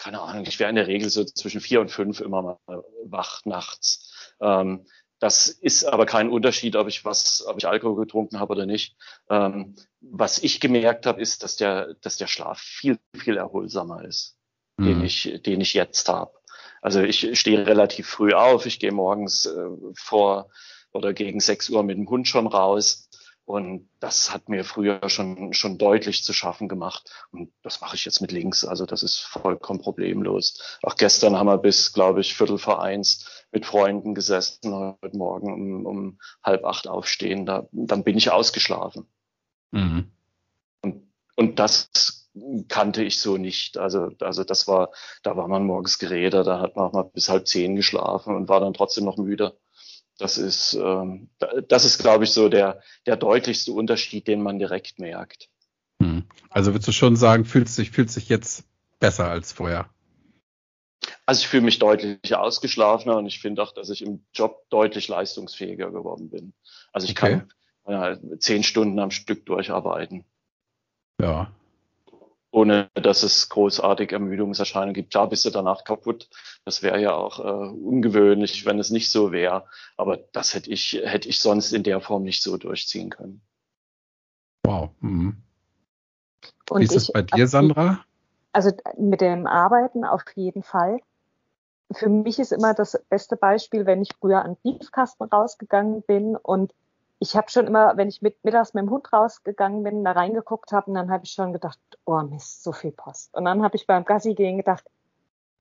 keine 0.00 0.22
Ahnung, 0.22 0.46
ich 0.46 0.58
wäre 0.58 0.70
in 0.70 0.76
der 0.76 0.86
Regel 0.86 1.10
so 1.10 1.24
zwischen 1.24 1.60
vier 1.60 1.80
und 1.82 1.90
fünf 1.90 2.20
immer 2.20 2.40
mal 2.40 2.84
wach 3.04 3.44
nachts. 3.44 4.32
Ähm, 4.40 4.86
das 5.18 5.48
ist 5.48 5.84
aber 5.84 6.06
kein 6.06 6.30
Unterschied, 6.30 6.74
ob 6.74 6.88
ich 6.88 7.04
was, 7.04 7.44
ob 7.46 7.58
ich 7.58 7.68
Alkohol 7.68 7.96
getrunken 7.96 8.40
habe 8.40 8.52
oder 8.52 8.64
nicht. 8.64 8.96
Ähm, 9.28 9.76
was 10.00 10.38
ich 10.38 10.58
gemerkt 10.58 11.04
habe, 11.04 11.20
ist, 11.20 11.42
dass 11.42 11.56
der, 11.56 11.94
dass 12.00 12.16
der 12.16 12.28
Schlaf 12.28 12.58
viel, 12.58 12.98
viel 13.14 13.36
erholsamer 13.36 14.02
ist, 14.06 14.38
mhm. 14.78 14.86
den 14.86 15.04
ich, 15.04 15.42
den 15.44 15.60
ich 15.60 15.74
jetzt 15.74 16.08
habe. 16.08 16.32
Also 16.80 17.02
ich 17.02 17.38
stehe 17.38 17.66
relativ 17.66 18.08
früh 18.08 18.32
auf, 18.32 18.64
ich 18.64 18.80
gehe 18.80 18.92
morgens 18.92 19.44
äh, 19.44 19.68
vor 19.94 20.48
oder 20.92 21.12
gegen 21.12 21.40
sechs 21.40 21.68
Uhr 21.68 21.82
mit 21.82 21.98
dem 21.98 22.08
Hund 22.08 22.26
schon 22.26 22.46
raus. 22.46 23.09
Und 23.50 23.90
das 23.98 24.32
hat 24.32 24.48
mir 24.48 24.64
früher 24.64 25.00
schon, 25.08 25.52
schon 25.54 25.76
deutlich 25.76 26.22
zu 26.22 26.32
schaffen 26.32 26.68
gemacht. 26.68 27.10
Und 27.32 27.52
das 27.64 27.80
mache 27.80 27.96
ich 27.96 28.04
jetzt 28.04 28.20
mit 28.20 28.30
links. 28.30 28.64
Also 28.64 28.86
das 28.86 29.02
ist 29.02 29.18
vollkommen 29.18 29.80
problemlos. 29.80 30.78
Auch 30.84 30.94
gestern 30.94 31.36
haben 31.36 31.48
wir 31.48 31.58
bis, 31.58 31.92
glaube 31.92 32.20
ich, 32.20 32.34
Viertel 32.34 32.58
vor 32.58 32.80
eins 32.80 33.44
mit 33.50 33.66
Freunden 33.66 34.14
gesessen, 34.14 34.72
heute 35.02 35.16
Morgen 35.16 35.52
um, 35.52 35.84
um 35.84 36.18
halb 36.44 36.64
acht 36.64 36.86
aufstehen. 36.86 37.44
Da, 37.44 37.66
dann 37.72 38.04
bin 38.04 38.16
ich 38.16 38.30
ausgeschlafen. 38.30 39.08
Mhm. 39.72 40.12
Und, 40.82 41.12
und 41.34 41.58
das 41.58 42.30
kannte 42.68 43.02
ich 43.02 43.18
so 43.18 43.36
nicht. 43.36 43.78
Also, 43.78 44.10
also 44.20 44.44
das 44.44 44.68
war, 44.68 44.92
da 45.24 45.36
war 45.36 45.48
man 45.48 45.66
morgens 45.66 45.98
geredet, 45.98 46.46
da 46.46 46.60
hat 46.60 46.76
man 46.76 46.86
auch 46.86 46.92
mal 46.92 47.02
bis 47.02 47.28
halb 47.28 47.48
zehn 47.48 47.74
geschlafen 47.74 48.36
und 48.36 48.48
war 48.48 48.60
dann 48.60 48.74
trotzdem 48.74 49.06
noch 49.06 49.16
müde. 49.16 49.58
Das 50.20 50.36
ist, 50.36 50.74
ähm, 50.74 51.30
das 51.68 51.84
ist, 51.86 51.98
glaube 51.98 52.24
ich, 52.24 52.30
so 52.30 52.48
der, 52.48 52.82
der 53.06 53.16
deutlichste 53.16 53.72
Unterschied, 53.72 54.26
den 54.26 54.42
man 54.42 54.58
direkt 54.58 54.98
merkt. 54.98 55.48
Hm. 56.02 56.24
Also 56.50 56.72
würdest 56.72 56.88
du 56.88 56.92
schon 56.92 57.16
sagen, 57.16 57.46
fühlt 57.46 57.68
sich, 57.68 57.90
fühlt 57.90 58.10
sich 58.10 58.28
jetzt 58.28 58.64
besser 58.98 59.28
als 59.28 59.52
vorher? 59.52 59.88
Also 61.24 61.40
ich 61.40 61.48
fühle 61.48 61.62
mich 61.62 61.78
deutlich 61.78 62.34
ausgeschlafener 62.34 63.16
und 63.16 63.26
ich 63.26 63.40
finde 63.40 63.62
auch, 63.62 63.72
dass 63.72 63.88
ich 63.88 64.02
im 64.02 64.24
Job 64.34 64.68
deutlich 64.68 65.08
leistungsfähiger 65.08 65.90
geworden 65.90 66.28
bin. 66.28 66.52
Also 66.92 67.06
ich 67.06 67.12
okay. 67.12 67.42
kann 67.86 68.18
ja, 68.22 68.38
zehn 68.38 68.62
Stunden 68.62 68.98
am 68.98 69.10
Stück 69.10 69.46
durcharbeiten. 69.46 70.24
Ja, 71.20 71.50
ohne 72.50 72.90
dass 72.94 73.22
es 73.22 73.48
großartig 73.48 74.12
Ermüdungserscheinungen 74.12 74.94
gibt. 74.94 75.12
Klar 75.12 75.28
bist 75.28 75.44
du 75.44 75.50
danach 75.50 75.84
kaputt. 75.84 76.28
Das 76.64 76.82
wäre 76.82 77.00
ja 77.00 77.14
auch 77.14 77.38
äh, 77.38 77.42
ungewöhnlich, 77.42 78.66
wenn 78.66 78.78
es 78.78 78.90
nicht 78.90 79.10
so 79.10 79.32
wäre. 79.32 79.66
Aber 79.96 80.16
das 80.16 80.54
hätte 80.54 80.70
ich, 80.70 81.00
hätte 81.04 81.28
ich 81.28 81.40
sonst 81.40 81.72
in 81.72 81.82
der 81.82 82.00
Form 82.00 82.24
nicht 82.24 82.42
so 82.42 82.56
durchziehen 82.56 83.10
können. 83.10 83.40
Wow. 84.64 84.90
Mhm. 85.00 85.42
Wie 86.74 86.84
ist 86.84 86.96
es 86.96 87.12
bei 87.12 87.22
dir, 87.22 87.46
Sandra? 87.46 88.04
Also 88.52 88.72
mit 88.98 89.20
dem 89.20 89.46
Arbeiten 89.46 90.04
auf 90.04 90.22
jeden 90.34 90.62
Fall. 90.62 91.00
Für 91.92 92.08
mich 92.08 92.38
ist 92.38 92.52
immer 92.52 92.74
das 92.74 93.00
beste 93.08 93.36
Beispiel, 93.36 93.86
wenn 93.86 94.02
ich 94.02 94.10
früher 94.18 94.44
an 94.44 94.56
Briefkasten 94.62 95.24
rausgegangen 95.24 96.02
bin 96.02 96.36
und 96.36 96.72
ich 97.22 97.36
habe 97.36 97.50
schon 97.50 97.66
immer, 97.66 97.96
wenn 97.98 98.08
ich 98.08 98.22
mit, 98.22 98.42
mittags 98.44 98.72
mit 98.72 98.82
dem 98.82 98.90
Hund 98.90 99.12
rausgegangen 99.12 99.82
bin, 99.82 100.04
da 100.04 100.12
reingeguckt 100.12 100.72
habe, 100.72 100.90
und 100.90 100.94
dann 100.94 101.10
habe 101.10 101.24
ich 101.24 101.32
schon 101.32 101.52
gedacht, 101.52 101.78
oh 102.06 102.18
Mist, 102.22 102.64
so 102.64 102.72
viel 102.72 102.92
Post. 102.92 103.36
Und 103.36 103.44
dann 103.44 103.62
habe 103.62 103.76
ich 103.76 103.86
beim 103.86 104.06
Gassi 104.06 104.34
gehen 104.34 104.56
gedacht, 104.56 104.84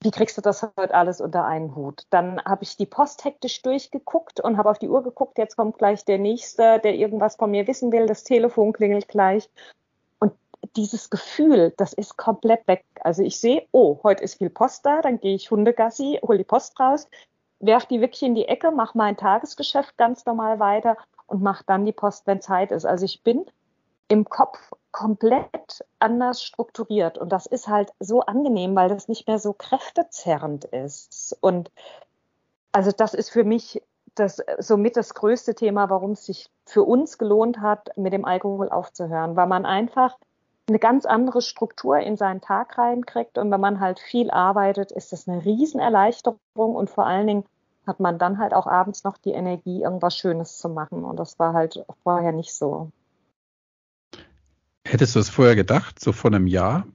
wie 0.02 0.12
kriegst 0.12 0.38
du 0.38 0.42
das 0.42 0.64
heute 0.64 0.94
alles 0.94 1.20
unter 1.20 1.44
einen 1.44 1.76
Hut? 1.76 2.04
Dann 2.12 2.42
habe 2.46 2.64
ich 2.64 2.78
die 2.78 2.86
Post 2.86 3.26
hektisch 3.26 3.62
durchgeguckt 3.62 4.40
und 4.40 4.58
habe 4.58 4.70
auf 4.70 4.80
die 4.80 4.88
Uhr 4.88 5.04
geguckt, 5.04 5.38
jetzt 5.38 5.58
kommt 5.58 5.78
gleich 5.78 6.06
der 6.06 6.18
Nächste, 6.18 6.80
der 6.80 6.96
irgendwas 6.96 7.36
von 7.36 7.52
mir 7.52 7.68
wissen 7.68 7.92
will, 7.92 8.06
das 8.06 8.24
Telefon 8.24 8.72
klingelt 8.72 9.10
gleich. 9.10 9.50
Und 10.20 10.32
dieses 10.78 11.10
Gefühl, 11.10 11.74
das 11.76 11.92
ist 11.92 12.16
komplett 12.16 12.66
weg. 12.70 12.86
Also 13.02 13.22
ich 13.22 13.38
sehe, 13.38 13.68
oh, 13.74 14.00
heute 14.04 14.24
ist 14.24 14.38
viel 14.38 14.50
Post 14.50 14.86
da, 14.86 15.02
dann 15.02 15.20
gehe 15.20 15.36
ich 15.36 15.52
Hundegassi, 15.52 16.22
hol 16.26 16.38
die 16.38 16.46
Post 16.46 16.80
raus, 16.80 17.10
werf 17.60 17.86
die 17.86 18.00
wirklich 18.00 18.24
in 18.24 18.36
die 18.36 18.48
Ecke, 18.48 18.72
mache 18.72 18.98
mein 18.98 19.18
Tagesgeschäft 19.18 19.98
ganz 19.98 20.26
normal 20.26 20.62
weiter 20.62 20.96
und 21.30 21.42
mache 21.42 21.64
dann 21.66 21.86
die 21.86 21.94
Post, 21.94 22.28
wenn 22.28 22.42
Zeit 22.42 22.72
ist. 22.72 22.86
Also 22.86 23.06
ich 23.06 23.24
bin 23.24 23.46
im 24.08 24.26
Kopf 24.26 24.58
komplett 24.92 25.86
anders 26.00 26.44
strukturiert 26.44 27.18
und 27.18 27.32
das 27.32 27.46
ist 27.46 27.68
halt 27.68 27.92
so 28.00 28.22
angenehm, 28.22 28.76
weil 28.76 28.90
das 28.90 29.08
nicht 29.08 29.28
mehr 29.28 29.40
so 29.40 29.54
kräftezerrend 29.54 30.66
ist. 30.66 31.38
Und 31.42 31.72
also 32.72 32.92
das 32.92 33.14
ist 33.14 33.30
für 33.30 33.44
mich 33.44 33.82
das 34.16 34.44
somit 34.58 34.98
das 34.98 35.14
größte 35.14 35.56
Thema, 35.56 35.90
warum 35.90 36.12
es 36.12 36.26
sich 36.26 36.50
für 36.66 36.84
uns 36.84 37.18
gelohnt 37.18 37.62
hat, 37.62 37.96
mit 37.98 38.12
dem 38.12 38.26
Alkohol 38.26 38.70
aufzuhören, 38.70 39.36
weil 39.36 39.48
man 39.48 39.66
einfach 39.66 40.18
eine 40.68 40.80
ganz 40.80 41.06
andere 41.06 41.42
Struktur 41.42 41.98
in 41.98 42.16
seinen 42.16 42.42
Tag 42.42 42.78
reinkriegt. 42.78 43.38
Und 43.38 43.52
wenn 43.52 43.62
man 43.62 43.80
halt 43.80 44.00
viel 44.00 44.30
arbeitet, 44.30 44.92
ist 44.92 45.12
das 45.12 45.28
eine 45.28 45.44
Riesenerleichterung 45.44 46.76
und 46.76 46.90
vor 46.90 47.06
allen 47.06 47.28
Dingen 47.28 47.46
hat 47.88 48.00
man 48.00 48.20
dann 48.20 48.38
halt 48.38 48.54
auch 48.54 48.68
abends 48.68 49.04
noch 49.04 49.18
die 49.18 49.32
Energie, 49.32 49.82
irgendwas 49.82 50.16
Schönes 50.16 50.58
zu 50.58 50.70
machen. 50.70 51.04
Und 51.04 51.18
das 51.18 51.40
war 51.40 51.54
halt 51.54 51.84
vorher 52.04 52.32
nicht 52.32 52.54
so. 52.54 52.92
Hättest 54.86 55.16
du 55.16 55.20
es 55.20 55.30
vorher 55.30 55.56
gedacht, 55.56 56.00
so 56.00 56.12
vor 56.12 56.32
einem 56.32 56.48
Jahr? 56.48 56.86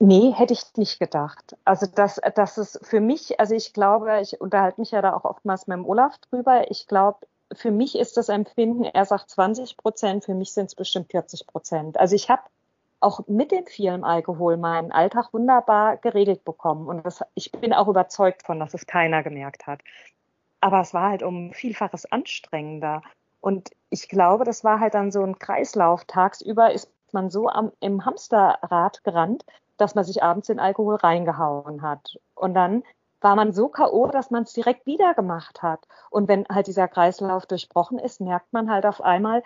Nee, 0.00 0.32
hätte 0.32 0.52
ich 0.52 0.62
nicht 0.76 1.00
gedacht. 1.00 1.56
Also 1.64 1.86
das, 1.92 2.20
das 2.36 2.56
ist 2.56 2.78
für 2.86 3.00
mich, 3.00 3.40
also 3.40 3.54
ich 3.54 3.72
glaube, 3.72 4.20
ich 4.20 4.40
unterhalte 4.40 4.80
mich 4.80 4.92
ja 4.92 5.02
da 5.02 5.12
auch 5.12 5.24
oftmals 5.24 5.66
mit 5.66 5.76
dem 5.76 5.84
Olaf 5.84 6.18
drüber. 6.18 6.70
Ich 6.70 6.86
glaube, 6.86 7.26
für 7.52 7.72
mich 7.72 7.98
ist 7.98 8.16
das 8.16 8.28
Empfinden, 8.28 8.84
er 8.84 9.04
sagt 9.04 9.30
20 9.30 9.76
Prozent, 9.76 10.24
für 10.24 10.34
mich 10.34 10.52
sind 10.52 10.66
es 10.66 10.76
bestimmt 10.76 11.10
40 11.10 11.46
Prozent. 11.46 11.98
Also 11.98 12.14
ich 12.14 12.30
habe 12.30 12.42
auch 13.00 13.26
mit 13.28 13.52
dem 13.52 13.66
vielen 13.66 14.04
Alkohol 14.04 14.56
meinen 14.56 14.92
Alltag 14.92 15.32
wunderbar 15.32 15.96
geregelt 15.98 16.44
bekommen. 16.44 16.88
Und 16.88 17.04
das, 17.06 17.24
ich 17.34 17.52
bin 17.52 17.72
auch 17.72 17.88
überzeugt 17.88 18.44
von, 18.44 18.58
dass 18.58 18.74
es 18.74 18.86
keiner 18.86 19.22
gemerkt 19.22 19.66
hat. 19.66 19.80
Aber 20.60 20.80
es 20.80 20.94
war 20.94 21.10
halt 21.10 21.22
um 21.22 21.52
Vielfaches 21.52 22.10
anstrengender. 22.10 23.02
Und 23.40 23.70
ich 23.90 24.08
glaube, 24.08 24.44
das 24.44 24.64
war 24.64 24.80
halt 24.80 24.94
dann 24.94 25.12
so 25.12 25.22
ein 25.22 25.38
Kreislauf. 25.38 26.04
Tagsüber 26.04 26.72
ist 26.72 26.90
man 27.12 27.30
so 27.30 27.48
am, 27.48 27.72
im 27.80 28.04
Hamsterrad 28.04 29.04
gerannt, 29.04 29.44
dass 29.76 29.94
man 29.94 30.04
sich 30.04 30.22
abends 30.22 30.48
den 30.48 30.58
Alkohol 30.58 30.96
reingehauen 30.96 31.82
hat. 31.82 32.18
Und 32.34 32.54
dann 32.54 32.82
war 33.20 33.36
man 33.36 33.52
so 33.52 33.68
K.O., 33.68 34.08
dass 34.08 34.30
man 34.30 34.42
es 34.42 34.52
direkt 34.52 34.86
wieder 34.86 35.14
gemacht 35.14 35.62
hat. 35.62 35.86
Und 36.10 36.28
wenn 36.28 36.46
halt 36.48 36.66
dieser 36.66 36.88
Kreislauf 36.88 37.46
durchbrochen 37.46 37.98
ist, 37.98 38.20
merkt 38.20 38.52
man 38.52 38.70
halt 38.70 38.86
auf 38.86 39.00
einmal, 39.00 39.42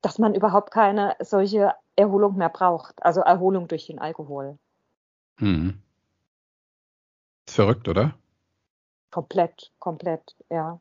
dass 0.00 0.18
man 0.18 0.34
überhaupt 0.34 0.70
keine 0.70 1.16
solche 1.20 1.74
Erholung 1.98 2.36
mehr 2.36 2.48
braucht. 2.48 3.02
Also 3.02 3.20
Erholung 3.20 3.68
durch 3.68 3.86
den 3.86 3.98
Alkohol. 3.98 4.58
Hm. 5.38 5.82
Verrückt, 7.48 7.88
oder? 7.88 8.14
Komplett, 9.10 9.72
komplett, 9.78 10.36
ja. 10.50 10.80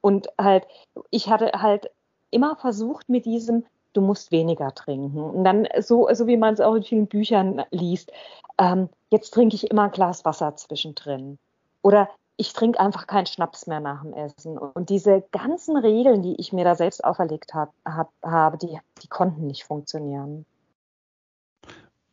Und 0.00 0.28
halt, 0.40 0.66
ich 1.10 1.28
hatte 1.28 1.52
halt 1.60 1.90
immer 2.30 2.56
versucht 2.56 3.08
mit 3.08 3.24
diesem, 3.24 3.64
du 3.92 4.00
musst 4.00 4.32
weniger 4.32 4.74
trinken. 4.74 5.22
Und 5.22 5.44
dann 5.44 5.66
so, 5.80 6.08
so 6.12 6.26
wie 6.26 6.36
man 6.36 6.54
es 6.54 6.60
auch 6.60 6.74
in 6.74 6.82
vielen 6.82 7.06
Büchern 7.06 7.62
liest, 7.70 8.12
ähm, 8.58 8.88
jetzt 9.10 9.34
trinke 9.34 9.56
ich 9.56 9.70
immer 9.70 9.84
ein 9.84 9.90
Glas 9.90 10.24
Wasser 10.24 10.56
zwischendrin. 10.56 11.38
Oder 11.82 12.08
ich 12.40 12.52
trinke 12.52 12.78
einfach 12.78 13.08
keinen 13.08 13.26
Schnaps 13.26 13.66
mehr 13.66 13.80
nach 13.80 14.02
dem 14.02 14.14
Essen. 14.14 14.56
Und 14.56 14.90
diese 14.90 15.24
ganzen 15.32 15.76
Regeln, 15.76 16.22
die 16.22 16.36
ich 16.38 16.52
mir 16.52 16.64
da 16.64 16.76
selbst 16.76 17.04
auferlegt 17.04 17.52
hab, 17.52 17.74
hab, 17.84 18.12
habe, 18.22 18.56
die, 18.58 18.78
die 19.02 19.08
konnten 19.08 19.48
nicht 19.48 19.64
funktionieren. 19.64 20.46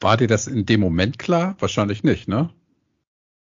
War 0.01 0.17
dir 0.17 0.27
das 0.27 0.47
in 0.47 0.65
dem 0.65 0.81
Moment 0.81 1.19
klar? 1.19 1.55
Wahrscheinlich 1.59 2.03
nicht, 2.03 2.27
ne? 2.27 2.49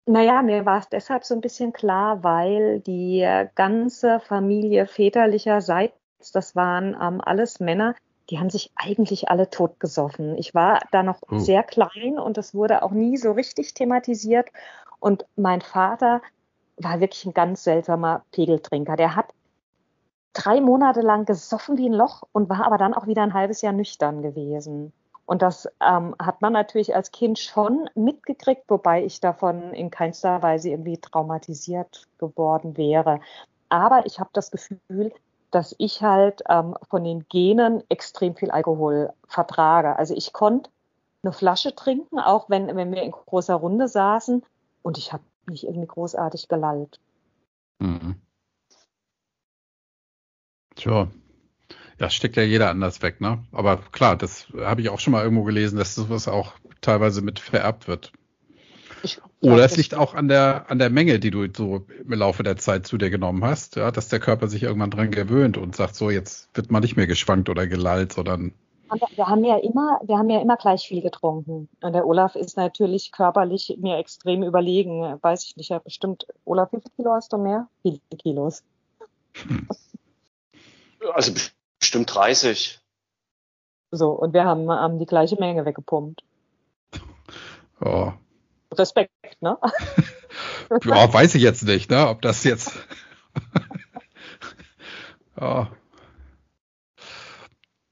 Naja, 0.05 0.41
mir 0.41 0.65
war 0.65 0.79
es 0.79 0.89
deshalb 0.89 1.23
so 1.23 1.33
ein 1.33 1.39
bisschen 1.39 1.71
klar, 1.71 2.21
weil 2.25 2.81
die 2.81 3.25
ganze 3.55 4.19
Familie 4.19 4.85
väterlicherseits, 4.85 5.95
das 6.33 6.53
waren 6.53 6.97
ähm, 7.01 7.21
alles 7.21 7.61
Männer, 7.61 7.95
die 8.29 8.39
haben 8.39 8.49
sich 8.49 8.71
eigentlich 8.75 9.29
alle 9.29 9.49
totgesoffen. 9.49 10.37
Ich 10.37 10.53
war 10.53 10.81
da 10.91 11.01
noch 11.01 11.21
oh. 11.31 11.37
sehr 11.37 11.63
klein 11.63 12.19
und 12.19 12.35
das 12.35 12.53
wurde 12.53 12.83
auch 12.83 12.91
nie 12.91 13.15
so 13.15 13.31
richtig 13.31 13.73
thematisiert. 13.73 14.49
Und 14.99 15.25
mein 15.37 15.61
Vater 15.61 16.21
war 16.77 16.99
wirklich 16.99 17.25
ein 17.25 17.33
ganz 17.33 17.63
seltsamer 17.63 18.23
Pegeltrinker. 18.31 18.95
Der 18.95 19.15
hat 19.15 19.33
drei 20.33 20.61
Monate 20.61 21.01
lang 21.01 21.25
gesoffen 21.25 21.77
wie 21.77 21.89
ein 21.89 21.93
Loch 21.93 22.23
und 22.31 22.49
war 22.49 22.65
aber 22.65 22.77
dann 22.77 22.93
auch 22.93 23.07
wieder 23.07 23.23
ein 23.23 23.33
halbes 23.33 23.61
Jahr 23.61 23.73
nüchtern 23.73 24.21
gewesen. 24.21 24.91
Und 25.25 25.41
das 25.41 25.69
ähm, 25.79 26.15
hat 26.19 26.41
man 26.41 26.53
natürlich 26.53 26.95
als 26.95 27.11
Kind 27.11 27.39
schon 27.39 27.89
mitgekriegt, 27.95 28.63
wobei 28.67 29.05
ich 29.05 29.21
davon 29.21 29.73
in 29.73 29.89
keinster 29.89 30.41
Weise 30.41 30.69
irgendwie 30.69 30.97
traumatisiert 30.97 32.07
geworden 32.17 32.75
wäre. 32.75 33.21
Aber 33.69 34.05
ich 34.05 34.19
habe 34.19 34.29
das 34.33 34.51
Gefühl, 34.51 35.13
dass 35.49 35.75
ich 35.77 36.01
halt 36.01 36.43
ähm, 36.49 36.75
von 36.89 37.03
den 37.03 37.27
Genen 37.29 37.83
extrem 37.89 38.35
viel 38.35 38.51
Alkohol 38.51 39.13
vertrage. 39.27 39.97
Also 39.97 40.13
ich 40.13 40.33
konnte 40.33 40.69
eine 41.23 41.31
Flasche 41.31 41.73
trinken, 41.73 42.19
auch 42.19 42.49
wenn, 42.49 42.75
wenn 42.75 42.91
wir 42.91 43.01
in 43.01 43.11
großer 43.11 43.55
Runde 43.55 43.87
saßen 43.87 44.43
und 44.81 44.97
ich 44.97 45.13
habe 45.13 45.23
nicht 45.47 45.63
irgendwie 45.63 45.87
großartig 45.87 46.47
gelallt. 46.47 46.99
Mhm. 47.79 48.15
Tja, 50.75 51.09
ja, 51.99 52.09
steckt 52.09 52.35
ja 52.35 52.43
jeder 52.43 52.69
anders 52.69 53.01
weg, 53.01 53.21
ne? 53.21 53.45
Aber 53.51 53.77
klar, 53.91 54.17
das 54.17 54.47
habe 54.57 54.81
ich 54.81 54.89
auch 54.89 54.99
schon 54.99 55.11
mal 55.11 55.23
irgendwo 55.23 55.43
gelesen, 55.43 55.77
dass 55.77 55.95
sowas 55.95 56.27
auch 56.27 56.53
teilweise 56.81 57.21
mit 57.21 57.39
vererbt 57.39 57.87
wird. 57.87 58.11
Ich, 59.03 59.21
Oder 59.41 59.65
es 59.65 59.75
liegt 59.75 59.95
auch 59.95 60.13
an 60.13 60.27
der, 60.27 60.69
an 60.71 60.79
der 60.79 60.89
Menge, 60.89 61.19
die 61.19 61.29
du 61.29 61.45
so 61.53 61.85
im 61.99 62.13
Laufe 62.13 62.43
der 62.43 62.55
Zeit 62.55 62.87
zu 62.87 62.97
dir 62.97 63.09
genommen 63.09 63.43
hast, 63.43 63.75
ja, 63.75 63.91
dass 63.91 64.07
der 64.07 64.19
Körper 64.19 64.47
sich 64.47 64.63
irgendwann 64.63 64.91
dran 64.91 65.11
gewöhnt 65.11 65.57
und 65.57 65.75
sagt, 65.75 65.95
so, 65.95 66.09
jetzt 66.09 66.49
wird 66.53 66.71
man 66.71 66.81
nicht 66.81 66.95
mehr 66.95 67.07
geschwankt 67.07 67.49
oder 67.49 67.67
gelallt, 67.67 68.13
sondern. 68.13 68.53
Wir 69.15 69.27
haben 69.27 69.43
ja 69.43 69.57
immer, 69.57 69.99
wir 70.03 70.17
haben 70.17 70.29
ja 70.29 70.41
immer 70.41 70.57
gleich 70.57 70.87
viel 70.87 71.01
getrunken. 71.01 71.69
Und 71.81 71.93
der 71.93 72.05
Olaf 72.05 72.35
ist 72.35 72.57
natürlich 72.57 73.11
körperlich 73.11 73.77
mir 73.79 73.97
extrem 73.97 74.43
überlegen. 74.43 75.01
Weiß 75.21 75.45
ich 75.45 75.57
nicht, 75.57 75.69
ja, 75.69 75.79
bestimmt. 75.79 76.25
Olaf, 76.45 76.71
wie 76.71 76.81
viel 76.81 76.91
Kilo 76.95 77.13
hast 77.13 77.33
du 77.33 77.37
mehr? 77.37 77.67
Viele 77.81 77.99
Kilos. 78.17 78.63
Also 81.13 81.33
bestimmt 81.79 82.15
30. 82.15 82.79
So, 83.91 84.11
und 84.11 84.33
wir 84.33 84.45
haben, 84.45 84.71
haben 84.71 84.99
die 84.99 85.05
gleiche 85.05 85.35
Menge 85.35 85.65
weggepumpt. 85.65 86.23
Oh, 87.81 88.13
Respekt, 88.73 89.41
ne? 89.41 89.57
ja, 90.85 91.13
weiß 91.13 91.35
ich 91.35 91.41
jetzt 91.41 91.63
nicht, 91.63 91.89
ne? 91.89 92.07
Ob 92.07 92.21
das 92.21 92.43
jetzt. 92.43 92.73
ja. 95.39 95.71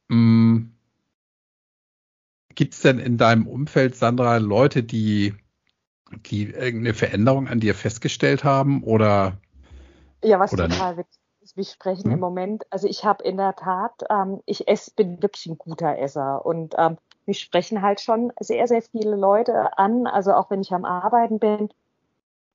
Hm. 0.10 0.71
Gibt 2.56 2.74
es 2.74 2.82
denn 2.82 3.00
in 3.00 3.18
deinem 3.18 3.48
Umfeld, 3.48 3.96
Sandra, 3.96 4.38
Leute, 4.38 4.84
die, 4.84 5.34
die 6.26 6.46
irgendeine 6.46 6.94
Veränderung 6.94 7.48
an 7.48 7.60
dir 7.60 7.76
festgestellt 7.76 8.44
haben 8.44 8.84
oder? 8.84 9.38
Ja, 10.24 10.40
was 10.40 10.54
oder 10.54 10.70
total 10.70 10.98
witzig 10.98 11.22
ist. 11.42 11.58
Wir 11.58 11.66
sprechen 11.66 12.06
hm? 12.06 12.12
im 12.12 12.20
Moment, 12.20 12.64
also 12.70 12.88
ich 12.88 13.04
habe 13.04 13.24
in 13.24 13.38
der 13.38 13.56
Tat, 13.56 14.04
ähm, 14.10 14.42
ich 14.46 14.68
esse, 14.68 14.92
bin 14.96 15.22
wirklich 15.22 15.48
ein 15.48 15.58
guter 15.58 15.98
Esser 15.98 16.46
und 16.46 16.76
ähm, 16.78 16.98
mich 17.26 17.40
sprechen 17.40 17.82
halt 17.82 18.02
schon 18.02 18.32
sehr, 18.40 18.68
sehr 18.68 18.82
viele 18.82 19.16
Leute 19.16 19.78
an, 19.78 20.08
also 20.08 20.34
auch 20.34 20.50
wenn 20.50 20.62
ich 20.62 20.72
am 20.74 20.86
Arbeiten 20.86 21.40
bin. 21.40 21.70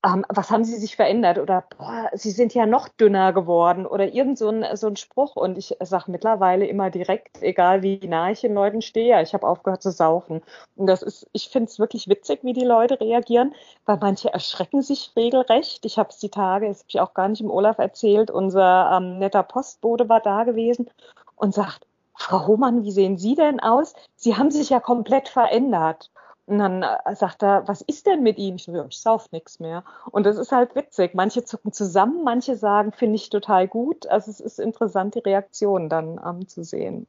Ähm, 0.05 0.25
was 0.29 0.51
haben 0.51 0.65
Sie 0.65 0.77
sich 0.77 0.97
verändert? 0.97 1.39
Oder 1.39 1.65
boah, 1.77 2.11
Sie 2.13 2.31
sind 2.31 2.55
ja 2.55 2.67
noch 2.67 2.89
dünner 2.89 3.33
geworden 3.33 3.87
oder 3.87 4.13
irgend 4.13 4.39
so 4.39 4.49
ein, 4.49 4.65
so 4.77 4.87
ein 4.89 4.97
Spruch. 4.97 5.37
Und 5.37 5.59
ich 5.59 5.77
sage 5.81 6.11
mittlerweile 6.11 6.67
immer 6.67 6.91
direkt, 6.91 7.43
egal 7.43 7.83
wie 7.83 8.07
nah 8.07 8.31
ich 8.31 8.41
den 8.43 8.55
Leuten 8.55 8.83
stehe, 8.83 9.21
ich 9.23 9.35
habe 9.35 9.47
aufgehört 9.47 9.83
zu 9.83 9.91
saufen. 9.91 10.43
Und 10.77 10.87
das 10.87 11.03
ist, 11.03 11.29
ich 11.33 11.49
finde 11.49 11.71
es 11.71 11.79
wirklich 11.79 12.09
witzig, 12.09 12.41
wie 12.43 12.53
die 12.53 12.65
Leute 12.65 13.01
reagieren, 13.01 13.55
weil 13.85 13.99
manche 14.01 14.33
erschrecken 14.33 14.83
sich 14.83 15.13
regelrecht. 15.17 15.85
Ich 15.85 15.99
habe 15.99 16.11
es 16.11 16.19
die 16.19 16.31
Tage, 16.31 16.69
das 16.69 16.81
habe 16.81 16.89
ich 16.89 17.01
auch 17.01 17.15
gar 17.15 17.29
nicht 17.29 17.41
im 17.41 17.51
Olaf 17.51 17.79
erzählt, 17.79 18.31
unser 18.31 18.91
ähm, 18.93 19.19
netter 19.19 19.43
Postbote 19.43 20.09
war 20.09 20.21
da 20.21 20.45
gewesen 20.45 20.91
und 21.37 21.55
sagt, 21.55 21.87
Frau 22.15 22.47
Hohmann, 22.47 22.83
wie 22.83 22.93
sehen 22.93 23.19
Sie 23.19 23.35
denn 23.35 23.61
aus? 23.61 23.95
Sie 24.17 24.37
haben 24.37 24.51
sich 24.51 24.71
ja 24.71 24.81
komplett 24.81 25.29
verändert. 25.29 26.11
Und 26.47 26.59
dann 26.59 26.83
äh, 26.83 27.17
sagt 27.17 27.43
er, 27.43 27.67
was 27.67 27.83
ist 27.83 28.07
denn 28.07 28.23
mit 28.23 28.39
Ihnen? 28.39 28.57
Ich 28.57 28.69
ich 28.69 29.01
sauf 29.01 29.31
nichts 29.33 29.59
mehr. 29.59 29.85
Und 30.11 30.25
das 30.25 30.37
ist 30.37 30.53
halt 30.53 30.77
witzig. 30.77 31.15
Manche 31.15 31.45
zucken 31.45 31.73
zusammen, 31.73 32.23
manche 32.23 32.57
sagen, 32.57 32.93
finde 32.93 33.17
ich 33.17 33.31
total 33.31 33.67
gut. 33.67 34.07
Also 34.07 34.31
es 34.31 34.41
ist 34.41 34.61
interessant, 34.61 35.17
die 35.17 35.21
Reaktion 35.21 35.89
dann 35.89 36.21
ähm, 36.25 36.47
zu 36.47 36.63
sehen. 36.63 37.09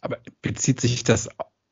Aber 0.00 0.18
bezieht 0.42 0.80
sich 0.80 1.04
das 1.04 1.28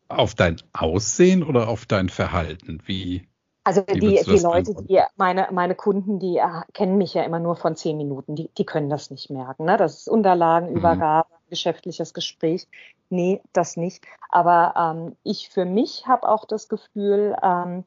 auf 0.08 0.34
dein 0.34 0.56
Aussehen 0.72 1.42
oder 1.42 1.68
auf 1.68 1.86
dein 1.86 2.08
Verhalten? 2.08 2.82
Wie? 2.86 3.28
Also 3.68 3.82
die, 3.82 4.00
die, 4.00 4.22
die 4.24 4.38
Leute, 4.38 4.74
die, 4.74 4.98
meine, 5.18 5.48
meine 5.52 5.74
Kunden, 5.74 6.18
die 6.18 6.38
äh, 6.38 6.62
kennen 6.72 6.96
mich 6.96 7.12
ja 7.12 7.22
immer 7.24 7.38
nur 7.38 7.54
von 7.54 7.76
zehn 7.76 7.98
Minuten, 7.98 8.34
die, 8.34 8.48
die 8.56 8.64
können 8.64 8.88
das 8.88 9.10
nicht 9.10 9.28
merken. 9.28 9.66
Ne? 9.66 9.76
Das 9.76 9.98
ist 9.98 10.08
Unterlagenübergabe, 10.08 11.28
mhm. 11.30 11.50
geschäftliches 11.50 12.14
Gespräch. 12.14 12.66
Nee, 13.10 13.42
das 13.52 13.76
nicht. 13.76 14.02
Aber 14.30 14.72
ähm, 14.74 15.16
ich 15.22 15.50
für 15.50 15.66
mich 15.66 16.06
habe 16.06 16.26
auch 16.30 16.46
das 16.46 16.70
Gefühl, 16.70 17.36
ähm, 17.42 17.84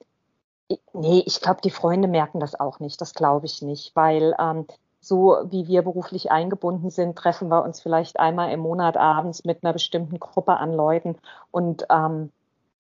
nee, 0.94 1.24
ich 1.26 1.42
glaube, 1.42 1.62
die 1.64 1.72
Freunde 1.72 2.08
merken 2.08 2.40
das 2.40 2.60
auch 2.60 2.80
nicht. 2.80 3.02
Das 3.02 3.16
glaube 3.16 3.48
ich 3.48 3.64
nicht, 3.64 3.96
weil 3.96 4.36
ähm, 4.40 4.68
so 5.00 5.38
wie 5.50 5.68
wir 5.68 5.82
beruflich 5.82 6.30
eingebunden 6.30 6.92
sind, 6.92 7.18
treffen 7.18 7.50
wir 7.50 7.64
uns 7.64 7.82
vielleicht 7.82 8.20
einmal 8.20 8.52
im 8.52 8.60
Monat 8.60 8.98
abends 8.98 9.46
mit 9.46 9.64
einer 9.64 9.74
bestimmten 9.74 10.20
Gruppe 10.20 10.58
an 10.58 10.74
Leuten 10.74 11.16
und 11.50 11.88
ähm, 11.90 12.32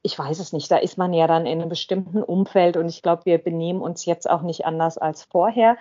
ich 0.04 0.18
weiß 0.18 0.40
es 0.40 0.54
nicht, 0.54 0.72
da 0.72 0.78
ist 0.78 0.98
man 0.98 1.14
ja 1.14 1.28
dann 1.28 1.46
in 1.46 1.60
einem 1.60 1.70
bestimmten 1.70 2.24
Umfeld 2.24 2.78
und 2.78 2.90
ich 2.90 3.02
glaube, 3.02 3.26
wir 3.26 3.38
benehmen 3.38 3.82
uns 3.82 4.06
jetzt 4.06 4.30
auch 4.30 4.42
nicht 4.42 4.66
anders 4.66 4.98
als 4.98 5.24
vorher. 5.24 5.78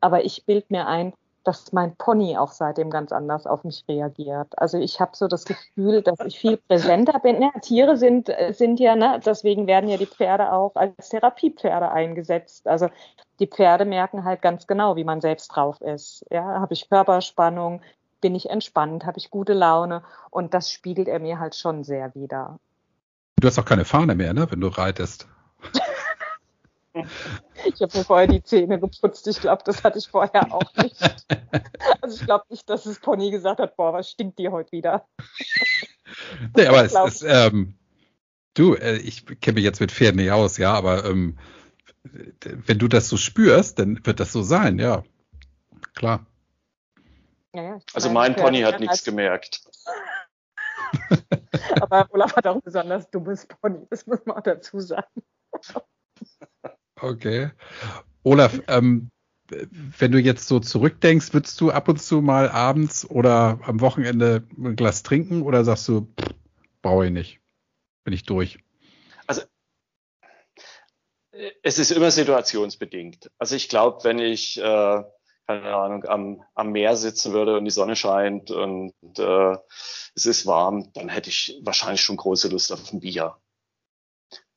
Aber 0.00 0.24
ich 0.24 0.44
bild 0.44 0.70
mir 0.70 0.86
ein, 0.86 1.12
dass 1.44 1.72
mein 1.72 1.94
Pony 1.96 2.36
auch 2.38 2.52
seitdem 2.52 2.90
ganz 2.90 3.12
anders 3.12 3.46
auf 3.46 3.64
mich 3.64 3.84
reagiert. 3.88 4.48
Also 4.58 4.78
ich 4.78 5.00
habe 5.00 5.12
so 5.14 5.28
das 5.28 5.44
Gefühl, 5.44 6.02
dass 6.02 6.18
ich 6.20 6.38
viel 6.38 6.56
präsenter 6.56 7.18
bin. 7.20 7.42
Ja, 7.42 7.50
Tiere 7.60 7.96
sind, 7.96 8.32
sind 8.50 8.80
ja, 8.80 8.96
ne, 8.96 9.20
deswegen 9.24 9.66
werden 9.66 9.90
ja 9.90 9.96
die 9.96 10.06
Pferde 10.06 10.52
auch 10.52 10.74
als 10.74 11.10
Therapiepferde 11.10 11.90
eingesetzt. 11.90 12.66
Also 12.66 12.88
die 13.40 13.46
Pferde 13.46 13.84
merken 13.84 14.24
halt 14.24 14.40
ganz 14.40 14.66
genau, 14.66 14.96
wie 14.96 15.04
man 15.04 15.20
selbst 15.20 15.48
drauf 15.48 15.80
ist. 15.80 16.24
Ja, 16.30 16.60
habe 16.60 16.72
ich 16.72 16.88
Körperspannung, 16.88 17.82
bin 18.20 18.34
ich 18.34 18.48
entspannt, 18.48 19.04
habe 19.04 19.18
ich 19.18 19.30
gute 19.30 19.52
Laune 19.52 20.02
und 20.30 20.54
das 20.54 20.70
spiegelt 20.70 21.08
er 21.08 21.18
mir 21.18 21.40
halt 21.40 21.54
schon 21.56 21.84
sehr 21.84 22.14
wider. 22.14 22.58
Du 23.44 23.48
hast 23.48 23.58
auch 23.58 23.66
keine 23.66 23.84
Fahne 23.84 24.14
mehr, 24.14 24.32
ne, 24.32 24.50
wenn 24.50 24.62
du 24.62 24.68
reitest. 24.68 25.28
Ich 26.94 27.82
habe 27.82 27.98
mir 27.98 28.04
vorher 28.04 28.26
die 28.26 28.42
Zähne 28.42 28.80
geputzt. 28.80 29.26
Ich 29.28 29.38
glaube, 29.38 29.62
das 29.66 29.84
hatte 29.84 29.98
ich 29.98 30.08
vorher 30.08 30.50
auch 30.50 30.74
nicht. 30.76 30.96
Also 32.00 32.16
ich 32.16 32.24
glaube 32.24 32.44
nicht, 32.48 32.70
dass 32.70 32.84
das 32.84 33.00
Pony 33.00 33.30
gesagt 33.30 33.60
hat, 33.60 33.76
boah, 33.76 33.92
was 33.92 34.10
stinkt 34.10 34.38
dir 34.38 34.50
heute 34.50 34.72
wieder. 34.72 35.06
Nee, 36.56 36.66
aber 36.66 36.84
es 36.84 36.94
ist, 36.94 37.22
ähm, 37.22 37.74
du, 38.54 38.74
äh, 38.76 38.96
ich 38.96 39.26
kenne 39.42 39.56
mich 39.56 39.64
jetzt 39.64 39.80
mit 39.80 39.92
Pferden 39.92 40.20
nicht 40.20 40.32
aus, 40.32 40.56
ja, 40.56 40.72
aber 40.72 41.04
ähm, 41.04 41.38
wenn 42.40 42.78
du 42.78 42.88
das 42.88 43.10
so 43.10 43.18
spürst, 43.18 43.78
dann 43.78 44.04
wird 44.06 44.20
das 44.20 44.32
so 44.32 44.42
sein, 44.42 44.78
ja. 44.78 45.04
Klar. 45.94 46.26
Ja, 47.52 47.62
ja, 47.62 47.78
also 47.92 48.10
mein 48.10 48.36
Pony 48.36 48.62
hat 48.62 48.80
nichts 48.80 49.04
gemerkt. 49.04 49.60
Aber 51.80 52.08
Olaf 52.12 52.36
hat 52.36 52.46
auch 52.46 52.56
ein 52.56 52.62
besonders 52.62 53.10
dummes 53.10 53.46
Pony, 53.46 53.86
das 53.90 54.06
muss 54.06 54.24
man 54.26 54.36
auch 54.36 54.42
dazu 54.42 54.80
sagen. 54.80 55.22
Okay. 57.00 57.50
Olaf, 58.22 58.60
ähm, 58.68 59.10
wenn 59.98 60.12
du 60.12 60.18
jetzt 60.18 60.48
so 60.48 60.60
zurückdenkst, 60.60 61.34
würdest 61.34 61.60
du 61.60 61.70
ab 61.70 61.88
und 61.88 62.00
zu 62.00 62.22
mal 62.22 62.48
abends 62.48 63.08
oder 63.08 63.60
am 63.62 63.80
Wochenende 63.80 64.46
ein 64.56 64.76
Glas 64.76 65.02
trinken 65.02 65.42
oder 65.42 65.64
sagst 65.64 65.88
du, 65.88 66.08
brauche 66.82 67.06
ich 67.06 67.12
nicht, 67.12 67.40
bin 68.04 68.14
ich 68.14 68.24
durch? 68.24 68.58
Also 69.26 69.42
es 71.62 71.78
ist 71.78 71.90
immer 71.90 72.10
situationsbedingt. 72.10 73.30
Also 73.38 73.56
ich 73.56 73.68
glaube, 73.68 74.04
wenn 74.04 74.18
ich 74.18 74.58
äh, 74.60 75.02
keine 75.46 75.74
Ahnung, 75.74 76.04
am, 76.04 76.42
am 76.54 76.72
Meer 76.72 76.96
sitzen 76.96 77.32
würde 77.32 77.56
und 77.56 77.64
die 77.64 77.70
Sonne 77.70 77.96
scheint 77.96 78.50
und 78.50 78.94
äh, 79.18 79.56
es 80.14 80.26
ist 80.26 80.46
warm, 80.46 80.92
dann 80.94 81.08
hätte 81.08 81.30
ich 81.30 81.60
wahrscheinlich 81.62 82.00
schon 82.00 82.16
große 82.16 82.48
Lust 82.48 82.72
auf 82.72 82.92
ein 82.92 83.00
Bier. 83.00 83.36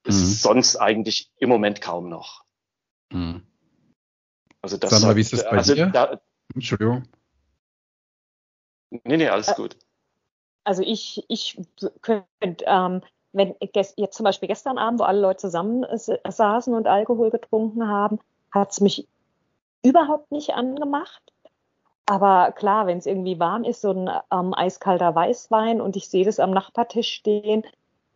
Mhm. 0.06 0.10
Ist 0.12 0.41
sonst 0.41 0.78
eigentlich 0.78 1.32
im 1.38 1.50
Moment 1.50 1.82
kaum 1.82 2.10
noch. 2.10 2.45
Mhm. 3.12 3.45
Also 4.62 4.78
das 4.78 4.89
Sandra, 4.91 5.15
wie 5.15 5.21
ist 5.21 5.34
das 5.34 5.43
bei 5.43 5.52
also 5.52 5.76
dir? 5.76 5.88
Da, 5.88 6.19
Entschuldigung. 6.54 7.08
Nee, 8.89 9.17
nee, 9.17 9.28
alles 9.28 9.54
gut. 9.56 9.78
Also 10.63 10.82
ich, 10.84 11.23
ich 11.28 11.60
könnte, 12.02 12.65
ähm, 12.65 13.02
wenn 13.34 13.56
jetzt 13.62 14.13
zum 14.13 14.23
Beispiel 14.23 14.47
gestern 14.47 14.78
Abend, 14.78 15.00
wo 15.00 15.04
alle 15.04 15.21
Leute 15.21 15.39
zusammen 15.39 15.86
saßen 15.95 16.73
und 16.73 16.88
Alkohol 16.88 17.30
getrunken 17.30 17.88
haben, 17.88 18.19
hat 18.52 18.71
es 18.71 18.82
mich 18.82 19.08
überhaupt 19.84 20.32
nicht 20.32 20.54
angemacht. 20.54 21.22
Aber 22.06 22.54
klar, 22.54 22.88
wenn 22.88 22.98
es 22.98 23.06
irgendwie 23.06 23.40
warm 23.40 23.63
ist, 23.63 23.82
so 23.82 23.92
ein 23.92 24.10
ähm, 24.32 24.54
eiskalter 24.54 25.13
Weißwein 25.13 25.82
und 25.82 25.96
ich 25.96 26.10
sehe 26.10 26.24
das 26.24 26.40
am 26.40 26.52
Nachbartisch 26.52 27.10
stehen, 27.10 27.63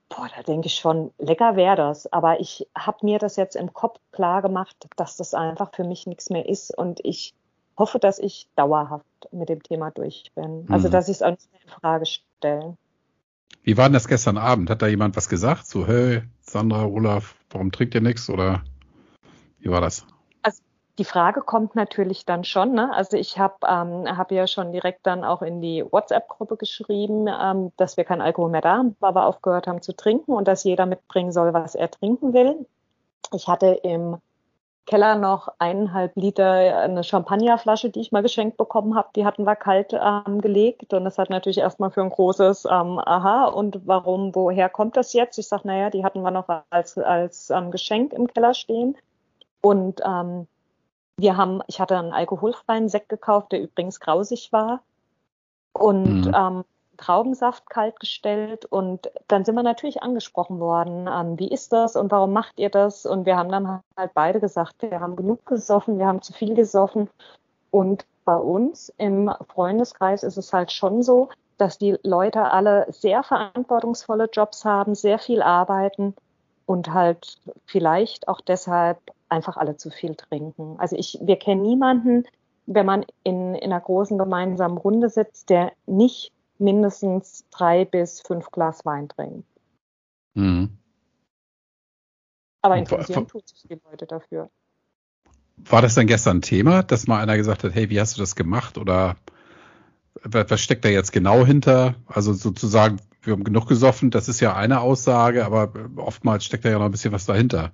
boah, 0.08 0.30
da 0.36 0.44
denke 0.44 0.68
ich 0.68 0.76
schon, 0.76 1.12
lecker 1.18 1.56
wäre 1.56 1.76
das. 1.76 2.12
Aber 2.12 2.40
ich 2.40 2.68
habe 2.78 3.06
mir 3.06 3.20
das 3.20 3.36
jetzt 3.36 3.56
im 3.56 3.74
Kopf 3.74 4.00
klar 4.12 4.42
gemacht, 4.42 4.88
dass 4.96 5.18
das 5.18 5.34
einfach 5.34 5.74
für 5.74 5.84
mich 5.84 6.08
nichts 6.08 6.30
mehr 6.30 6.48
ist 6.48 6.78
und 6.78 7.00
ich 7.04 7.34
hoffe, 7.78 8.00
dass 8.00 8.20
ich 8.20 8.48
dauerhaft 8.56 9.06
mit 9.32 9.50
dem 9.50 9.62
Thema 9.64 9.92
durch 9.92 10.32
bin. 10.36 10.66
Also, 10.70 10.88
mhm. 10.88 10.92
dass 10.92 11.10
ich 11.10 11.18
es 11.18 11.22
auch 11.22 11.32
nicht 11.32 11.52
mehr 11.52 11.62
in 11.62 11.70
Frage 11.70 12.06
stelle. 12.06 12.78
Wie 13.64 13.78
war 13.78 13.86
denn 13.86 13.94
das 13.94 14.08
gestern 14.08 14.38
Abend? 14.38 14.70
Hat 14.70 14.82
da 14.82 14.88
jemand 14.88 15.16
was 15.16 15.30
gesagt? 15.30 15.68
So, 15.68 15.86
hey, 15.86 16.24
Sandra, 16.42 16.86
Olaf, 16.86 17.36
warum 17.50 17.72
trinkt 17.72 17.96
ihr 17.96 18.02
nichts? 18.02 18.30
Oder 18.30 18.64
wie 19.60 19.70
war 19.70 19.82
das? 19.82 20.06
Die 21.02 21.06
Frage 21.06 21.42
kommt 21.42 21.74
natürlich 21.74 22.26
dann 22.26 22.44
schon. 22.44 22.74
Ne? 22.74 22.94
Also 22.94 23.18
ich 23.18 23.40
habe 23.40 23.56
ähm, 23.68 24.06
hab 24.16 24.32
ja 24.32 24.46
schon 24.46 24.72
direkt 24.72 25.08
dann 25.08 25.24
auch 25.24 25.42
in 25.42 25.60
die 25.60 25.84
WhatsApp-Gruppe 25.84 26.58
geschrieben, 26.58 27.26
ähm, 27.28 27.72
dass 27.76 27.98
wir 27.98 28.04
kein 28.04 28.22
Alkohol 28.22 28.52
mehr 28.52 28.62
da 28.62 28.78
haben, 28.78 28.96
weil 29.00 29.16
wir 29.16 29.26
aufgehört 29.26 29.66
haben 29.66 29.82
zu 29.82 29.96
trinken 29.96 30.32
und 30.32 30.48
dass 30.48 30.64
jeder 30.64 30.86
mitbringen 30.86 31.32
soll, 31.32 31.56
was 31.56 31.74
er 31.74 31.90
trinken 31.90 32.34
will. 32.34 32.68
Ich 33.34 33.48
hatte 33.48 33.80
im 33.82 34.18
Keller 34.86 35.16
noch 35.16 35.48
eineinhalb 35.58 36.16
Liter 36.16 36.52
eine 36.52 37.04
Champagnerflasche, 37.04 37.90
die 37.90 38.02
ich 38.02 38.12
mal 38.12 38.22
geschenkt 38.22 38.58
bekommen 38.58 38.94
habe. 38.94 39.10
Die 39.16 39.26
hatten 39.26 39.44
wir 39.44 39.56
kalt 39.56 39.94
ähm, 39.94 40.40
gelegt 40.40 40.94
und 40.94 41.04
das 41.04 41.18
hat 41.18 41.32
natürlich 41.32 41.58
erstmal 41.58 41.90
für 41.90 42.04
ein 42.04 42.12
großes 42.12 42.66
ähm, 42.66 43.00
Aha 43.00 43.46
und 43.46 43.88
warum, 43.88 44.36
woher 44.36 44.70
kommt 44.70 44.98
das 44.98 45.14
jetzt? 45.14 45.40
Ich 45.40 45.48
sage, 45.48 45.68
naja, 45.68 45.90
die 45.90 46.04
hatten 46.04 46.22
wir 46.22 46.30
noch 46.30 46.46
als, 46.70 46.96
als 47.00 47.50
ähm, 47.50 47.72
Geschenk 47.72 48.14
im 48.14 48.28
Keller 48.28 48.54
stehen. 48.54 48.96
Und 49.64 50.00
ähm, 50.06 50.48
wir 51.22 51.38
haben, 51.38 51.62
ich 51.68 51.80
hatte 51.80 51.98
einen 51.98 52.14
alkoholfreien 52.14 52.90
Sekt 52.90 53.10
gekauft, 53.10 53.52
der 53.52 53.62
übrigens 53.62 54.00
grausig 54.00 54.52
war 54.52 54.82
und 55.74 56.26
mhm. 56.26 56.34
ähm, 56.36 56.64
Traubensaft 56.98 57.70
kalt 57.70 58.00
gestellt 58.00 58.66
und 58.66 59.12
dann 59.28 59.44
sind 59.44 59.56
wir 59.56 59.64
natürlich 59.64 60.04
angesprochen 60.04 60.60
worden, 60.60 61.10
ähm, 61.12 61.40
wie 61.40 61.48
ist 61.48 61.74
das 61.74 61.96
und 61.96 62.12
warum 62.12 62.32
macht 62.32 62.60
ihr 62.60 62.70
das? 62.70 63.06
Und 63.06 63.26
wir 63.26 63.38
haben 63.38 63.50
dann 63.50 63.82
halt 63.98 64.14
beide 64.14 64.40
gesagt, 64.40 64.76
wir 64.82 65.00
haben 65.00 65.16
genug 65.16 65.46
gesoffen, 65.46 65.98
wir 65.98 66.06
haben 66.06 66.22
zu 66.22 66.34
viel 66.34 66.54
gesoffen 66.54 67.10
und 67.72 68.06
bei 68.24 68.36
uns 68.36 68.94
im 68.98 69.34
Freundeskreis 69.48 70.24
ist 70.24 70.38
es 70.38 70.54
halt 70.54 70.72
schon 70.72 71.02
so, 71.02 71.30
dass 71.58 71.78
die 71.78 71.98
Leute 72.04 72.52
alle 72.52 72.86
sehr 72.90 73.24
verantwortungsvolle 73.24 74.30
Jobs 74.32 74.64
haben, 74.64 74.94
sehr 74.94 75.18
viel 75.18 75.42
arbeiten 75.42 76.16
und 76.66 76.94
halt 76.94 77.38
vielleicht 77.66 78.28
auch 78.28 78.42
deshalb 78.42 79.00
einfach 79.32 79.58
alle 79.58 79.78
zu 79.78 79.90
viel 79.90 80.16
trinken. 80.16 80.76
Also 80.78 80.96
ich, 80.96 81.18
wir 81.22 81.38
kennen 81.38 81.62
niemanden, 81.62 82.26
wenn 82.66 82.86
man 82.86 83.06
in, 83.24 83.56
in 83.56 83.72
einer 83.72 83.82
großen 83.82 84.18
gemeinsamen 84.18 84.78
Runde 84.78 85.10
sitzt, 85.10 85.50
der 85.50 85.72
nicht 85.88 86.32
mindestens 86.60 87.46
drei 87.50 87.86
bis 87.86 88.22
fünf 88.22 88.52
Glas 88.52 88.86
Wein 88.86 89.10
trinkt. 89.10 89.48
Mhm. 90.36 90.78
Aber 92.62 92.78
interessieren 92.78 93.28
tut 93.28 93.48
sich 93.48 93.64
die 93.68 93.80
Leute 93.90 94.06
dafür. 94.06 94.50
War 95.58 95.82
das 95.82 95.96
dann 95.96 96.08
gestern 96.08 96.38
ein 96.38 96.42
Thema, 96.42 96.84
dass 96.84 97.08
mal 97.08 97.22
einer 97.22 97.38
gesagt 97.38 97.64
hat, 97.64 97.74
hey, 97.74 97.90
wie 97.90 98.00
hast 98.00 98.18
du 98.18 98.22
das 98.22 98.36
gemacht? 98.36 98.78
Oder 98.78 99.16
was 100.24 100.62
steckt 100.62 100.86
da 100.86 100.90
jetzt 100.90 101.12
genau 101.12 101.46
hinter? 101.46 101.96
Also 102.06 102.34
sozusagen, 102.34 103.00
wir 103.24 103.34
haben 103.34 103.44
genug 103.44 103.68
gesoffen, 103.68 104.12
das 104.12 104.30
ist 104.30 104.40
ja 104.40 104.56
eine 104.56 104.82
Aussage, 104.82 105.46
aber 105.46 105.72
oftmals 105.96 106.46
steckt 106.46 106.66
da 106.66 106.70
ja 106.70 106.78
noch 106.78 106.86
ein 106.86 106.92
bisschen 106.92 107.14
was 107.14 107.26
dahinter. 107.26 107.72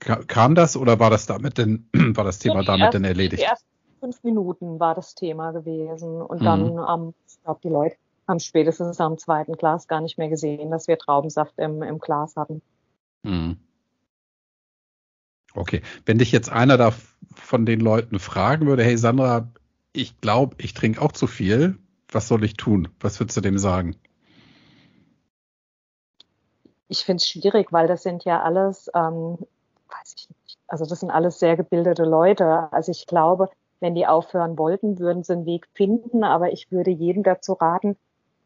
Kam 0.00 0.54
das 0.54 0.76
oder 0.76 0.98
war 0.98 1.10
das 1.10 1.26
damit 1.26 1.58
denn, 1.58 1.88
war 1.92 2.24
das 2.24 2.38
Thema 2.38 2.64
damit 2.64 2.86
ersten, 2.86 3.02
denn 3.02 3.04
erledigt? 3.04 3.42
Die 3.42 3.46
ersten 3.46 3.68
fünf 4.00 4.24
Minuten 4.24 4.80
war 4.80 4.94
das 4.94 5.14
Thema 5.14 5.52
gewesen 5.52 6.22
und 6.22 6.40
mhm. 6.40 6.44
dann, 6.44 6.60
ähm, 6.78 7.14
ich 7.28 7.42
glaube, 7.42 7.60
die 7.62 7.68
Leute 7.68 7.96
haben 8.26 8.40
spätestens 8.40 9.00
am 9.00 9.18
zweiten 9.18 9.52
Glas 9.52 9.88
gar 9.88 10.00
nicht 10.00 10.16
mehr 10.16 10.28
gesehen, 10.28 10.70
dass 10.70 10.88
wir 10.88 10.98
Traubensaft 10.98 11.58
im, 11.58 11.82
im 11.82 11.98
Glas 11.98 12.36
hatten. 12.36 12.62
Mhm. 13.22 13.58
Okay, 15.52 15.82
wenn 16.06 16.18
dich 16.18 16.32
jetzt 16.32 16.50
einer 16.50 16.76
da 16.78 16.92
von 17.34 17.66
den 17.66 17.80
Leuten 17.80 18.18
fragen 18.18 18.66
würde, 18.66 18.84
hey 18.84 18.96
Sandra, 18.96 19.50
ich 19.92 20.20
glaube, 20.20 20.56
ich 20.58 20.74
trinke 20.74 21.02
auch 21.02 21.12
zu 21.12 21.26
viel, 21.26 21.76
was 22.08 22.28
soll 22.28 22.44
ich 22.44 22.54
tun? 22.54 22.88
Was 23.00 23.20
würdest 23.20 23.36
du 23.36 23.40
dem 23.40 23.58
sagen? 23.58 23.96
Ich 26.88 27.04
finde 27.04 27.16
es 27.16 27.28
schwierig, 27.28 27.72
weil 27.72 27.86
das 27.86 28.02
sind 28.02 28.24
ja 28.24 28.42
alles 28.42 28.90
ähm, 28.94 29.38
weiß 29.90 30.14
ich 30.16 30.28
nicht. 30.28 30.58
Also 30.68 30.84
das 30.86 31.00
sind 31.00 31.10
alles 31.10 31.38
sehr 31.38 31.56
gebildete 31.56 32.04
Leute. 32.04 32.72
Also 32.72 32.92
ich 32.92 33.06
glaube, 33.06 33.48
wenn 33.80 33.94
die 33.94 34.06
aufhören 34.06 34.58
wollten, 34.58 34.98
würden 34.98 35.22
sie 35.22 35.32
einen 35.32 35.46
Weg 35.46 35.66
finden. 35.74 36.24
Aber 36.24 36.52
ich 36.52 36.70
würde 36.70 36.90
jedem 36.90 37.22
dazu 37.22 37.54
raten, 37.54 37.96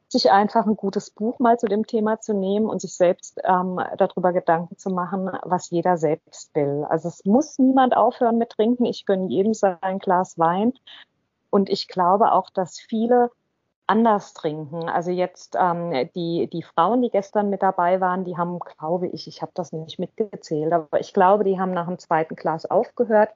sich 0.08 0.30
einfach 0.30 0.66
ein 0.66 0.76
gutes 0.76 1.10
Buch 1.10 1.38
mal 1.40 1.58
zu 1.58 1.66
dem 1.66 1.86
Thema 1.86 2.20
zu 2.20 2.34
nehmen 2.34 2.66
und 2.66 2.80
sich 2.80 2.94
selbst 2.94 3.40
ähm, 3.44 3.80
darüber 3.98 4.32
Gedanken 4.32 4.78
zu 4.78 4.90
machen, 4.90 5.30
was 5.42 5.70
jeder 5.70 5.96
selbst 5.96 6.54
will. 6.54 6.86
Also 6.88 7.08
es 7.08 7.24
muss 7.24 7.58
niemand 7.58 7.96
aufhören 7.96 8.38
mit 8.38 8.50
Trinken. 8.50 8.84
Ich 8.84 9.06
gönne 9.06 9.26
jedem 9.28 9.54
sein 9.54 9.98
Glas 9.98 10.38
Wein. 10.38 10.72
Und 11.50 11.68
ich 11.68 11.88
glaube 11.88 12.32
auch, 12.32 12.50
dass 12.50 12.78
viele 12.78 13.30
anders 13.86 14.34
trinken. 14.34 14.88
Also 14.88 15.10
jetzt 15.10 15.56
ähm, 15.60 16.08
die, 16.14 16.48
die 16.50 16.62
Frauen, 16.62 17.02
die 17.02 17.10
gestern 17.10 17.50
mit 17.50 17.62
dabei 17.62 18.00
waren, 18.00 18.24
die 18.24 18.36
haben, 18.36 18.58
glaube 18.58 19.08
ich, 19.08 19.26
ich 19.28 19.42
habe 19.42 19.52
das 19.54 19.72
nicht 19.72 19.98
mitgezählt, 19.98 20.72
aber 20.72 21.00
ich 21.00 21.12
glaube, 21.12 21.44
die 21.44 21.58
haben 21.58 21.72
nach 21.72 21.86
dem 21.86 21.98
zweiten 21.98 22.36
Glas 22.36 22.66
aufgehört. 22.66 23.30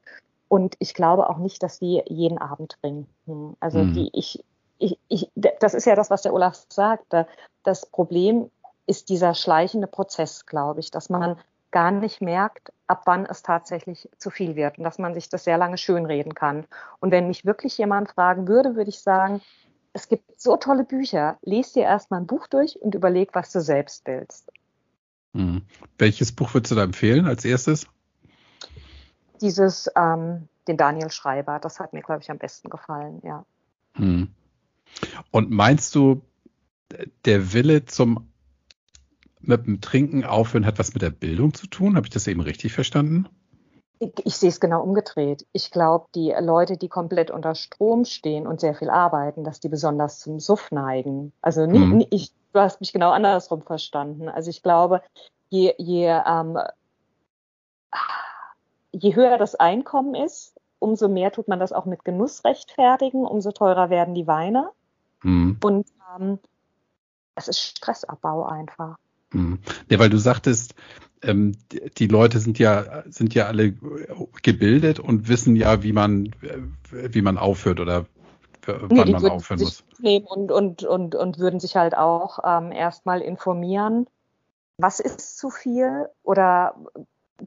Und 0.48 0.76
ich 0.78 0.94
glaube 0.94 1.28
auch 1.28 1.36
nicht, 1.36 1.62
dass 1.62 1.78
die 1.78 2.02
jeden 2.06 2.38
Abend 2.38 2.78
trinken. 2.80 3.56
Also 3.60 3.80
mhm. 3.80 3.92
die, 3.92 4.10
ich, 4.14 4.42
ich, 4.78 4.98
ich, 5.08 5.30
das 5.34 5.74
ist 5.74 5.84
ja 5.84 5.94
das, 5.94 6.08
was 6.08 6.22
der 6.22 6.32
Olaf 6.32 6.64
sagte. 6.70 7.26
Das 7.62 7.84
Problem 7.84 8.50
ist 8.86 9.10
dieser 9.10 9.34
schleichende 9.34 9.86
Prozess, 9.86 10.46
glaube 10.46 10.80
ich, 10.80 10.90
dass 10.90 11.10
man 11.10 11.36
gar 11.70 11.90
nicht 11.90 12.22
merkt, 12.22 12.72
ab 12.86 13.02
wann 13.04 13.26
es 13.26 13.42
tatsächlich 13.42 14.08
zu 14.16 14.30
viel 14.30 14.56
wird 14.56 14.78
und 14.78 14.84
dass 14.84 14.98
man 14.98 15.12
sich 15.12 15.28
das 15.28 15.44
sehr 15.44 15.58
lange 15.58 15.76
schönreden 15.76 16.34
kann. 16.34 16.64
Und 17.00 17.10
wenn 17.10 17.28
mich 17.28 17.44
wirklich 17.44 17.76
jemand 17.76 18.10
fragen 18.10 18.48
würde, 18.48 18.74
würde 18.74 18.88
ich 18.88 19.00
sagen, 19.00 19.42
es 19.98 20.08
gibt 20.08 20.40
so 20.40 20.56
tolle 20.56 20.84
Bücher. 20.84 21.38
Lies 21.42 21.72
dir 21.72 21.82
erstmal 21.82 22.20
ein 22.20 22.26
Buch 22.26 22.46
durch 22.46 22.80
und 22.80 22.94
überleg, 22.94 23.30
was 23.34 23.50
du 23.50 23.60
selbst 23.60 24.06
willst. 24.06 24.52
Hm. 25.34 25.62
Welches 25.98 26.32
Buch 26.32 26.54
würdest 26.54 26.70
du 26.70 26.76
da 26.76 26.84
empfehlen 26.84 27.26
als 27.26 27.44
erstes? 27.44 27.86
Dieses, 29.40 29.90
ähm, 29.96 30.48
den 30.68 30.76
Daniel 30.76 31.10
Schreiber, 31.10 31.58
das 31.58 31.80
hat 31.80 31.92
mir, 31.92 32.02
glaube 32.02 32.22
ich, 32.22 32.30
am 32.30 32.38
besten 32.38 32.70
gefallen, 32.70 33.20
ja. 33.24 33.44
Hm. 33.94 34.28
Und 35.32 35.50
meinst 35.50 35.94
du, 35.94 36.22
der 37.24 37.52
Wille 37.52 37.84
zum 37.84 38.28
mit 39.40 39.66
dem 39.66 39.80
Trinken 39.80 40.24
aufhören 40.24 40.66
hat 40.66 40.78
was 40.78 40.94
mit 40.94 41.02
der 41.02 41.10
Bildung 41.10 41.54
zu 41.54 41.66
tun? 41.66 41.96
Habe 41.96 42.06
ich 42.06 42.12
das 42.12 42.26
eben 42.26 42.40
richtig 42.40 42.72
verstanden? 42.72 43.28
Ich, 44.00 44.36
sehe 44.36 44.48
es 44.48 44.60
genau 44.60 44.82
umgedreht. 44.82 45.46
Ich 45.52 45.70
glaube, 45.70 46.06
die 46.14 46.34
Leute, 46.40 46.76
die 46.76 46.88
komplett 46.88 47.30
unter 47.30 47.54
Strom 47.54 48.04
stehen 48.04 48.46
und 48.46 48.60
sehr 48.60 48.74
viel 48.74 48.90
arbeiten, 48.90 49.42
dass 49.42 49.60
die 49.60 49.68
besonders 49.68 50.20
zum 50.20 50.38
Suff 50.38 50.70
neigen. 50.70 51.32
Also 51.42 51.66
nie, 51.66 51.78
hm. 51.78 52.06
ich, 52.10 52.32
du 52.52 52.60
hast 52.60 52.80
mich 52.80 52.92
genau 52.92 53.10
andersrum 53.10 53.62
verstanden. 53.62 54.28
Also 54.28 54.50
ich 54.50 54.62
glaube, 54.62 55.02
je, 55.48 55.74
je, 55.78 56.06
ähm, 56.06 56.58
je 58.92 59.16
höher 59.16 59.36
das 59.36 59.54
Einkommen 59.56 60.14
ist, 60.14 60.54
umso 60.78 61.08
mehr 61.08 61.32
tut 61.32 61.48
man 61.48 61.58
das 61.58 61.72
auch 61.72 61.84
mit 61.84 62.04
Genuss 62.04 62.44
rechtfertigen, 62.44 63.26
umso 63.26 63.52
teurer 63.52 63.90
werden 63.90 64.14
die 64.14 64.26
Weine. 64.26 64.70
Hm. 65.22 65.58
Und 65.62 65.88
ähm, 66.16 66.38
es 67.34 67.48
ist 67.48 67.60
Stressabbau 67.60 68.44
einfach. 68.44 68.96
Hm. 69.32 69.58
Ja, 69.90 69.98
weil 69.98 70.10
du 70.10 70.18
sagtest, 70.18 70.74
ähm, 71.22 71.56
die 71.98 72.06
Leute 72.06 72.38
sind 72.38 72.58
ja, 72.58 73.02
sind 73.08 73.34
ja 73.34 73.46
alle 73.46 73.74
gebildet 74.42 75.00
und 75.00 75.28
wissen 75.28 75.56
ja, 75.56 75.82
wie 75.82 75.92
man, 75.92 76.30
wie 76.90 77.22
man 77.22 77.38
aufhört 77.38 77.80
oder 77.80 78.06
wann 78.66 79.06
nee, 79.06 79.12
man 79.12 79.26
aufhören 79.26 79.60
muss. 79.60 79.84
Und, 80.02 80.52
und, 80.52 80.84
und, 80.84 81.14
und 81.14 81.38
würden 81.38 81.60
sich 81.60 81.76
halt 81.76 81.96
auch 81.96 82.38
ähm, 82.44 82.72
erstmal 82.72 83.20
informieren, 83.20 84.06
was 84.78 85.00
ist 85.00 85.38
zu 85.38 85.50
viel 85.50 86.08
oder 86.22 86.74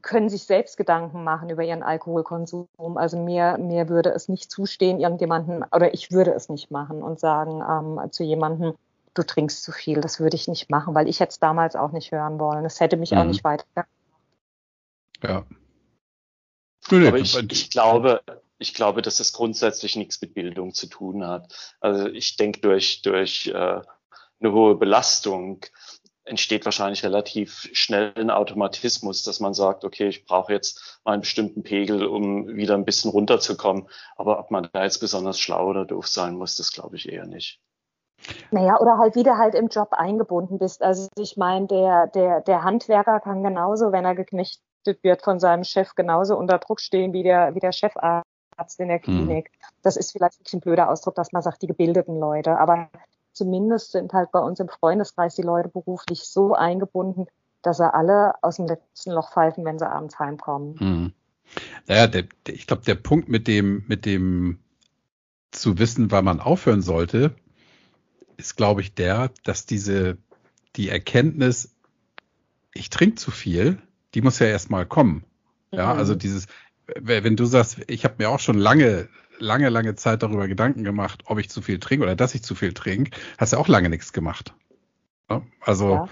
können 0.00 0.30
sich 0.30 0.44
selbst 0.44 0.76
Gedanken 0.76 1.22
machen 1.22 1.50
über 1.50 1.62
ihren 1.62 1.82
Alkoholkonsum. 1.82 2.68
Also 2.78 3.18
mir, 3.18 3.58
mir 3.58 3.88
würde 3.88 4.10
es 4.10 4.28
nicht 4.28 4.50
zustehen, 4.50 5.00
irgendjemanden, 5.00 5.64
oder 5.70 5.92
ich 5.92 6.10
würde 6.10 6.32
es 6.32 6.48
nicht 6.48 6.70
machen 6.70 7.02
und 7.02 7.20
sagen 7.20 7.62
ähm, 7.68 8.10
zu 8.10 8.24
jemandem, 8.24 8.74
du 9.14 9.22
trinkst 9.22 9.62
zu 9.62 9.72
viel. 9.72 10.00
Das 10.00 10.20
würde 10.20 10.36
ich 10.36 10.48
nicht 10.48 10.70
machen, 10.70 10.94
weil 10.94 11.08
ich 11.08 11.20
hätte 11.20 11.30
es 11.30 11.38
damals 11.38 11.76
auch 11.76 11.92
nicht 11.92 12.12
hören 12.12 12.38
wollen. 12.38 12.64
Es 12.64 12.80
hätte 12.80 12.96
mich 12.96 13.12
mhm. 13.12 13.18
auch 13.18 13.24
nicht 13.24 13.44
weiter. 13.44 13.64
Ja. 15.22 15.44
Aber 16.90 17.18
ich, 17.18 17.36
ich 17.36 17.70
glaube, 17.70 18.20
ich 18.58 18.74
glaube, 18.74 19.02
dass 19.02 19.18
das 19.18 19.32
grundsätzlich 19.32 19.96
nichts 19.96 20.20
mit 20.20 20.34
Bildung 20.34 20.74
zu 20.74 20.86
tun 20.86 21.26
hat. 21.26 21.74
Also 21.80 22.08
ich 22.08 22.36
denke, 22.36 22.60
durch, 22.60 23.02
durch 23.02 23.48
äh, 23.48 23.80
eine 24.40 24.52
hohe 24.52 24.76
Belastung 24.76 25.64
entsteht 26.24 26.64
wahrscheinlich 26.64 27.04
relativ 27.04 27.68
schnell 27.72 28.12
ein 28.16 28.30
Automatismus, 28.30 29.24
dass 29.24 29.40
man 29.40 29.54
sagt, 29.54 29.84
okay, 29.84 30.08
ich 30.08 30.24
brauche 30.24 30.52
jetzt 30.52 31.00
mal 31.04 31.12
einen 31.12 31.22
bestimmten 31.22 31.62
Pegel, 31.62 32.04
um 32.04 32.48
wieder 32.48 32.74
ein 32.74 32.84
bisschen 32.84 33.10
runterzukommen. 33.10 33.88
Aber 34.16 34.38
ob 34.38 34.50
man 34.50 34.68
da 34.72 34.84
jetzt 34.84 34.98
besonders 34.98 35.40
schlau 35.40 35.68
oder 35.68 35.84
doof 35.84 36.06
sein 36.06 36.36
muss, 36.36 36.56
das 36.56 36.72
glaube 36.72 36.96
ich 36.96 37.08
eher 37.08 37.26
nicht. 37.26 37.60
Naja, 38.50 38.78
oder 38.80 38.98
halt 38.98 39.16
wieder 39.16 39.38
halt 39.38 39.54
im 39.54 39.68
Job 39.68 39.92
eingebunden 39.92 40.58
bist. 40.58 40.82
Also 40.82 41.08
ich 41.18 41.36
meine, 41.36 41.66
der, 41.66 42.06
der, 42.08 42.40
der 42.40 42.64
Handwerker 42.64 43.20
kann 43.20 43.42
genauso, 43.42 43.92
wenn 43.92 44.04
er 44.04 44.14
geknechtet 44.14 45.02
wird 45.02 45.22
von 45.22 45.38
seinem 45.40 45.64
Chef, 45.64 45.94
genauso 45.94 46.36
unter 46.36 46.58
Druck 46.58 46.80
stehen 46.80 47.12
wie 47.12 47.22
der, 47.22 47.54
wie 47.54 47.60
der 47.60 47.72
Chefarzt 47.72 48.24
in 48.78 48.88
der 48.88 48.98
mhm. 48.98 49.02
Klinik. 49.02 49.50
Mhm. 49.50 49.66
Das 49.82 49.96
ist 49.96 50.12
vielleicht 50.12 50.52
ein 50.52 50.60
blöder 50.60 50.90
Ausdruck, 50.90 51.14
dass 51.14 51.32
man 51.32 51.42
sagt, 51.42 51.62
die 51.62 51.66
gebildeten 51.66 52.18
Leute. 52.18 52.58
Aber 52.58 52.88
zumindest 53.32 53.92
sind 53.92 54.12
halt 54.12 54.30
bei 54.32 54.40
uns 54.40 54.60
im 54.60 54.68
Freundeskreis 54.68 55.34
die 55.34 55.42
Leute 55.42 55.68
beruflich 55.68 56.24
so 56.24 56.54
eingebunden, 56.54 57.26
dass 57.62 57.78
sie 57.78 57.92
alle 57.92 58.34
aus 58.42 58.56
dem 58.56 58.66
letzten 58.66 59.12
Loch 59.12 59.32
pfeifen, 59.32 59.64
wenn 59.64 59.78
sie 59.78 59.88
abends 59.88 60.18
heimkommen. 60.18 60.76
Mhm. 60.78 61.12
Naja, 61.86 62.06
der, 62.06 62.22
der, 62.46 62.54
ich 62.54 62.66
glaube, 62.66 62.82
der 62.84 62.94
Punkt 62.94 63.28
mit 63.28 63.46
dem, 63.46 63.84
mit 63.88 64.06
dem 64.06 64.58
zu 65.50 65.78
wissen, 65.78 66.10
wann 66.10 66.24
man 66.24 66.40
aufhören 66.40 66.82
sollte, 66.82 67.34
ist, 68.42 68.56
glaube 68.56 68.80
ich, 68.80 68.94
der, 68.94 69.30
dass 69.44 69.66
diese, 69.66 70.18
die 70.76 70.88
Erkenntnis, 70.88 71.74
ich 72.74 72.90
trinke 72.90 73.14
zu 73.14 73.30
viel, 73.30 73.78
die 74.14 74.20
muss 74.20 74.38
ja 74.40 74.46
erstmal 74.46 74.84
kommen. 74.84 75.24
Ja, 75.70 75.94
mhm. 75.94 75.98
also 75.98 76.14
dieses, 76.14 76.48
wenn 77.00 77.36
du 77.36 77.44
sagst, 77.44 77.78
ich 77.86 78.04
habe 78.04 78.16
mir 78.18 78.30
auch 78.30 78.40
schon 78.40 78.58
lange, 78.58 79.08
lange, 79.38 79.68
lange 79.68 79.94
Zeit 79.94 80.22
darüber 80.22 80.48
Gedanken 80.48 80.84
gemacht, 80.84 81.22
ob 81.26 81.38
ich 81.38 81.50
zu 81.50 81.62
viel 81.62 81.78
trinke 81.78 82.04
oder 82.04 82.16
dass 82.16 82.34
ich 82.34 82.42
zu 82.42 82.54
viel 82.54 82.74
trinke, 82.74 83.16
hast 83.38 83.52
du 83.52 83.58
auch 83.58 83.68
lange 83.68 83.88
nichts 83.88 84.12
gemacht. 84.12 84.54
Ja, 85.30 85.42
also 85.60 85.94
ja. 85.94 86.08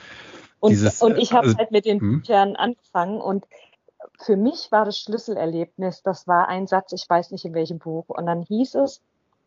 Und, 0.60 0.70
dieses, 0.70 1.02
und 1.02 1.16
ich 1.18 1.32
habe 1.32 1.46
also, 1.46 1.58
halt 1.58 1.72
mit 1.72 1.84
den 1.84 2.00
hm? 2.00 2.20
Büchern 2.20 2.54
angefangen 2.54 3.20
und 3.20 3.46
für 4.18 4.36
mich 4.36 4.70
war 4.70 4.84
das 4.84 4.98
Schlüsselerlebnis, 4.98 6.02
das 6.02 6.28
war 6.28 6.48
ein 6.48 6.66
Satz, 6.66 6.92
ich 6.92 7.08
weiß 7.08 7.30
nicht 7.32 7.44
in 7.44 7.54
welchem 7.54 7.78
Buch, 7.78 8.08
und 8.08 8.26
dann 8.26 8.42
hieß 8.42 8.76
es, 8.76 9.00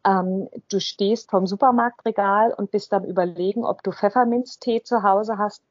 ähm, 0.05 0.49
du 0.69 0.79
stehst 0.79 1.29
vom 1.29 1.47
Supermarktregal 1.47 2.53
und 2.53 2.71
bist 2.71 2.93
am 2.93 3.05
überlegen, 3.05 3.65
ob 3.65 3.83
du 3.83 3.91
Pfefferminztee 3.91 4.83
zu 4.83 5.03
Hause 5.03 5.37
hast 5.37 5.63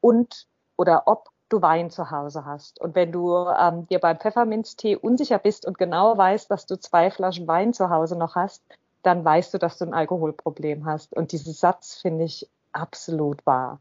und 0.00 0.46
oder 0.76 1.02
ob 1.06 1.30
du 1.48 1.60
Wein 1.60 1.90
zu 1.90 2.10
Hause 2.10 2.44
hast. 2.44 2.80
Und 2.80 2.94
wenn 2.94 3.12
du 3.12 3.34
ähm, 3.48 3.86
dir 3.88 3.98
beim 3.98 4.18
Pfefferminztee 4.18 4.96
unsicher 4.96 5.38
bist 5.38 5.66
und 5.66 5.78
genau 5.78 6.16
weißt, 6.16 6.50
dass 6.50 6.66
du 6.66 6.78
zwei 6.78 7.10
Flaschen 7.10 7.46
Wein 7.46 7.72
zu 7.72 7.90
Hause 7.90 8.16
noch 8.16 8.34
hast, 8.36 8.62
dann 9.02 9.24
weißt 9.24 9.52
du, 9.54 9.58
dass 9.58 9.78
du 9.78 9.86
ein 9.86 9.94
Alkoholproblem 9.94 10.86
hast. 10.86 11.12
Und 11.14 11.32
diesen 11.32 11.52
Satz 11.52 11.96
finde 11.96 12.24
ich 12.24 12.48
absolut 12.72 13.44
wahr. 13.46 13.80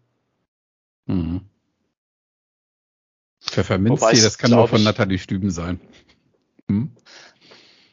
Mhm. 1.05 1.41
Pfefferminztee, 3.41 4.21
das 4.21 4.37
kann 4.37 4.51
nur 4.51 4.67
von 4.67 4.83
Nathalie 4.83 5.17
Stüben 5.17 5.51
sein. 5.51 5.79
Hm? 6.67 6.91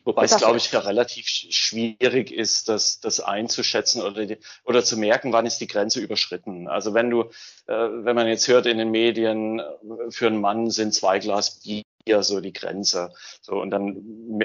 Wobei 0.06 0.24
es, 0.24 0.36
glaube 0.36 0.56
ich, 0.56 0.70
ja 0.70 0.78
relativ 0.78 1.26
schwierig 1.26 2.30
ist, 2.30 2.68
das, 2.68 3.00
das 3.00 3.18
einzuschätzen 3.18 4.02
oder, 4.02 4.24
die, 4.24 4.38
oder 4.64 4.84
zu 4.84 4.96
merken, 4.96 5.32
wann 5.32 5.46
ist 5.46 5.60
die 5.60 5.66
Grenze 5.66 5.98
überschritten. 5.98 6.68
Also 6.68 6.94
wenn 6.94 7.10
du, 7.10 7.22
äh, 7.66 7.74
wenn 7.74 8.14
man 8.14 8.28
jetzt 8.28 8.46
hört 8.46 8.66
in 8.66 8.78
den 8.78 8.92
Medien, 8.92 9.60
für 10.10 10.28
einen 10.28 10.40
Mann 10.40 10.70
sind 10.70 10.94
zwei 10.94 11.18
Glas 11.18 11.60
Bier 11.60 12.22
so 12.22 12.40
die 12.40 12.52
Grenze. 12.52 13.12
So, 13.40 13.60
und 13.60 13.70
dann 13.70 13.96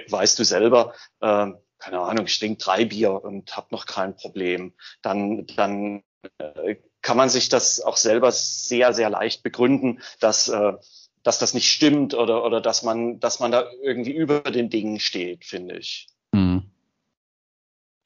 weißt 0.09 0.39
du 0.39 0.43
selber, 0.43 0.95
äh, 1.19 1.51
keine 1.77 1.99
Ahnung, 1.99 2.25
ich 2.25 2.39
trinke 2.39 2.63
drei 2.63 2.85
Bier 2.85 3.23
und 3.23 3.55
habe 3.55 3.67
noch 3.69 3.85
kein 3.85 4.15
Problem. 4.15 4.73
Dann, 5.03 5.45
dann 5.55 6.01
äh, 6.39 6.77
kann 7.03 7.17
man 7.17 7.29
sich 7.29 7.49
das 7.49 7.81
auch 7.81 7.97
selber 7.97 8.31
sehr, 8.31 8.93
sehr 8.93 9.11
leicht 9.11 9.43
begründen, 9.43 10.01
dass 10.19 10.47
äh, 10.47 10.73
dass 11.23 11.39
das 11.39 11.53
nicht 11.53 11.71
stimmt 11.71 12.13
oder, 12.13 12.43
oder 12.43 12.61
dass 12.61 12.83
man, 12.83 13.19
dass 13.19 13.39
man 13.39 13.51
da 13.51 13.65
irgendwie 13.81 14.15
über 14.15 14.41
den 14.41 14.69
Dingen 14.69 14.99
steht, 14.99 15.45
finde 15.45 15.77
ich. 15.77 16.07
Mhm. 16.31 16.63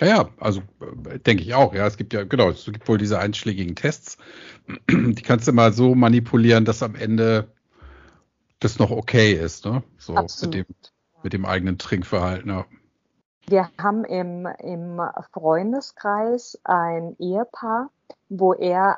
Ja, 0.01 0.07
ja, 0.07 0.29
also 0.39 0.61
äh, 1.09 1.19
denke 1.19 1.43
ich 1.43 1.53
auch. 1.53 1.73
Ja, 1.73 1.87
es 1.87 1.97
gibt 1.97 2.13
ja, 2.13 2.23
genau, 2.23 2.49
es 2.49 2.65
gibt 2.65 2.87
wohl 2.87 2.97
diese 2.97 3.19
einschlägigen 3.19 3.75
Tests. 3.75 4.17
Die 4.89 5.21
kannst 5.21 5.47
du 5.47 5.53
mal 5.53 5.71
so 5.71 5.95
manipulieren, 5.95 6.65
dass 6.65 6.83
am 6.83 6.95
Ende 6.95 7.47
das 8.59 8.79
noch 8.79 8.91
okay 8.91 9.33
ist, 9.33 9.65
ne? 9.65 9.83
So 9.97 10.15
Absolut. 10.15 10.55
mit 10.55 10.67
dem, 10.67 10.75
mit 11.23 11.33
dem 11.33 11.45
eigenen 11.45 11.77
Trinkverhalten. 11.77 12.49
Ja. 12.49 12.65
Wir 13.47 13.69
haben 13.77 14.03
im, 14.05 14.47
im 14.59 14.99
Freundeskreis 15.31 16.59
ein 16.63 17.15
Ehepaar, 17.19 17.91
wo 18.27 18.53
er 18.53 18.97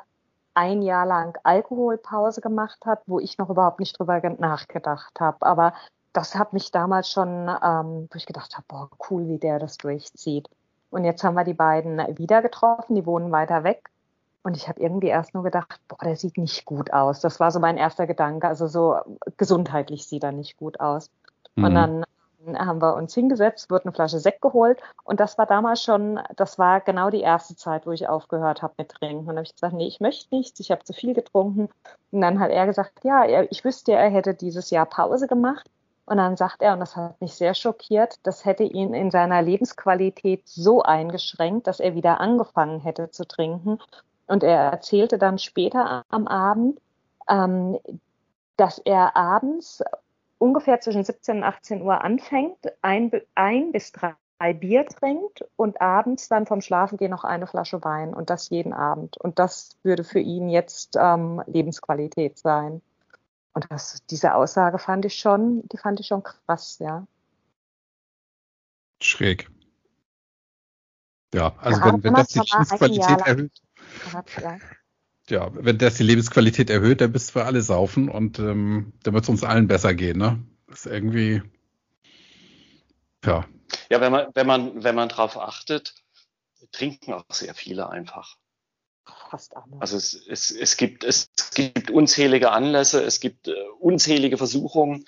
ein 0.58 0.82
Jahr 0.82 1.06
lang 1.06 1.38
Alkoholpause 1.44 2.40
gemacht 2.40 2.84
hat, 2.84 3.02
wo 3.06 3.20
ich 3.20 3.38
noch 3.38 3.48
überhaupt 3.48 3.78
nicht 3.78 3.96
drüber 3.96 4.20
nachgedacht 4.38 5.20
habe. 5.20 5.46
Aber 5.46 5.72
das 6.12 6.34
hat 6.34 6.52
mich 6.52 6.72
damals 6.72 7.12
schon, 7.12 7.48
ähm, 7.48 8.08
wo 8.10 8.16
ich 8.16 8.26
gedacht 8.26 8.56
habe, 8.56 8.64
boah, 8.66 8.90
cool, 9.08 9.28
wie 9.28 9.38
der 9.38 9.60
das 9.60 9.76
durchzieht. 9.76 10.48
Und 10.90 11.04
jetzt 11.04 11.22
haben 11.22 11.34
wir 11.34 11.44
die 11.44 11.54
beiden 11.54 11.98
wieder 12.18 12.42
getroffen, 12.42 12.96
die 12.96 13.06
wohnen 13.06 13.30
weiter 13.30 13.62
weg. 13.62 13.88
Und 14.42 14.56
ich 14.56 14.68
habe 14.68 14.80
irgendwie 14.80 15.08
erst 15.08 15.32
nur 15.32 15.44
gedacht, 15.44 15.80
boah, 15.86 15.98
der 16.02 16.16
sieht 16.16 16.36
nicht 16.36 16.64
gut 16.64 16.92
aus. 16.92 17.20
Das 17.20 17.38
war 17.38 17.52
so 17.52 17.60
mein 17.60 17.76
erster 17.76 18.08
Gedanke. 18.08 18.48
Also 18.48 18.66
so 18.66 18.96
gesundheitlich 19.36 20.08
sieht 20.08 20.24
er 20.24 20.32
nicht 20.32 20.56
gut 20.56 20.80
aus. 20.80 21.08
Mhm. 21.54 21.64
Und 21.64 21.74
dann 21.74 22.04
haben 22.56 22.80
wir 22.80 22.94
uns 22.94 23.14
hingesetzt, 23.14 23.70
wurde 23.70 23.86
eine 23.86 23.92
Flasche 23.92 24.20
Sekt 24.20 24.40
geholt 24.40 24.80
und 25.04 25.20
das 25.20 25.38
war 25.38 25.46
damals 25.46 25.82
schon, 25.82 26.20
das 26.36 26.58
war 26.58 26.80
genau 26.80 27.10
die 27.10 27.20
erste 27.20 27.56
Zeit, 27.56 27.86
wo 27.86 27.92
ich 27.92 28.08
aufgehört 28.08 28.62
habe 28.62 28.74
mit 28.78 28.90
Trinken. 28.90 29.20
Und 29.20 29.26
dann 29.26 29.36
habe 29.36 29.46
ich 29.46 29.54
gesagt, 29.54 29.74
nee, 29.74 29.86
ich 29.86 30.00
möchte 30.00 30.34
nichts, 30.34 30.60
ich 30.60 30.70
habe 30.70 30.84
zu 30.84 30.92
viel 30.92 31.14
getrunken. 31.14 31.68
Und 32.10 32.20
dann 32.20 32.40
hat 32.40 32.50
er 32.50 32.66
gesagt, 32.66 33.04
ja, 33.04 33.24
er, 33.24 33.50
ich 33.50 33.64
wüsste, 33.64 33.92
er 33.92 34.10
hätte 34.10 34.34
dieses 34.34 34.70
Jahr 34.70 34.86
Pause 34.86 35.26
gemacht. 35.26 35.68
Und 36.06 36.16
dann 36.16 36.36
sagt 36.36 36.62
er, 36.62 36.72
und 36.72 36.80
das 36.80 36.96
hat 36.96 37.20
mich 37.20 37.34
sehr 37.34 37.52
schockiert, 37.52 38.14
das 38.22 38.46
hätte 38.46 38.62
ihn 38.62 38.94
in 38.94 39.10
seiner 39.10 39.42
Lebensqualität 39.42 40.48
so 40.48 40.82
eingeschränkt, 40.82 41.66
dass 41.66 41.80
er 41.80 41.94
wieder 41.94 42.20
angefangen 42.20 42.80
hätte 42.80 43.10
zu 43.10 43.26
trinken. 43.26 43.78
Und 44.26 44.42
er 44.42 44.58
erzählte 44.58 45.18
dann 45.18 45.38
später 45.38 46.02
am 46.08 46.26
Abend, 46.26 46.80
ähm, 47.28 47.78
dass 48.56 48.78
er 48.78 49.16
abends 49.16 49.82
ungefähr 50.38 50.80
zwischen 50.80 51.04
17 51.04 51.38
und 51.38 51.44
18 51.44 51.82
Uhr 51.82 52.02
anfängt, 52.02 52.58
ein, 52.82 53.10
ein 53.34 53.72
bis 53.72 53.92
drei 53.92 54.14
Bier 54.54 54.86
trinkt 54.86 55.44
und 55.56 55.80
abends 55.80 56.28
dann 56.28 56.46
vom 56.46 56.60
Schlafengehen 56.60 57.10
noch 57.10 57.24
eine 57.24 57.46
Flasche 57.46 57.82
Wein 57.82 58.14
und 58.14 58.30
das 58.30 58.50
jeden 58.50 58.72
Abend. 58.72 59.16
Und 59.16 59.38
das 59.38 59.76
würde 59.82 60.04
für 60.04 60.20
ihn 60.20 60.48
jetzt 60.48 60.96
ähm, 60.98 61.42
Lebensqualität 61.46 62.38
sein. 62.38 62.80
Und 63.52 63.66
das, 63.70 64.04
diese 64.08 64.34
Aussage 64.34 64.78
fand 64.78 65.04
ich 65.04 65.16
schon, 65.16 65.66
die 65.68 65.78
fand 65.78 65.98
ich 65.98 66.06
schon 66.06 66.22
krass, 66.22 66.78
ja. 66.78 67.06
Schräg. 69.02 69.50
Ja, 71.34 71.54
also 71.58 71.82
wenn, 71.82 72.04
wenn 72.04 72.14
das 72.14 72.28
die 72.28 72.38
Lebensqualität 72.38 73.26
erhöht. 73.26 73.62
Ja 74.12 74.22
ja, 74.40 74.58
wenn 75.30 75.78
das 75.78 75.96
die 75.96 76.02
Lebensqualität 76.02 76.70
erhöht, 76.70 77.00
dann 77.00 77.12
bist 77.12 77.34
wir 77.34 77.46
alle 77.46 77.62
saufen 77.62 78.08
und 78.08 78.38
ähm, 78.38 78.92
dann 79.02 79.14
wird 79.14 79.24
es 79.24 79.28
uns 79.28 79.44
allen 79.44 79.68
besser 79.68 79.94
gehen, 79.94 80.18
ne? 80.18 80.42
Das 80.66 80.86
ist 80.86 80.92
irgendwie, 80.92 81.42
ja. 83.24 83.46
Ja, 83.90 84.00
wenn 84.00 84.12
man, 84.12 84.26
wenn 84.34 84.46
man, 84.46 84.84
wenn 84.84 84.94
man 84.94 85.08
drauf 85.08 85.38
achtet, 85.38 85.94
trinken 86.72 87.12
auch 87.12 87.24
sehr 87.30 87.54
viele 87.54 87.88
einfach. 87.88 88.36
Fast 89.30 89.56
alle. 89.56 89.80
Also 89.80 89.96
es, 89.96 90.14
es, 90.14 90.50
es, 90.50 90.76
gibt, 90.76 91.04
es 91.04 91.30
gibt 91.54 91.90
unzählige 91.90 92.50
Anlässe, 92.50 93.02
es 93.02 93.20
gibt 93.20 93.48
äh, 93.48 93.54
unzählige 93.78 94.36
Versuchungen, 94.36 95.06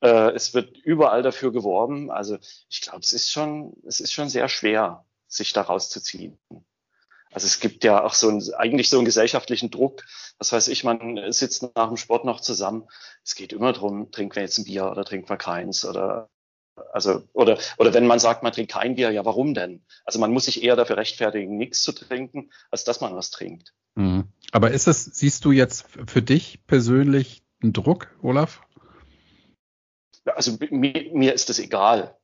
äh, 0.00 0.30
es 0.32 0.54
wird 0.54 0.76
überall 0.78 1.22
dafür 1.22 1.52
geworben. 1.52 2.10
Also 2.10 2.38
ich 2.68 2.80
glaube, 2.80 3.00
es 3.00 3.12
ist 3.12 3.30
schon, 3.30 3.74
es 3.86 4.00
ist 4.00 4.12
schon 4.12 4.28
sehr 4.28 4.48
schwer, 4.48 5.04
sich 5.26 5.52
daraus 5.52 5.90
zu 5.90 6.00
ziehen. 6.00 6.38
Also 7.32 7.46
es 7.46 7.60
gibt 7.60 7.84
ja 7.84 8.02
auch 8.02 8.14
so 8.14 8.28
ein, 8.28 8.42
eigentlich 8.56 8.90
so 8.90 8.98
einen 8.98 9.04
gesellschaftlichen 9.04 9.70
Druck. 9.70 10.02
Was 10.38 10.52
weiß 10.52 10.68
ich, 10.68 10.84
man 10.84 11.32
sitzt 11.32 11.62
nach 11.76 11.88
dem 11.88 11.96
Sport 11.96 12.24
noch 12.24 12.40
zusammen. 12.40 12.88
Es 13.24 13.34
geht 13.34 13.52
immer 13.52 13.72
drum, 13.72 14.10
trinken 14.10 14.34
wir 14.34 14.42
jetzt 14.42 14.58
ein 14.58 14.64
Bier 14.64 14.90
oder 14.90 15.04
trinken 15.04 15.28
wir 15.28 15.36
keins 15.36 15.84
oder 15.84 16.28
also 16.92 17.22
oder 17.32 17.58
oder 17.76 17.92
wenn 17.94 18.06
man 18.06 18.18
sagt, 18.18 18.42
man 18.42 18.52
trinkt 18.52 18.72
kein 18.72 18.94
Bier, 18.94 19.10
ja, 19.10 19.24
warum 19.24 19.54
denn? 19.54 19.84
Also 20.04 20.18
man 20.18 20.32
muss 20.32 20.46
sich 20.46 20.62
eher 20.62 20.76
dafür 20.76 20.96
rechtfertigen, 20.96 21.56
nichts 21.56 21.82
zu 21.82 21.92
trinken, 21.92 22.50
als 22.70 22.84
dass 22.84 23.00
man 23.00 23.14
was 23.14 23.30
trinkt. 23.30 23.74
Mhm. 23.94 24.24
Aber 24.50 24.70
ist 24.70 24.88
es, 24.88 25.04
siehst 25.04 25.44
du 25.44 25.52
jetzt 25.52 25.86
für 26.06 26.22
dich 26.22 26.66
persönlich 26.66 27.42
einen 27.62 27.72
Druck, 27.72 28.08
Olaf? 28.22 28.62
Also 30.24 30.56
mir, 30.70 31.10
mir 31.12 31.34
ist 31.34 31.48
das 31.48 31.58
egal 31.58 32.16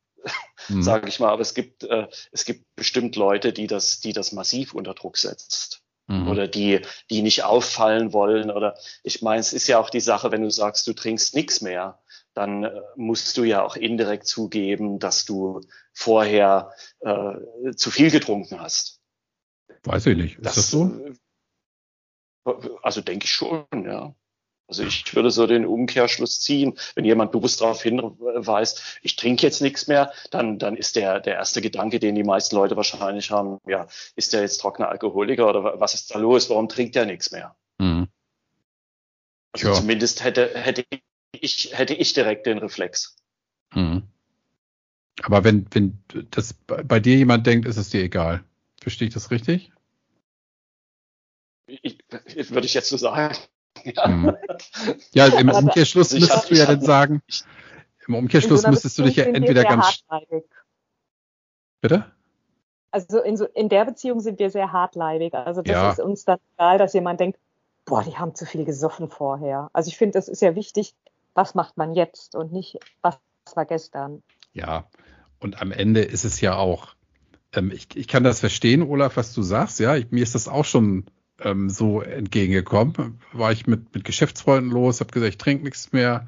mhm. 0.69 0.83
sage 0.83 1.09
ich 1.09 1.21
mal. 1.21 1.31
Aber 1.31 1.43
es 1.43 1.55
gibt, 1.55 1.85
äh, 1.85 2.09
es 2.33 2.45
gibt 2.45 2.65
bestimmt 2.77 3.17
Leute, 3.17 3.53
die 3.53 3.67
das, 3.67 4.01
die 4.01 4.13
das 4.13 4.33
massiv 4.33 4.75
unter 4.75 4.95
Druck 4.95 5.19
setzt. 5.19 5.83
Mhm. 6.09 6.29
Oder 6.29 6.49
die, 6.49 6.81
die 7.11 7.23
nicht 7.23 7.45
auffallen 7.45 8.13
wollen. 8.13 8.51
Oder 8.51 8.77
ich 9.03 9.23
meine, 9.23 9.41
es 9.41 9.53
ist 9.53 9.67
ja 9.67 9.79
auch 9.79 9.91
die 9.91 10.01
Sache, 10.01 10.31
wenn 10.31 10.43
du 10.43 10.51
sagst, 10.51 10.87
du 10.87 10.93
trinkst 10.93 11.35
nichts 11.35 11.61
mehr, 11.61 12.01
dann 12.35 12.65
äh, 12.65 12.81
musst 12.97 13.37
du 13.37 13.45
ja 13.45 13.63
auch 13.63 13.77
indirekt 13.77 14.27
zugeben, 14.27 14.99
dass 14.99 15.25
du 15.25 15.63
vorher 15.93 16.73
äh, 17.01 17.73
zu 17.75 17.91
viel 17.91 18.11
getrunken 18.11 18.61
hast. 18.61 19.01
Weiß 19.85 20.07
ich 20.07 20.17
nicht. 20.17 20.37
Ist 20.37 20.47
das, 20.47 20.55
das 20.55 20.71
so? 20.71 21.01
Äh, 22.45 22.53
also 22.83 23.01
denke 23.01 23.25
ich 23.25 23.33
schon, 23.33 23.67
ja. 23.73 24.15
Also 24.69 24.83
ich 24.83 25.15
würde 25.15 25.31
so 25.31 25.47
den 25.47 25.65
Umkehrschluss 25.65 26.41
ziehen, 26.41 26.77
wenn 26.97 27.05
jemand 27.05 27.31
bewusst 27.31 27.61
darauf 27.61 27.83
hinweist, 27.83 28.99
ich 29.03 29.15
trinke 29.15 29.43
jetzt 29.43 29.63
nichts 29.63 29.87
mehr, 29.87 30.13
dann, 30.31 30.59
dann 30.59 30.77
ist 30.77 30.97
der, 30.97 31.21
der 31.21 31.35
erste 31.35 31.61
Gedanke, 31.61 32.01
den 32.01 32.17
die 32.17 32.25
meisten 32.25 32.57
Leute 32.57 32.77
wahrscheinlich 32.77 33.31
haben, 33.31 33.59
ja, 33.67 33.87
ist 34.17 34.33
der 34.33 34.41
jetzt 34.41 34.59
trockener 34.59 34.89
Alkoholiker 34.89 35.49
oder 35.49 35.79
was 35.79 35.95
ist 35.95 36.13
da 36.13 36.19
los? 36.19 36.51
Warum 36.51 36.69
trinkt 36.69 36.97
der 36.97 37.07
nichts 37.07 37.31
mehr? 37.31 37.55
Mhm. 37.79 38.09
Also 39.53 39.69
ja. 39.69 39.75
zumindest 39.75 40.25
hätte, 40.25 40.51
hätte 40.55 40.85
ich, 41.33 41.71
hätte 41.73 41.95
ich 41.95 42.13
direkt 42.13 42.47
den 42.47 42.59
Reflex. 42.59 43.17
Mhm. 43.73 44.03
Aber 45.23 45.45
wenn, 45.45 45.67
wenn 45.71 45.99
das 46.31 46.55
bei 46.55 47.01
dir 47.01 47.17
jemand 47.17 47.47
denkt, 47.47 47.67
ist 47.67 47.77
es 47.77 47.91
dir 47.91 48.03
egal. 48.03 48.45
Verstehe 48.83 49.09
ich 49.09 49.15
das 49.15 49.31
richtig? 49.31 49.73
Ich, 51.67 51.99
würde 52.51 52.67
ich 52.67 52.75
jetzt 52.75 52.89
so 52.89 52.97
sagen. 52.97 53.35
Ja, 53.85 54.09
mhm. 54.09 54.37
ja 55.13 55.27
im 55.27 55.49
Umkehrschluss 55.51 56.13
also 56.13 56.25
müsstest 56.25 56.51
du 56.51 56.55
ja 56.55 56.67
dann 56.67 56.81
sagen, 56.81 57.23
im 58.07 58.15
Umkehrschluss 58.15 58.67
müsstest 58.67 58.99
du 58.99 59.03
dich 59.05 59.17
ja 59.17 59.25
entweder 59.25 59.65
ganz. 59.65 60.05
Bitte? 61.81 62.13
Also 62.91 63.21
in, 63.21 63.37
so, 63.37 63.45
in 63.47 63.69
der 63.69 63.85
Beziehung 63.85 64.21
sind 64.21 64.39
wir 64.39 64.51
sehr 64.51 64.73
hartleibig. 64.73 65.35
Also 65.35 65.63
das 65.63 65.75
ja. 65.75 65.91
ist 65.91 66.01
uns 66.01 66.25
dann 66.25 66.39
egal, 66.55 66.79
dass 66.79 66.95
jemand 66.95 67.21
denkt, 67.21 67.39
boah, 67.85 68.03
die 68.03 68.17
haben 68.17 68.35
zu 68.35 68.47
viel 68.47 68.65
gesoffen 68.65 69.09
vorher. 69.09 69.71
Also 69.73 69.89
ich 69.89 69.97
finde, 69.97 70.13
das 70.13 70.29
ist 70.29 70.43
ja 70.43 70.55
wichtig, 70.55 70.95
was 71.35 71.55
macht 71.55 71.77
man 71.77 71.95
jetzt 71.95 72.35
und 72.35 72.53
nicht, 72.53 72.79
was 73.03 73.19
war 73.55 73.67
gestern. 73.67 74.23
Ja, 74.53 74.89
und 75.39 75.61
am 75.61 75.73
Ende 75.73 76.01
ist 76.01 76.25
es 76.25 76.41
ja 76.41 76.57
auch, 76.57 76.95
ähm, 77.53 77.71
ich, 77.71 77.95
ich 77.95 78.09
kann 78.09 78.25
das 78.25 78.41
verstehen, 78.41 78.83
Olaf, 78.83 79.17
was 79.17 79.33
du 79.35 79.43
sagst, 79.43 79.79
ja, 79.79 79.95
ich, 79.97 80.11
mir 80.11 80.23
ist 80.23 80.35
das 80.35 80.49
auch 80.49 80.65
schon 80.65 81.07
ähm, 81.41 81.71
so 81.71 82.01
entgegengekommen. 82.01 83.19
War 83.33 83.53
ich 83.53 83.67
mit, 83.67 83.95
mit 83.95 84.05
Geschäftsfreunden 84.05 84.71
los, 84.73 85.01
habe 85.01 85.13
gesagt, 85.13 85.31
ich 85.31 85.39
trinke 85.39 85.65
nichts 85.65 85.93
mehr. 85.93 86.27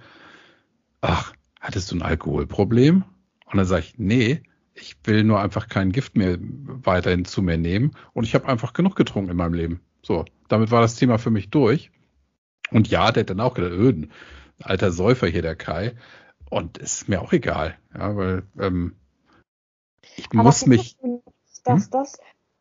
Ach, 1.00 1.32
hattest 1.60 1.90
du 1.90 1.96
ein 1.96 2.02
Alkoholproblem? 2.02 3.04
Und 3.46 3.56
dann 3.56 3.66
sage 3.66 3.84
ich, 3.86 3.98
nee, 3.98 4.42
ich 4.74 4.96
will 5.04 5.24
nur 5.24 5.40
einfach 5.40 5.68
kein 5.68 5.92
Gift 5.92 6.16
mehr 6.16 6.38
weiterhin 6.40 7.24
zu 7.24 7.42
mir 7.42 7.58
nehmen. 7.58 7.92
Und 8.12 8.24
ich 8.24 8.34
habe 8.34 8.46
einfach 8.46 8.72
genug 8.72 8.96
getrunken 8.96 9.30
in 9.30 9.36
meinem 9.36 9.54
Leben. 9.54 9.80
So, 10.02 10.24
damit 10.48 10.70
war 10.70 10.80
das 10.80 10.96
Thema 10.96 11.18
für 11.18 11.30
mich 11.30 11.50
durch. 11.50 11.90
Und 12.70 12.88
ja, 12.88 13.10
der 13.12 13.22
hat 13.22 13.30
dann 13.30 13.40
auch 13.40 13.54
gedacht, 13.54 13.72
öden, 13.72 14.12
alter 14.60 14.92
Säufer 14.92 15.26
hier, 15.26 15.42
der 15.42 15.56
Kai. 15.56 15.94
Und 16.50 16.78
es 16.78 17.02
ist 17.02 17.08
mir 17.08 17.20
auch 17.20 17.32
egal, 17.32 17.78
ja, 17.94 18.16
weil 18.16 18.42
ähm, 18.58 18.94
ich 20.16 20.26
Aber 20.32 20.44
muss 20.44 20.66
mich. 20.66 20.96
Dass 21.64 21.84
hm? 21.84 21.90
das 21.90 22.18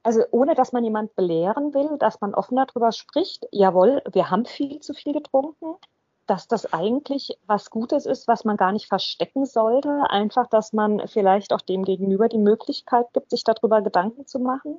also 0.08 0.24
ohne 0.32 0.56
dass 0.56 0.72
man 0.72 0.86
jemand 0.86 1.18
belehren 1.18 1.74
will, 1.74 1.98
dass 2.00 2.22
man 2.22 2.34
offen 2.34 2.56
darüber 2.56 2.94
spricht, 2.94 3.46
jawohl, 3.52 4.02
wir 4.10 4.32
haben 4.32 4.46
viel 4.46 4.80
zu 4.80 4.94
viel 4.94 5.12
getrunken, 5.12 5.76
dass 6.28 6.48
das 6.48 6.72
eigentlich 6.72 7.38
was 7.46 7.70
Gutes 7.70 8.06
ist, 8.06 8.26
was 8.26 8.46
man 8.46 8.56
gar 8.56 8.72
nicht 8.72 8.88
verstecken 8.88 9.46
sollte, 9.46 10.10
einfach, 10.10 10.48
dass 10.48 10.72
man 10.72 11.06
vielleicht 11.10 11.52
auch 11.52 11.60
dem 11.60 11.84
Gegenüber 11.84 12.30
die 12.30 12.38
Möglichkeit 12.38 13.08
gibt, 13.12 13.32
sich 13.32 13.44
darüber 13.44 13.82
Gedanken 13.82 14.26
zu 14.26 14.40
machen? 14.40 14.78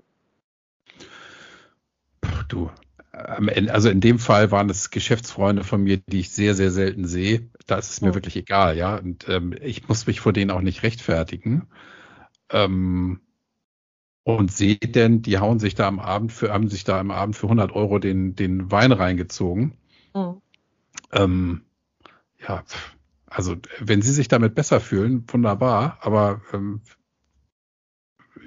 Du, 2.49 2.71
also 3.13 3.91
in 3.91 4.01
dem 4.01 4.19
Fall 4.19 4.51
waren 4.51 4.71
es 4.71 4.89
Geschäftsfreunde 4.89 5.63
von 5.63 5.83
mir, 5.83 5.99
die 5.99 6.21
ich 6.21 6.31
sehr, 6.31 6.55
sehr 6.55 6.71
selten 6.71 7.07
sehe. 7.07 7.51
Da 7.67 7.77
ist 7.77 7.91
es 7.91 8.01
mir 8.01 8.09
ja. 8.09 8.15
wirklich 8.15 8.37
egal, 8.37 8.79
ja. 8.79 8.97
Und 8.97 9.29
ähm, 9.29 9.55
ich 9.61 9.89
muss 9.89 10.07
mich 10.07 10.21
vor 10.21 10.33
denen 10.33 10.51
auch 10.51 10.63
nicht 10.63 10.83
rechtfertigen. 10.83 11.69
Ähm, 12.51 13.21
und 14.37 14.53
seht 14.53 14.95
denn, 14.95 15.23
die 15.23 15.39
hauen 15.39 15.59
sich 15.59 15.75
da 15.75 15.89
am 15.89 15.99
Abend 15.99 16.33
für, 16.33 16.53
haben 16.53 16.69
sich 16.69 16.85
da 16.85 17.01
am 17.01 17.11
Abend 17.11 17.35
für 17.35 17.47
100 17.47 17.73
Euro 17.73 17.99
den, 17.99 18.37
den 18.37 18.71
Wein 18.71 18.93
reingezogen. 18.93 19.73
Mhm. 20.15 20.43
Ähm, 21.13 21.63
ja, 22.47 22.63
also 23.27 23.57
wenn 23.81 24.03
sie 24.03 24.13
sich 24.13 24.29
damit 24.29 24.55
besser 24.55 24.81
fühlen, 24.81 25.25
wunderbar, 25.29 25.97
aber 26.03 26.43
ähm, 26.53 26.83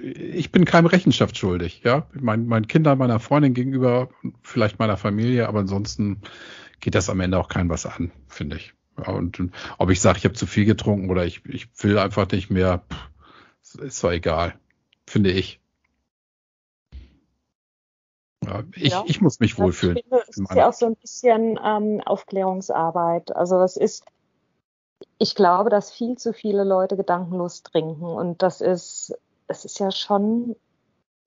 ich 0.00 0.52
bin 0.52 0.66
keinem 0.66 0.86
Rechenschaft 0.86 1.36
schuldig, 1.36 1.82
ja. 1.84 2.06
Mein, 2.12 2.46
meinen 2.46 2.68
Kindern, 2.68 2.98
meiner 2.98 3.18
Freundin 3.18 3.52
gegenüber, 3.52 4.08
vielleicht 4.40 4.78
meiner 4.78 4.96
Familie, 4.96 5.48
aber 5.48 5.58
ansonsten 5.58 6.20
geht 6.78 6.94
das 6.94 7.10
am 7.10 7.18
Ende 7.18 7.38
auch 7.38 7.48
kein 7.48 7.68
was 7.68 7.86
an, 7.86 8.12
finde 8.28 8.54
ich. 8.54 8.72
Ja, 8.98 9.12
und, 9.12 9.40
und 9.40 9.52
ob 9.78 9.90
ich 9.90 10.00
sage, 10.00 10.18
ich 10.18 10.24
habe 10.26 10.34
zu 10.34 10.46
viel 10.46 10.64
getrunken 10.64 11.10
oder 11.10 11.26
ich, 11.26 11.44
ich 11.46 11.66
will 11.82 11.98
einfach 11.98 12.30
nicht 12.30 12.50
mehr, 12.50 12.84
pff, 12.88 13.82
ist 13.82 14.04
doch 14.04 14.12
egal, 14.12 14.54
finde 15.08 15.32
ich. 15.32 15.58
Ja, 18.44 18.62
ich, 18.74 18.92
ja. 18.92 19.04
ich 19.06 19.20
muss 19.20 19.40
mich 19.40 19.58
wohlfühlen. 19.58 19.96
Ich 19.96 20.04
finde, 20.04 20.24
es 20.28 20.36
ist 20.36 20.54
ja 20.54 20.68
auch 20.68 20.72
so 20.72 20.86
ein 20.86 20.96
bisschen 20.96 21.58
ähm, 21.64 22.00
Aufklärungsarbeit. 22.04 23.34
Also 23.36 23.60
es 23.60 23.76
ist, 23.76 24.04
ich 25.18 25.34
glaube, 25.34 25.70
dass 25.70 25.92
viel 25.92 26.16
zu 26.16 26.32
viele 26.32 26.64
Leute 26.64 26.96
gedankenlos 26.96 27.62
trinken 27.62 28.04
und 28.04 28.42
das 28.42 28.60
ist, 28.60 29.14
es 29.46 29.64
ist 29.64 29.78
ja 29.78 29.90
schon, 29.90 30.56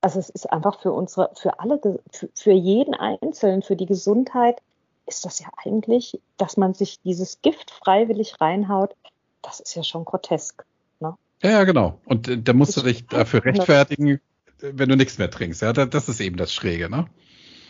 Also 0.02 0.20
es 0.20 0.30
ist 0.30 0.52
einfach 0.52 0.82
für 0.82 0.92
unsere, 0.92 1.32
für 1.36 1.60
alle, 1.60 1.80
für, 2.12 2.30
für 2.36 2.52
jeden 2.52 2.94
Einzelnen, 2.94 3.62
für 3.64 3.76
die 3.76 3.86
Gesundheit 3.88 4.62
ist 5.08 5.26
das 5.26 5.40
ja 5.40 5.48
eigentlich, 5.64 6.20
dass 6.38 6.58
man 6.58 6.74
sich 6.74 7.00
dieses 7.02 7.42
Gift 7.42 7.72
freiwillig 7.72 8.40
reinhaut, 8.42 8.96
das 9.42 9.60
ist 9.60 9.76
ja 9.76 9.84
schon 9.84 10.06
grotesk. 10.06 10.66
Ne? 11.00 11.16
Ja, 11.42 11.52
ja, 11.52 11.64
genau. 11.64 12.00
Und 12.06 12.28
äh, 12.28 12.42
da 12.42 12.54
musst 12.54 12.78
ich 12.78 12.84
du 12.84 12.90
dich 12.90 13.08
dafür 13.08 13.46
rechtfertigen, 13.46 14.20
wenn 14.60 14.90
du 14.90 14.96
nichts 14.96 15.18
mehr 15.18 15.30
trinkst. 15.30 15.62
Ja, 15.62 15.74
das 15.74 16.10
ist 16.10 16.20
eben 16.20 16.38
das 16.38 16.54
Schräge, 16.54 16.90
ne? 16.90 17.08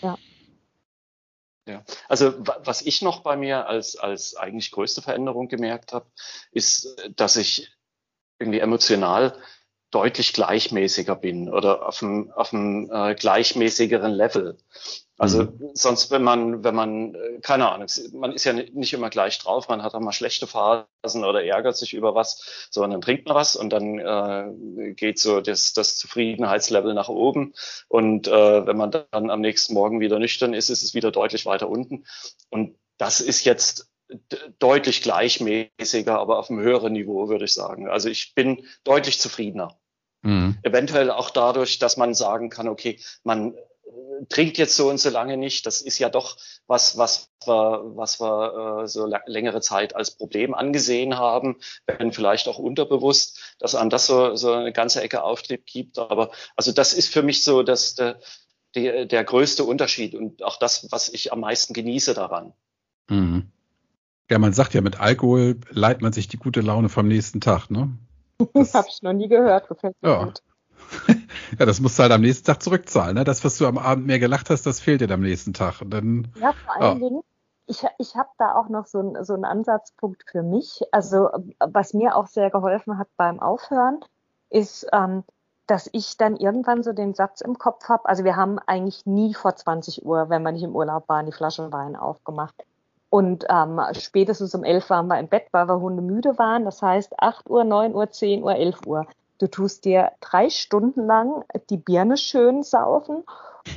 Ja. 0.01 0.17
Ja, 1.67 1.83
also 2.07 2.33
was 2.37 2.83
ich 2.83 3.01
noch 3.01 3.21
bei 3.21 3.35
mir 3.35 3.67
als, 3.67 3.95
als 3.95 4.35
eigentlich 4.35 4.69
größte 4.69 5.01
Veränderung 5.01 5.47
gemerkt 5.47 5.93
habe, 5.93 6.05
ist, 6.51 6.95
dass 7.15 7.37
ich 7.37 7.75
irgendwie 8.37 8.59
emotional 8.59 9.35
deutlich 9.95 10.33
gleichmäßiger 10.33 11.15
bin 11.15 11.47
oder 11.47 11.87
auf 11.87 12.03
einem, 12.03 12.29
auf 12.31 12.53
einem 12.53 12.89
äh, 12.91 13.15
gleichmäßigeren 13.15 14.11
Level. 14.11 14.57
Also 15.17 15.43
mhm. 15.43 15.69
sonst, 15.73 16.11
wenn 16.11 16.21
man, 16.21 16.65
wenn 16.65 16.75
man, 16.75 17.15
äh, 17.15 17.39
keine 17.41 17.71
Ahnung, 17.71 17.87
man 18.11 18.33
ist 18.33 18.43
ja 18.43 18.51
nicht 18.51 18.91
immer 18.91 19.09
gleich 19.09 19.39
drauf, 19.39 19.69
man 19.69 19.83
hat 19.83 19.93
auch 19.93 20.01
mal 20.01 20.11
schlechte 20.11 20.47
Phasen 20.47 21.23
oder 21.23 21.45
ärgert 21.45 21.77
sich 21.77 21.93
über 21.93 22.13
was, 22.13 22.67
sondern 22.69 22.91
dann 22.91 23.01
trinkt 23.01 23.25
man 23.25 23.35
was 23.35 23.55
und 23.55 23.69
dann 23.69 23.99
äh, 23.99 24.93
geht 24.95 25.17
so 25.17 25.39
das, 25.39 25.71
das 25.71 25.95
Zufriedenheitslevel 25.95 26.93
nach 26.93 27.07
oben. 27.07 27.53
Und 27.87 28.27
äh, 28.27 28.67
wenn 28.67 28.75
man 28.75 28.91
dann 28.91 29.29
am 29.29 29.39
nächsten 29.39 29.73
Morgen 29.75 30.01
wieder 30.01 30.19
nüchtern 30.19 30.53
ist, 30.53 30.69
ist 30.69 30.83
es 30.83 30.93
wieder 30.93 31.11
deutlich 31.11 31.45
weiter 31.45 31.69
unten. 31.69 32.03
Und 32.49 32.75
das 32.97 33.21
ist 33.21 33.45
jetzt 33.45 33.89
deutlich 34.59 35.01
gleichmäßiger, 35.01 36.19
aber 36.19 36.37
auf 36.37 36.49
einem 36.49 36.59
höheren 36.59 36.91
Niveau, 36.91 37.29
würde 37.29 37.45
ich 37.45 37.53
sagen. 37.53 37.87
Also 37.87 38.09
ich 38.09 38.35
bin 38.35 38.65
deutlich 38.83 39.21
zufriedener. 39.21 39.77
Mhm. 40.25 40.57
Eventuell 40.63 41.11
auch 41.11 41.29
dadurch, 41.29 41.77
dass 41.77 41.97
man 41.97 42.15
sagen 42.15 42.49
kann, 42.49 42.67
okay, 42.67 42.99
man 43.23 43.53
äh, 43.53 44.25
trinkt 44.27 44.57
jetzt 44.57 44.75
so 44.75 44.89
und 44.89 44.99
so 44.99 45.11
lange 45.11 45.37
nicht. 45.37 45.67
Das 45.67 45.81
ist 45.81 45.99
ja 45.99 46.09
doch 46.09 46.37
was, 46.65 46.97
was 46.97 47.29
wir, 47.45 47.83
was 47.95 48.19
wir 48.19 48.81
äh, 48.83 48.87
so 48.87 49.07
längere 49.27 49.61
Zeit 49.61 49.95
als 49.95 50.09
Problem 50.09 50.55
angesehen 50.55 51.17
haben, 51.19 51.57
wenn 51.85 52.11
vielleicht 52.11 52.47
auch 52.47 52.57
unterbewusst, 52.57 53.55
dass 53.59 53.75
an 53.75 53.91
das 53.91 54.07
so, 54.07 54.35
so 54.35 54.51
eine 54.51 54.73
ganze 54.73 55.03
Ecke 55.03 55.21
Auftrieb 55.21 55.67
gibt. 55.67 55.99
Aber 55.99 56.31
also 56.55 56.71
das 56.71 56.93
ist 56.93 57.13
für 57.13 57.21
mich 57.21 57.43
so 57.43 57.61
dass 57.61 57.93
der, 57.93 58.19
der, 58.73 59.05
der 59.05 59.23
größte 59.23 59.63
Unterschied 59.63 60.15
und 60.15 60.41
auch 60.41 60.57
das, 60.57 60.87
was 60.91 61.07
ich 61.07 61.31
am 61.31 61.41
meisten 61.41 61.75
genieße 61.75 62.15
daran. 62.15 62.53
Mhm. 63.09 63.51
Ja, 64.31 64.39
man 64.39 64.53
sagt 64.53 64.73
ja, 64.73 64.81
mit 64.81 64.99
Alkohol 64.99 65.59
leiht 65.69 66.01
man 66.01 66.13
sich 66.13 66.27
die 66.27 66.37
gute 66.37 66.61
Laune 66.61 66.89
vom 66.89 67.07
nächsten 67.07 67.41
Tag, 67.41 67.69
ne? 67.69 67.95
Das 68.53 68.73
habe 68.73 68.87
ich 68.89 69.01
noch 69.01 69.13
nie 69.13 69.27
gehört, 69.27 69.67
gefällt 69.67 69.95
mir 70.01 70.09
ja. 70.09 70.23
gut. 70.25 70.41
ja, 71.59 71.65
das 71.65 71.79
musst 71.79 71.97
du 71.97 72.03
halt 72.03 72.11
am 72.11 72.21
nächsten 72.21 72.45
Tag 72.45 72.61
zurückzahlen. 72.61 73.15
Ne? 73.15 73.23
Das, 73.23 73.43
was 73.43 73.57
du 73.57 73.65
am 73.65 73.77
Abend 73.77 74.05
mehr 74.05 74.19
gelacht 74.19 74.49
hast, 74.49 74.65
das 74.65 74.79
fehlt 74.79 75.01
dir 75.01 75.11
am 75.11 75.21
nächsten 75.21 75.53
Tag. 75.53 75.81
Und 75.81 75.91
dann, 75.91 76.27
ja, 76.39 76.53
vor 76.53 76.75
allen 76.75 77.01
ja. 77.01 77.09
Dingen, 77.09 77.21
ich, 77.67 77.83
ich 77.97 78.15
habe 78.15 78.29
da 78.37 78.55
auch 78.55 78.69
noch 78.69 78.85
so, 78.85 78.99
ein, 78.99 79.23
so 79.23 79.33
einen 79.33 79.45
Ansatzpunkt 79.45 80.23
für 80.29 80.43
mich. 80.43 80.81
Also, 80.91 81.29
was 81.59 81.93
mir 81.93 82.15
auch 82.15 82.27
sehr 82.27 82.49
geholfen 82.49 82.97
hat 82.97 83.07
beim 83.17 83.39
Aufhören, 83.39 83.99
ist, 84.49 84.87
ähm, 84.91 85.23
dass 85.67 85.89
ich 85.93 86.17
dann 86.17 86.35
irgendwann 86.35 86.83
so 86.83 86.93
den 86.93 87.15
Satz 87.15 87.41
im 87.41 87.57
Kopf 87.57 87.89
habe. 87.89 88.07
Also, 88.07 88.23
wir 88.23 88.35
haben 88.35 88.59
eigentlich 88.59 89.05
nie 89.05 89.33
vor 89.33 89.55
20 89.55 90.05
Uhr, 90.05 90.29
wenn 90.29 90.43
wir 90.43 90.51
nicht 90.51 90.63
im 90.63 90.75
Urlaub 90.75 91.09
waren, 91.09 91.25
die 91.25 91.31
Flasche 91.31 91.71
Wein 91.71 91.95
aufgemacht. 91.95 92.55
Und 93.15 93.45
ähm, 93.47 93.79
spätestens 93.93 94.53
um 94.55 94.65
elf 94.65 94.89
waren 94.89 95.07
wir 95.07 95.17
im 95.17 95.29
Bett, 95.29 95.45
weil 95.51 95.69
wir 95.69 95.79
hundemüde 95.79 96.37
waren. 96.37 96.65
Das 96.65 96.81
heißt 96.81 97.17
8 97.17 97.49
Uhr, 97.49 97.63
9 97.63 97.95
Uhr, 97.95 98.11
10 98.11 98.43
Uhr, 98.43 98.53
11 98.53 98.85
Uhr. 98.85 99.07
Du 99.37 99.47
tust 99.47 99.85
dir 99.85 100.11
drei 100.19 100.49
Stunden 100.49 101.05
lang 101.05 101.45
die 101.69 101.77
Birne 101.77 102.17
schön 102.17 102.61
saufen 102.61 103.23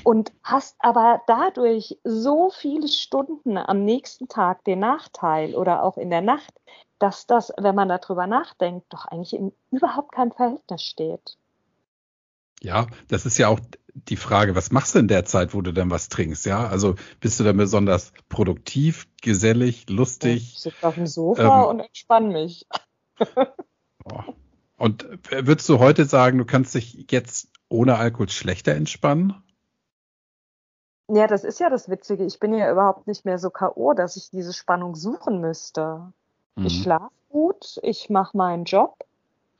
und 0.02 0.32
hast 0.42 0.74
aber 0.80 1.22
dadurch 1.28 2.00
so 2.02 2.50
viele 2.50 2.88
Stunden 2.88 3.58
am 3.58 3.84
nächsten 3.84 4.26
Tag 4.26 4.64
den 4.64 4.80
Nachteil 4.80 5.54
oder 5.54 5.84
auch 5.84 5.98
in 5.98 6.10
der 6.10 6.22
Nacht, 6.22 6.52
dass 6.98 7.28
das, 7.28 7.52
wenn 7.58 7.76
man 7.76 7.88
darüber 7.88 8.26
nachdenkt, 8.26 8.92
doch 8.92 9.04
eigentlich 9.04 9.34
in 9.34 9.52
überhaupt 9.70 10.10
kein 10.10 10.32
Verhältnis 10.32 10.82
steht. 10.82 11.36
Ja, 12.60 12.88
das 13.06 13.24
ist 13.24 13.38
ja 13.38 13.46
auch 13.46 13.60
die 14.08 14.16
Frage, 14.16 14.54
was 14.54 14.70
machst 14.70 14.94
du 14.94 14.98
in 14.98 15.08
der 15.08 15.24
Zeit, 15.24 15.54
wo 15.54 15.62
du 15.62 15.72
dann 15.72 15.90
was 15.90 16.08
trinkst? 16.08 16.46
Ja, 16.46 16.66
also 16.68 16.94
bist 17.20 17.40
du 17.40 17.44
dann 17.44 17.56
besonders 17.56 18.12
produktiv, 18.28 19.06
gesellig, 19.22 19.88
lustig? 19.88 20.54
Ich 20.54 20.60
sitze 20.60 20.86
auf 20.86 20.94
dem 20.94 21.06
Sofa 21.06 21.62
ähm, 21.62 21.68
und 21.68 21.80
entspanne 21.80 22.28
mich. 22.32 22.66
Und 24.76 25.08
würdest 25.30 25.68
du 25.68 25.80
heute 25.80 26.04
sagen, 26.04 26.38
du 26.38 26.44
kannst 26.44 26.74
dich 26.74 27.06
jetzt 27.10 27.50
ohne 27.68 27.96
Alkohol 27.98 28.28
schlechter 28.28 28.74
entspannen? 28.74 29.42
Ja, 31.10 31.26
das 31.26 31.42
ist 31.42 31.58
ja 31.58 31.70
das 31.70 31.88
Witzige. 31.88 32.24
Ich 32.24 32.38
bin 32.38 32.54
ja 32.54 32.70
überhaupt 32.70 33.06
nicht 33.06 33.24
mehr 33.24 33.38
so 33.38 33.50
K.O., 33.50 33.94
dass 33.94 34.16
ich 34.16 34.30
diese 34.30 34.52
Spannung 34.52 34.94
suchen 34.94 35.40
müsste. 35.40 36.12
Mhm. 36.54 36.66
Ich 36.66 36.82
schlafe 36.82 37.10
gut, 37.28 37.78
ich 37.82 38.10
mache 38.10 38.36
meinen 38.36 38.64
Job, 38.64 38.98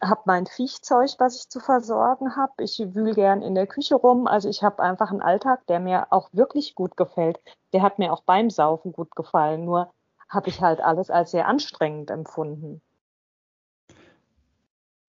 habe 0.01 0.23
mein 0.27 0.47
Viechzeug, 0.47 1.11
was 1.19 1.37
ich 1.37 1.49
zu 1.49 1.61
versorgen 1.61 2.37
habe. 2.37 2.63
Ich 2.63 2.79
wühl 2.79 3.15
gern 3.15 3.43
in 3.43 3.55
der 3.55 3.67
Küche 3.67 3.97
rum. 3.97 4.27
Also 4.27 4.49
ich 4.49 4.63
habe 4.63 4.83
einfach 4.83 5.11
einen 5.11 5.23
Alltag, 5.23 5.67
der 5.67 5.81
mir 5.81 6.07
auch 6.11 6.29
wirklich 6.33 6.75
gut 6.75 6.97
gefällt. 6.97 7.39
Der 7.73 7.83
hat 7.83 7.99
mir 7.99 8.13
auch 8.13 8.23
beim 8.23 8.51
Saufen 8.51 8.93
gut 8.93 9.15
gefallen. 9.17 9.65
Nur 9.65 9.93
habe 10.29 10.49
ich 10.51 10.61
halt 10.61 10.81
alles 10.81 11.11
als 11.11 11.31
sehr 11.33 11.49
anstrengend 11.49 12.11
empfunden. 12.11 12.81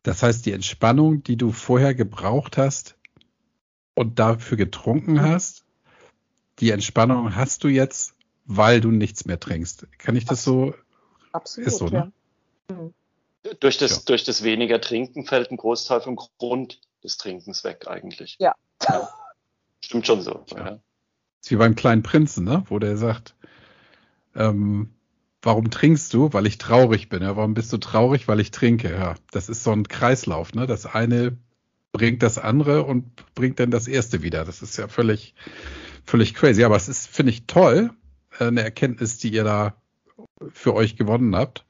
Das 0.04 0.24
heißt, 0.24 0.46
die 0.46 0.54
Entspannung, 0.54 1.24
die 1.24 1.36
du 1.36 1.52
vorher 1.52 1.94
gebraucht 1.94 2.58
hast 2.58 2.98
und 3.96 4.18
dafür 4.18 4.58
getrunken 4.58 5.22
hast, 5.22 5.66
die 6.60 6.72
Entspannung 6.72 7.36
hast 7.36 7.64
du 7.64 7.68
jetzt, 7.68 8.16
weil 8.46 8.82
du 8.82 8.92
nichts 8.92 9.26
mehr 9.26 9.40
trinkst. 9.40 9.88
Kann 10.00 10.16
ich 10.16 10.26
das 10.26 10.44
so? 10.44 10.74
Absolut. 11.32 11.68
Ist 11.68 11.78
so, 11.78 11.88
ne? 11.88 12.12
ja. 12.70 12.76
Mhm. 12.76 12.94
Durch 13.60 13.78
das, 13.78 13.92
ja. 13.92 14.02
durch 14.06 14.24
das 14.24 14.44
weniger 14.44 14.82
Trinken 14.82 15.26
fällt 15.26 15.52
ein 15.52 15.58
Großteil 15.58 16.02
vom 16.02 16.18
Grund 16.38 16.82
des 17.04 17.18
Trinkens 17.18 17.64
weg 17.64 17.88
eigentlich. 17.88 18.36
Ja. 18.40 18.54
ja. 18.84 19.10
Stimmt 19.80 20.08
schon 20.08 20.22
so. 20.22 20.46
Ja. 20.52 20.58
ja. 20.58 20.80
ist 21.42 21.52
wie 21.52 21.56
beim 21.56 21.76
kleinen 21.76 22.04
Prinzen, 22.04 22.44
ne? 22.44 22.64
wo 22.68 22.80
der 22.80 22.98
sagt, 22.98 23.36
ähm, 24.36 24.94
warum 25.42 25.72
trinkst 25.72 26.14
du? 26.14 26.34
Weil 26.34 26.48
ich 26.48 26.58
traurig 26.58 27.10
bin. 27.10 27.22
Ja? 27.22 27.38
Warum 27.38 27.54
bist 27.54 27.72
du 27.72 27.78
traurig? 27.78 28.28
Weil 28.28 28.40
ich 28.40 28.52
trinke. 28.52 28.92
Ja, 28.92 29.16
das 29.32 29.48
ist 29.48 29.64
so 29.64 29.72
ein 29.72 29.88
Kreislauf. 29.88 30.54
Ne? 30.54 30.68
Das 30.68 30.86
eine 30.86 31.38
bringt 31.92 32.22
das 32.22 32.38
andere 32.38 32.84
und 32.84 33.06
bringt 33.36 33.60
dann 33.60 33.72
das 33.72 33.88
erste 33.88 34.22
wieder. 34.22 34.46
Das 34.46 34.62
ist 34.62 34.78
ja 34.78 34.88
völlig, 34.88 35.34
völlig 36.06 36.34
crazy. 36.34 36.64
Aber 36.64 36.76
es 36.76 36.90
ist, 36.90 37.08
finde 37.08 37.32
ich, 37.32 37.48
toll, 37.48 37.92
äh, 38.40 38.46
eine 38.46 38.62
Erkenntnis, 38.62 39.18
die 39.18 39.30
ihr 39.30 39.44
da 39.44 39.76
für 40.52 40.74
euch 40.74 40.96
gewonnen 40.98 41.36
habt. 41.36 41.66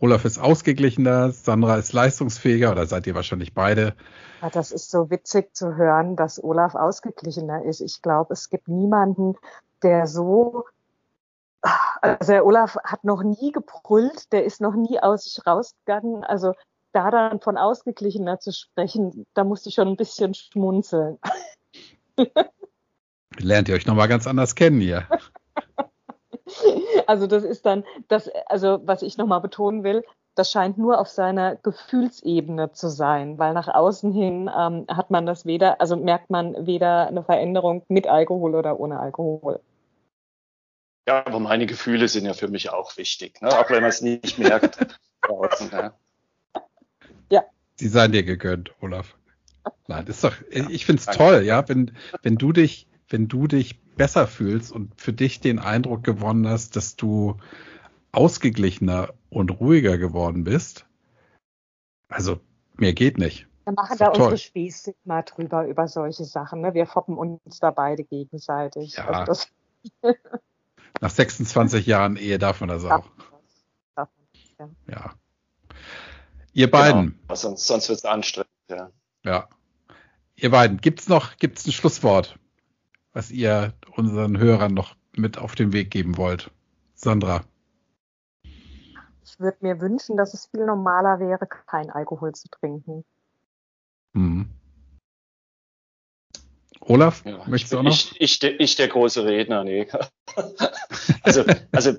Olaf 0.00 0.24
ist 0.24 0.38
ausgeglichener, 0.38 1.30
Sandra 1.30 1.76
ist 1.76 1.92
leistungsfähiger 1.92 2.72
oder 2.72 2.86
seid 2.86 3.06
ihr 3.06 3.14
wahrscheinlich 3.14 3.52
beide? 3.54 3.94
Ja, 4.40 4.50
das 4.50 4.72
ist 4.72 4.90
so 4.90 5.10
witzig 5.10 5.54
zu 5.54 5.76
hören, 5.76 6.16
dass 6.16 6.42
Olaf 6.42 6.74
ausgeglichener 6.74 7.64
ist. 7.64 7.80
Ich 7.80 8.00
glaube, 8.00 8.32
es 8.32 8.48
gibt 8.48 8.68
niemanden, 8.68 9.36
der 9.82 10.06
so 10.06 10.64
also 11.62 12.32
der 12.32 12.46
Olaf 12.46 12.76
hat 12.84 13.04
noch 13.04 13.22
nie 13.22 13.52
gebrüllt, 13.52 14.32
der 14.32 14.44
ist 14.44 14.60
noch 14.60 14.74
nie 14.74 14.98
aus 15.00 15.24
sich 15.24 15.46
rausgegangen. 15.46 16.24
Also 16.24 16.54
da 16.92 17.10
dann 17.10 17.40
von 17.40 17.58
ausgeglichener 17.58 18.40
zu 18.40 18.52
sprechen, 18.52 19.26
da 19.34 19.44
musste 19.44 19.68
ich 19.68 19.74
schon 19.74 19.88
ein 19.88 19.96
bisschen 19.96 20.34
schmunzeln. 20.34 21.18
Lernt 23.38 23.68
ihr 23.68 23.74
euch 23.74 23.86
nochmal 23.86 24.08
ganz 24.08 24.26
anders 24.26 24.54
kennen 24.54 24.80
hier. 24.80 25.06
Also 27.10 27.26
das 27.26 27.42
ist 27.42 27.66
dann, 27.66 27.82
das, 28.06 28.30
also 28.46 28.82
was 28.84 29.02
ich 29.02 29.18
nochmal 29.18 29.40
betonen 29.40 29.82
will, 29.82 30.04
das 30.36 30.52
scheint 30.52 30.78
nur 30.78 31.00
auf 31.00 31.08
seiner 31.08 31.56
Gefühlsebene 31.56 32.70
zu 32.70 32.88
sein, 32.88 33.36
weil 33.36 33.52
nach 33.52 33.66
außen 33.66 34.12
hin 34.12 34.48
ähm, 34.56 34.86
hat 34.88 35.10
man 35.10 35.26
das 35.26 35.44
weder, 35.44 35.80
also 35.80 35.96
merkt 35.96 36.30
man 36.30 36.68
weder 36.68 37.08
eine 37.08 37.24
Veränderung 37.24 37.82
mit 37.88 38.06
Alkohol 38.06 38.54
oder 38.54 38.78
ohne 38.78 39.00
Alkohol. 39.00 39.58
Ja, 41.08 41.26
aber 41.26 41.40
meine 41.40 41.66
Gefühle 41.66 42.06
sind 42.06 42.26
ja 42.26 42.32
für 42.32 42.46
mich 42.46 42.70
auch 42.70 42.96
wichtig, 42.96 43.42
ne? 43.42 43.48
auch 43.48 43.68
wenn 43.70 43.80
man 43.80 43.90
es 43.90 44.02
nicht 44.02 44.38
merkt. 44.38 44.78
draußen, 45.22 45.68
ja. 45.72 45.92
ja. 47.28 47.44
Sie 47.74 47.88
seien 47.88 48.12
dir 48.12 48.22
gegönnt, 48.22 48.70
Olaf. 48.80 49.16
Nein, 49.88 50.06
ist 50.06 50.22
doch, 50.22 50.36
ich 50.48 50.86
finde 50.86 51.02
es 51.04 51.06
toll, 51.06 51.42
ja, 51.42 51.68
wenn, 51.68 51.90
wenn 52.22 52.36
du 52.36 52.52
dich, 52.52 52.86
wenn 53.08 53.26
du 53.26 53.48
dich 53.48 53.80
besser 54.00 54.26
fühlst 54.26 54.72
und 54.72 54.98
für 54.98 55.12
dich 55.12 55.40
den 55.40 55.58
Eindruck 55.58 56.02
gewonnen 56.04 56.48
hast, 56.48 56.74
dass 56.74 56.96
du 56.96 57.36
ausgeglichener 58.12 59.12
und 59.28 59.50
ruhiger 59.60 59.98
geworden 59.98 60.42
bist. 60.42 60.86
Also, 62.08 62.40
mehr 62.78 62.94
geht 62.94 63.18
nicht. 63.18 63.46
Wir 63.64 63.74
machen 63.74 63.98
da 63.98 64.06
toll. 64.06 64.22
unsere 64.22 64.38
Spieße 64.38 64.94
mal 65.04 65.20
drüber, 65.20 65.66
über 65.66 65.86
solche 65.86 66.24
Sachen. 66.24 66.62
Ne? 66.62 66.72
Wir 66.72 66.86
foppen 66.86 67.18
uns 67.18 67.58
da 67.60 67.72
beide 67.72 68.02
gegenseitig. 68.02 68.94
Ja. 68.96 69.06
Also 69.06 69.48
Nach 71.02 71.10
26 71.10 71.84
Jahren 71.84 72.16
Ehe 72.16 72.38
darf 72.38 72.60
man 72.60 72.70
das 72.70 72.86
auch. 72.86 73.04
Ja. 73.98 74.08
ja. 74.88 75.14
Ihr 76.54 76.70
beiden. 76.70 77.18
Genau. 77.20 77.34
Sonst, 77.34 77.66
sonst 77.66 77.90
wird 77.90 77.98
es 77.98 78.04
anstrengend, 78.06 78.48
ja. 78.70 78.90
Ja. 79.26 79.48
Ihr 80.36 80.50
beiden, 80.50 80.80
gibt's 80.80 81.06
noch, 81.06 81.36
gibt's 81.36 81.66
ein 81.66 81.72
Schlusswort, 81.72 82.38
was 83.12 83.30
ihr 83.30 83.74
unseren 83.96 84.38
Hörern 84.38 84.74
noch 84.74 84.94
mit 85.16 85.38
auf 85.38 85.54
den 85.54 85.72
Weg 85.72 85.90
geben 85.90 86.16
wollt? 86.16 86.50
Sandra. 86.94 87.44
Ich 88.42 89.38
würde 89.38 89.58
mir 89.60 89.80
wünschen, 89.80 90.16
dass 90.16 90.34
es 90.34 90.46
viel 90.46 90.66
normaler 90.66 91.20
wäre, 91.20 91.46
kein 91.46 91.90
Alkohol 91.90 92.32
zu 92.34 92.48
trinken. 92.48 93.04
Hm. 94.14 94.48
Olaf, 96.80 97.22
ja, 97.24 97.44
möchtest 97.46 97.72
du 97.72 97.78
auch 97.78 97.82
noch? 97.82 97.92
Ich, 97.92 98.20
ich, 98.20 98.42
ich, 98.42 98.76
der 98.76 98.88
große 98.88 99.24
Redner, 99.24 99.64
nee. 99.64 99.86
also, 101.22 101.44
also, 101.72 101.92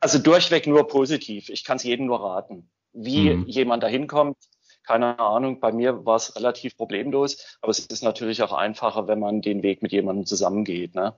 also 0.00 0.18
durchweg 0.18 0.66
nur 0.66 0.88
positiv. 0.88 1.48
Ich 1.48 1.64
kann 1.64 1.76
es 1.76 1.84
jedem 1.84 2.06
nur 2.06 2.20
raten. 2.20 2.68
Wie 2.92 3.30
mhm. 3.30 3.46
jemand 3.46 3.82
da 3.82 3.86
hinkommt, 3.86 4.36
keine 4.84 5.18
Ahnung. 5.18 5.60
Bei 5.60 5.72
mir 5.72 6.04
war 6.04 6.16
es 6.16 6.34
relativ 6.36 6.76
problemlos, 6.76 7.58
aber 7.60 7.70
es 7.70 7.80
ist 7.80 8.02
natürlich 8.02 8.42
auch 8.42 8.52
einfacher, 8.52 9.08
wenn 9.08 9.20
man 9.20 9.40
den 9.42 9.62
Weg 9.62 9.82
mit 9.82 9.92
jemandem 9.92 10.26
zusammengeht. 10.26 10.94
Ne? 10.94 11.14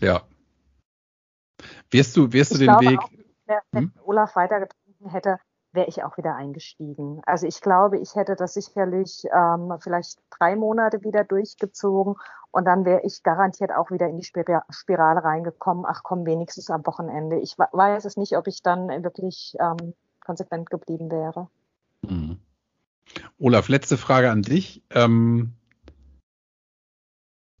Ja. 0.00 0.22
Wirst 1.90 2.16
du, 2.16 2.32
wirst 2.32 2.54
du 2.54 2.58
den 2.58 2.80
Weg. 2.80 2.98
Auch, 2.98 3.10
wenn 3.72 3.84
hm? 3.84 3.92
Olaf 4.04 4.36
weitergetrunken 4.36 5.10
hätte, 5.10 5.38
wäre 5.72 5.88
ich 5.88 6.02
auch 6.04 6.16
wieder 6.16 6.34
eingestiegen. 6.36 7.20
Also 7.26 7.46
ich 7.46 7.60
glaube, 7.60 7.98
ich 7.98 8.14
hätte 8.14 8.36
das 8.36 8.54
sicherlich 8.54 9.24
ähm, 9.32 9.74
vielleicht 9.80 10.20
drei 10.30 10.56
Monate 10.56 11.02
wieder 11.02 11.24
durchgezogen 11.24 12.14
und 12.50 12.64
dann 12.64 12.84
wäre 12.84 13.02
ich 13.02 13.22
garantiert 13.22 13.72
auch 13.72 13.90
wieder 13.90 14.06
in 14.06 14.16
die 14.16 14.24
Spirale 14.24 15.24
reingekommen. 15.24 15.84
Ach 15.86 16.02
komm, 16.04 16.24
wenigstens 16.24 16.70
am 16.70 16.86
Wochenende. 16.86 17.40
Ich 17.40 17.58
weiß 17.58 18.04
es 18.04 18.16
nicht, 18.16 18.36
ob 18.36 18.46
ich 18.46 18.62
dann 18.62 18.88
wirklich 19.02 19.56
ähm, 19.58 19.94
konsequent 20.24 20.70
geblieben 20.70 21.10
wäre. 21.10 21.48
Mhm. 22.02 22.38
Olaf, 23.38 23.68
letzte 23.68 23.96
Frage 23.96 24.30
an 24.30 24.42
dich. 24.42 24.82
Ähm, 24.90 25.52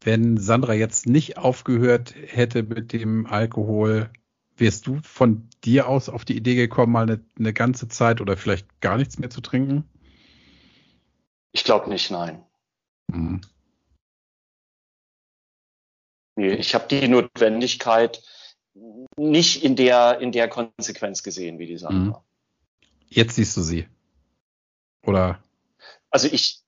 wenn 0.02 0.36
Sandra 0.36 0.74
jetzt 0.74 1.06
nicht 1.06 1.38
aufgehört 1.38 2.14
hätte 2.14 2.62
mit 2.62 2.92
dem 2.92 3.26
Alkohol, 3.26 4.10
wärst 4.56 4.86
du 4.86 5.00
von 5.02 5.48
dir 5.64 5.88
aus 5.88 6.08
auf 6.08 6.24
die 6.24 6.36
Idee 6.36 6.54
gekommen, 6.54 6.92
mal 6.92 7.02
eine, 7.02 7.24
eine 7.38 7.52
ganze 7.52 7.88
Zeit 7.88 8.20
oder 8.20 8.36
vielleicht 8.36 8.80
gar 8.80 8.98
nichts 8.98 9.18
mehr 9.18 9.30
zu 9.30 9.40
trinken? 9.40 9.88
Ich 11.52 11.64
glaube 11.64 11.88
nicht, 11.88 12.10
nein. 12.10 12.44
Mhm. 13.08 13.40
Nee, 16.36 16.54
ich 16.54 16.74
habe 16.74 16.88
die 16.88 17.06
Notwendigkeit 17.08 18.22
nicht 19.16 19.62
in 19.62 19.76
der, 19.76 20.18
in 20.20 20.32
der 20.32 20.48
Konsequenz 20.48 21.22
gesehen 21.22 21.58
wie 21.58 21.66
die 21.66 21.78
Sandra. 21.78 22.18
Mhm. 22.18 22.24
Jetzt 23.08 23.36
siehst 23.36 23.56
du 23.56 23.62
sie. 23.62 23.86
Oder? 25.06 25.42
Also 26.10 26.28
ich, 26.30 26.62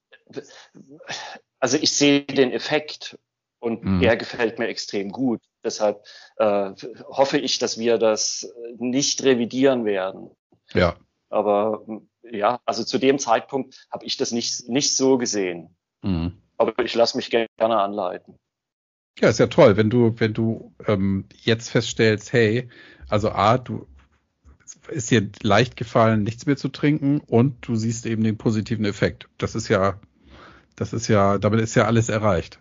also 1.59 1.79
ich 1.81 1.93
sehe 1.93 2.23
den 2.23 2.53
Effekt 2.53 3.19
und 3.59 3.85
mhm. 3.85 4.01
der 4.01 4.17
gefällt 4.17 4.59
mir 4.59 4.69
extrem 4.69 5.11
gut. 5.11 5.41
Deshalb 5.65 6.05
äh, 6.37 6.73
hoffe 7.09 7.39
ich, 7.39 7.59
dass 7.59 7.79
wir 7.79 7.99
das 7.99 8.53
nicht 8.79 9.23
revidieren 9.25 9.85
werden. 9.85 10.31
Ja. 10.73 10.97
Aber 11.29 11.85
ja, 12.23 12.61
also 12.65 12.85
zu 12.85 12.99
dem 12.99 13.19
Zeitpunkt 13.19 13.87
habe 13.91 14.05
ich 14.05 14.17
das 14.17 14.33
nicht, 14.33 14.69
nicht 14.69 14.97
so 14.97 15.19
gesehen. 15.19 15.77
Mhm. 16.03 16.41
Aber 16.57 16.79
ich 16.85 16.95
lasse 16.95 17.17
mich 17.17 17.31
gerne 17.31 17.49
anleiten. 17.59 18.39
Ja, 19.19 19.29
ist 19.29 19.39
ja 19.39 19.47
toll, 19.47 19.77
wenn 19.77 19.91
du, 19.91 20.15
wenn 20.19 20.35
du 20.35 20.75
ähm, 20.87 21.27
jetzt 21.35 21.71
feststellst, 21.71 22.33
hey, 22.33 22.69
also 23.09 23.31
A, 23.31 23.59
du 23.59 23.87
ist 24.89 25.11
dir 25.11 25.29
leicht 25.43 25.77
gefallen, 25.77 26.23
nichts 26.23 26.47
mehr 26.47 26.57
zu 26.57 26.69
trinken 26.69 27.21
und 27.21 27.67
du 27.67 27.77
siehst 27.77 28.07
eben 28.07 28.23
den 28.23 28.39
positiven 28.39 28.85
Effekt. 28.85 29.29
Das 29.39 29.55
ist 29.55 29.69
ja, 29.69 30.01
das 30.77 30.93
ist 30.93 31.09
ja, 31.09 31.39
damit 31.39 31.61
ist 31.61 31.75
ja 31.75 31.85
alles 31.85 32.09
erreicht. 32.09 32.59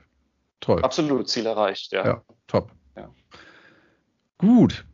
Toll. 0.59 0.81
Absolut, 0.81 1.29
Ziel 1.29 1.45
erreicht, 1.45 1.91
ja. 1.91 2.05
Ja, 2.05 2.21
top. 2.47 2.71
Ja. 2.95 3.09
Gut. 4.37 4.85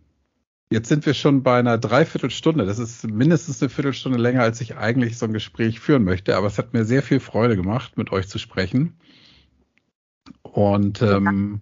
Jetzt 0.72 0.88
sind 0.88 1.06
wir 1.06 1.14
schon 1.14 1.44
bei 1.44 1.60
einer 1.60 1.78
Dreiviertelstunde. 1.78 2.66
Das 2.66 2.80
ist 2.80 3.06
mindestens 3.06 3.62
eine 3.62 3.70
Viertelstunde 3.70 4.18
länger, 4.18 4.42
als 4.42 4.62
ich 4.62 4.78
eigentlich 4.78 5.18
so 5.18 5.26
ein 5.26 5.34
Gespräch 5.34 5.82
führen 5.82 6.06
möchte. 6.06 6.38
Aber 6.38 6.48
es 6.48 6.58
hat 6.58 6.74
mir 6.74 6.86
sehr 6.86 7.04
viel 7.04 7.20
Freude 7.20 7.58
gemacht, 7.58 7.98
mit 7.98 8.12
euch 8.12 8.30
zu 8.30 8.40
sprechen. 8.40 8.98
Und 10.44 11.02
ähm, 11.02 11.62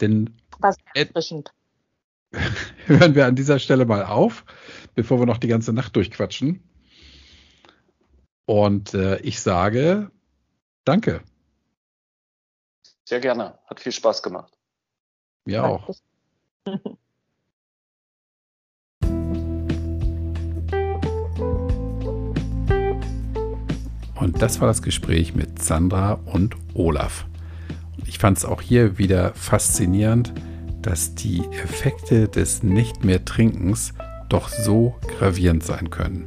denn 0.00 0.34
was 0.58 0.76
erfrischend 0.94 1.52
hören 2.86 3.14
wir 3.14 3.26
an 3.26 3.36
dieser 3.36 3.58
Stelle 3.58 3.86
mal 3.86 4.04
auf, 4.04 4.44
bevor 4.94 5.18
wir 5.18 5.26
noch 5.26 5.38
die 5.38 5.48
ganze 5.48 5.72
Nacht 5.72 5.96
durchquatschen. 5.96 6.62
Und 8.46 8.94
äh, 8.94 9.18
ich 9.20 9.40
sage 9.40 10.10
Danke. 10.86 11.20
Sehr 13.04 13.18
gerne. 13.18 13.58
Hat 13.66 13.80
viel 13.80 13.90
Spaß 13.90 14.22
gemacht. 14.22 14.56
Mir 15.44 15.64
auch. 15.64 15.90
Und 24.14 24.42
das 24.42 24.60
war 24.60 24.68
das 24.68 24.82
Gespräch 24.82 25.34
mit 25.34 25.62
Sandra 25.62 26.14
und 26.14 26.56
Olaf. 26.74 27.26
Ich 28.06 28.18
fand 28.18 28.38
es 28.38 28.44
auch 28.44 28.62
hier 28.62 28.98
wieder 28.98 29.34
faszinierend, 29.34 30.32
dass 30.86 31.16
die 31.16 31.42
Effekte 31.64 32.28
des 32.28 32.62
Nicht 32.62 33.04
mehr 33.04 33.24
Trinkens 33.24 33.92
doch 34.28 34.48
so 34.48 34.94
gravierend 35.18 35.64
sein 35.64 35.90
können. 35.90 36.26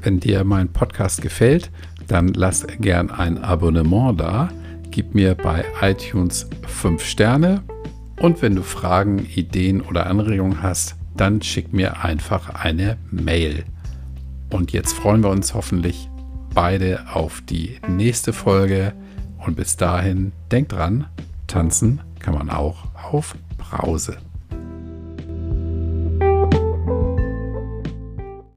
Wenn 0.00 0.20
dir 0.20 0.42
mein 0.44 0.72
Podcast 0.72 1.20
gefällt, 1.20 1.70
dann 2.06 2.28
lass 2.28 2.66
gern 2.80 3.10
ein 3.10 3.36
Abonnement 3.36 4.18
da, 4.18 4.48
gib 4.90 5.14
mir 5.14 5.34
bei 5.34 5.66
iTunes 5.82 6.48
5 6.66 7.04
Sterne 7.04 7.62
und 8.18 8.40
wenn 8.40 8.56
du 8.56 8.62
Fragen, 8.62 9.26
Ideen 9.26 9.82
oder 9.82 10.06
Anregungen 10.06 10.62
hast, 10.62 10.96
dann 11.14 11.42
schick 11.42 11.72
mir 11.72 12.02
einfach 12.02 12.48
eine 12.54 12.96
Mail. 13.10 13.64
Und 14.48 14.72
jetzt 14.72 14.94
freuen 14.94 15.22
wir 15.22 15.30
uns 15.30 15.52
hoffentlich 15.52 16.08
beide 16.54 17.04
auf 17.12 17.42
die 17.42 17.76
nächste 17.86 18.32
Folge 18.32 18.94
und 19.44 19.56
bis 19.56 19.76
dahin 19.76 20.32
denk 20.50 20.70
dran, 20.70 21.06
tanzen 21.46 22.00
kann 22.18 22.34
man 22.34 22.48
auch 22.48 22.84
auf 23.10 23.36
Brause. 23.70 24.16